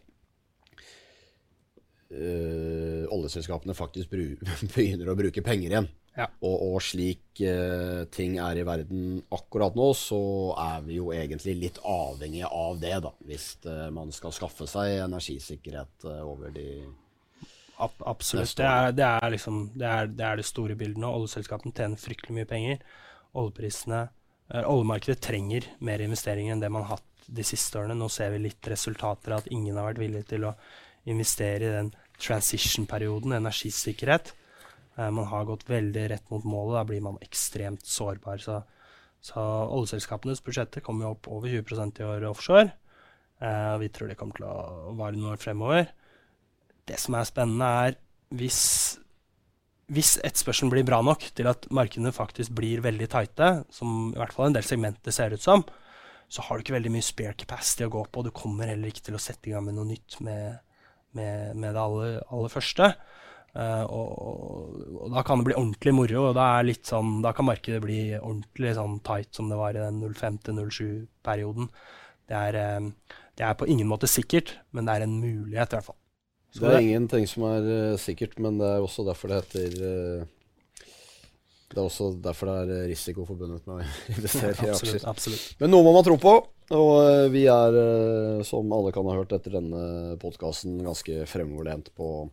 øh, 2.13 3.05
oljeselskapene 3.13 3.77
faktisk 3.77 4.09
begynner 4.73 5.11
å 5.11 5.17
bruke 5.19 5.45
penger 5.45 5.75
igjen. 5.75 5.89
Ja. 6.19 6.27
Og, 6.43 6.55
og, 6.65 6.77
slik 6.83 7.39
uh, 7.39 8.03
ting 8.11 8.37
er 8.43 8.59
i 8.59 8.65
verden 8.67 9.21
akkurat 9.31 9.77
nå, 9.77 9.89
så 9.95 10.19
er 10.59 10.83
vi 10.83 10.97
jo 10.97 11.13
egentlig 11.15 11.55
litt 11.61 11.79
avhengige 11.87 12.49
av 12.51 12.79
det, 12.81 12.95
da. 13.05 13.13
Hvis 13.29 13.53
uh, 13.69 13.87
man 13.95 14.11
skal 14.15 14.35
skaffe 14.35 14.67
seg 14.67 14.99
energisikkerhet 15.05 16.09
uh, 16.09 16.23
over 16.27 16.51
de 16.55 16.69
Ab 17.79 17.93
Absolutt. 18.11 18.57
Det 18.59 18.65
er, 18.67 18.89
det 18.91 19.05
er, 19.07 19.29
liksom 19.31 19.59
det, 19.71 19.87
er, 19.87 20.09
det 20.11 20.23
er, 20.27 20.39
det 20.41 20.43
store 20.43 20.75
bildet 20.75 20.99
nå. 20.99 21.13
Oljeselskapene 21.15 21.71
tjener 21.71 22.01
fryktelig 22.01 22.35
mye 22.35 22.49
penger. 22.49 22.81
Oljeprisene 23.39 24.01
Oljemarkedet 24.49 25.21
trenger 25.21 25.67
mer 25.85 26.01
investeringer 26.03 26.55
enn 26.55 26.59
det 26.63 26.71
man 26.73 26.83
har 26.87 26.97
hatt 26.97 27.27
de 27.29 27.45
siste 27.45 27.79
årene. 27.79 27.95
Nå 27.95 28.09
ser 28.11 28.33
vi 28.33 28.41
litt 28.43 28.67
resultater 28.67 29.31
av 29.31 29.45
at 29.45 29.51
ingen 29.53 29.77
har 29.77 29.87
vært 29.91 30.01
villig 30.01 30.25
til 30.27 30.47
å 30.49 30.55
investere 31.07 31.69
i 31.69 31.73
den 31.77 31.91
transition-perioden, 32.19 33.37
energisikkerhet. 33.37 34.33
Eh, 34.99 35.11
man 35.15 35.29
har 35.31 35.47
gått 35.47 35.69
veldig 35.69 36.09
rett 36.11 36.29
mot 36.33 36.43
målet. 36.43 36.75
Da 36.79 36.83
blir 36.91 37.03
man 37.05 37.19
ekstremt 37.23 37.85
sårbar. 37.87 38.43
Så, 38.43 38.59
så 39.23 39.39
oljeselskapenes 39.71 40.43
budsjetter 40.43 40.83
kommer 40.83 41.07
jo 41.07 41.15
opp 41.15 41.31
over 41.31 41.51
20% 41.51 42.01
i 42.03 42.07
år 42.07 42.27
offshore. 42.29 42.69
og 43.39 43.79
vi 43.79 43.87
tror 43.87 44.09
det 44.09 44.17
kommer 44.19 44.35
til 44.35 44.49
å 44.49 44.95
vare 44.99 45.15
noen 45.15 45.33
år 45.33 45.39
fremover. 45.39 45.85
Det 46.89 46.97
som 46.99 47.15
er 47.15 47.27
spennende, 47.29 47.67
er 47.87 47.95
hvis, 48.35 48.61
hvis 49.87 50.17
etterspørselen 50.19 50.71
blir 50.73 50.83
bra 50.87 50.99
nok 51.05 51.23
til 51.37 51.47
at 51.47 51.69
markedene 51.71 52.11
faktisk 52.11 52.51
blir 52.57 52.83
veldig 52.83 53.07
tighte, 53.13 53.51
som 53.71 54.11
i 54.11 54.19
hvert 54.19 54.35
fall 54.35 54.49
en 54.49 54.57
del 54.57 54.67
segmenter 54.67 55.15
ser 55.15 55.31
ut 55.31 55.45
som, 55.45 55.63
så 56.29 56.43
har 56.45 56.57
du 56.57 56.65
ikke 56.65 56.75
veldig 56.75 56.91
mye 56.93 57.05
spare 57.05 57.37
capacity 57.39 57.87
å 57.87 57.93
gå 57.93 58.03
på. 58.11 58.25
Du 58.25 58.33
kommer 58.35 58.69
heller 58.69 58.91
ikke 58.91 59.07
til 59.07 59.17
å 59.17 59.21
sette 59.21 59.49
i 59.49 59.55
gang 59.55 59.65
med 59.65 59.77
noe 59.79 59.87
nytt 59.87 60.19
med, 60.25 60.59
med, 61.17 61.55
med 61.55 61.73
det 61.73 61.81
aller, 61.81 62.19
aller 62.27 62.53
første. 62.53 62.91
Uh, 63.57 63.85
og, 63.89 64.09
og, 64.93 65.05
da 65.15 65.23
kan 65.25 65.41
det 65.41 65.49
bli 65.49 65.57
ordentlig 65.57 65.93
moro. 65.97 66.27
og 66.29 66.35
Da, 66.37 66.61
sånn, 66.85 67.19
da 67.25 67.33
kan 67.35 67.47
markedet 67.49 67.81
bli 67.83 68.01
ordentlig 68.19 68.75
sånn 68.77 68.99
tight 69.05 69.33
som 69.35 69.49
det 69.49 69.57
var 69.59 69.77
i 69.77 69.81
den 69.81 70.03
05-07-perioden. 70.05 71.71
Det, 72.29 72.43
uh, 72.53 73.15
det, 73.33 73.45
er 73.45 73.57
på 73.57 73.69
ingen 73.69 73.89
måte 73.89 74.09
sikkert, 74.09 74.59
men 74.75 74.85
det 74.85 74.97
er 74.97 75.07
en 75.07 75.17
mulighet 75.21 75.73
i 75.73 75.79
hvert 75.79 75.89
fall. 75.89 75.99
Så 76.49 76.63
det 76.63 76.69
er 76.69 76.77
det, 76.77 76.85
ingenting 76.89 77.25
som 77.29 77.47
er 77.49 77.71
uh, 77.71 77.95
sikkert, 78.01 78.37
men 78.41 78.61
det 78.61 78.69
er 78.69 78.85
også 78.85 79.05
derfor 79.07 79.33
det 79.33 79.41
heter 79.41 79.73
Det 81.69 81.77
er 81.77 81.83
også 81.83 82.13
derfor 82.21 82.49
det 82.49 82.77
er 82.77 82.87
risiko 82.89 83.25
forbundet 83.25 83.65
med 83.65 83.81
å 83.81 83.89
investere 84.15 84.53
i 84.53 84.71
aksjer. 84.75 85.03
Absolutt. 85.09 85.51
Men 85.61 85.73
noe 85.73 85.85
må 85.85 85.97
man 85.97 86.05
tro 86.05 86.21
på. 86.21 86.37
Og 86.69 87.31
vi 87.33 87.47
er, 87.49 87.75
som 88.45 88.67
alle 88.77 88.91
kan 88.93 89.07
ha 89.09 89.15
hørt 89.17 89.31
etter 89.33 89.55
denne 89.55 90.17
podkasten, 90.21 90.75
ganske 90.85 91.23
fremoverlent 91.25 91.89
på 91.97 92.27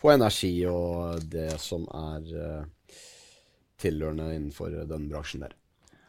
på 0.00 0.12
energi 0.12 0.54
og 0.68 1.24
det 1.30 1.54
som 1.60 1.86
er 1.92 2.28
uh, 2.34 2.94
tilhørende 3.80 4.30
innenfor 4.34 4.74
den 4.88 5.08
bransjen 5.10 5.44
der. 5.44 5.56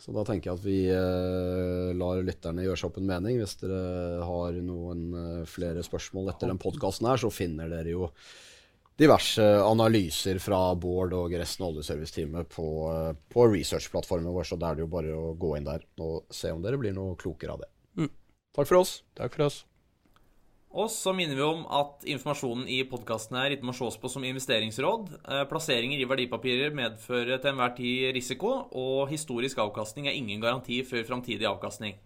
Så 0.02 0.14
da 0.16 0.24
tenker 0.26 0.50
jeg 0.50 0.58
at 0.58 0.66
vi 0.66 0.78
uh, 0.90 1.92
lar 1.98 2.24
lytterne 2.26 2.64
gjøre 2.66 2.80
seg 2.80 2.90
opp 2.90 3.02
en 3.02 3.10
mening. 3.12 3.42
Hvis 3.42 3.60
dere 3.62 4.24
har 4.26 4.62
noen 4.66 5.04
uh, 5.14 5.50
flere 5.50 5.84
spørsmål 5.86 6.32
etter 6.34 6.50
den 6.50 6.62
podkasten 6.62 7.10
her, 7.12 7.22
så 7.22 7.34
finner 7.34 7.70
dere 7.72 7.94
jo 7.94 8.10
diverse 9.02 9.44
analyser 9.66 10.38
fra 10.44 10.60
Bård 10.78 11.16
og 11.18 11.34
resten 11.34 11.66
av 11.66 11.72
oljeserviceteamet 11.74 12.50
på, 12.54 12.68
på 13.34 13.46
researchplattformen 13.50 14.30
vår, 14.36 14.46
så 14.46 14.60
da 14.62 14.70
er 14.70 14.78
det 14.78 14.86
jo 14.86 14.92
bare 14.94 15.16
å 15.16 15.32
gå 15.40 15.56
inn 15.58 15.66
der 15.66 15.88
og 16.04 16.30
se 16.34 16.52
om 16.54 16.62
dere 16.62 16.78
blir 16.82 16.94
noe 16.94 17.18
klokere 17.18 17.56
av 17.56 17.64
det. 17.64 17.72
Mm. 17.98 18.14
Takk 18.54 18.68
for 18.68 18.84
oss. 18.84 19.00
Takk 19.18 19.34
for 19.34 19.48
oss. 19.48 19.64
Og 20.72 20.88
så 20.88 21.12
minner 21.12 21.36
vi 21.36 21.44
om 21.44 21.66
at 21.68 22.06
informasjonen 22.08 22.70
i 22.72 22.80
podkasten 22.88 23.36
her 23.36 23.56
ikke 23.56 23.68
må 23.68 23.76
ses 23.76 23.98
på 24.00 24.12
som 24.12 24.24
investeringsråd. 24.24 25.10
Eh, 25.20 25.42
plasseringer 25.52 26.00
i 26.00 26.08
verdipapirer 26.08 26.72
medfører 26.76 27.42
til 27.42 27.52
enhver 27.52 27.76
tid 27.76 28.14
risiko, 28.16 28.54
og 28.72 29.12
historisk 29.12 29.60
avkastning 29.60 30.08
er 30.08 30.16
ingen 30.16 30.40
garanti 30.40 30.80
for 30.88 31.04
framtidig 31.08 31.50
avkastning. 31.50 32.00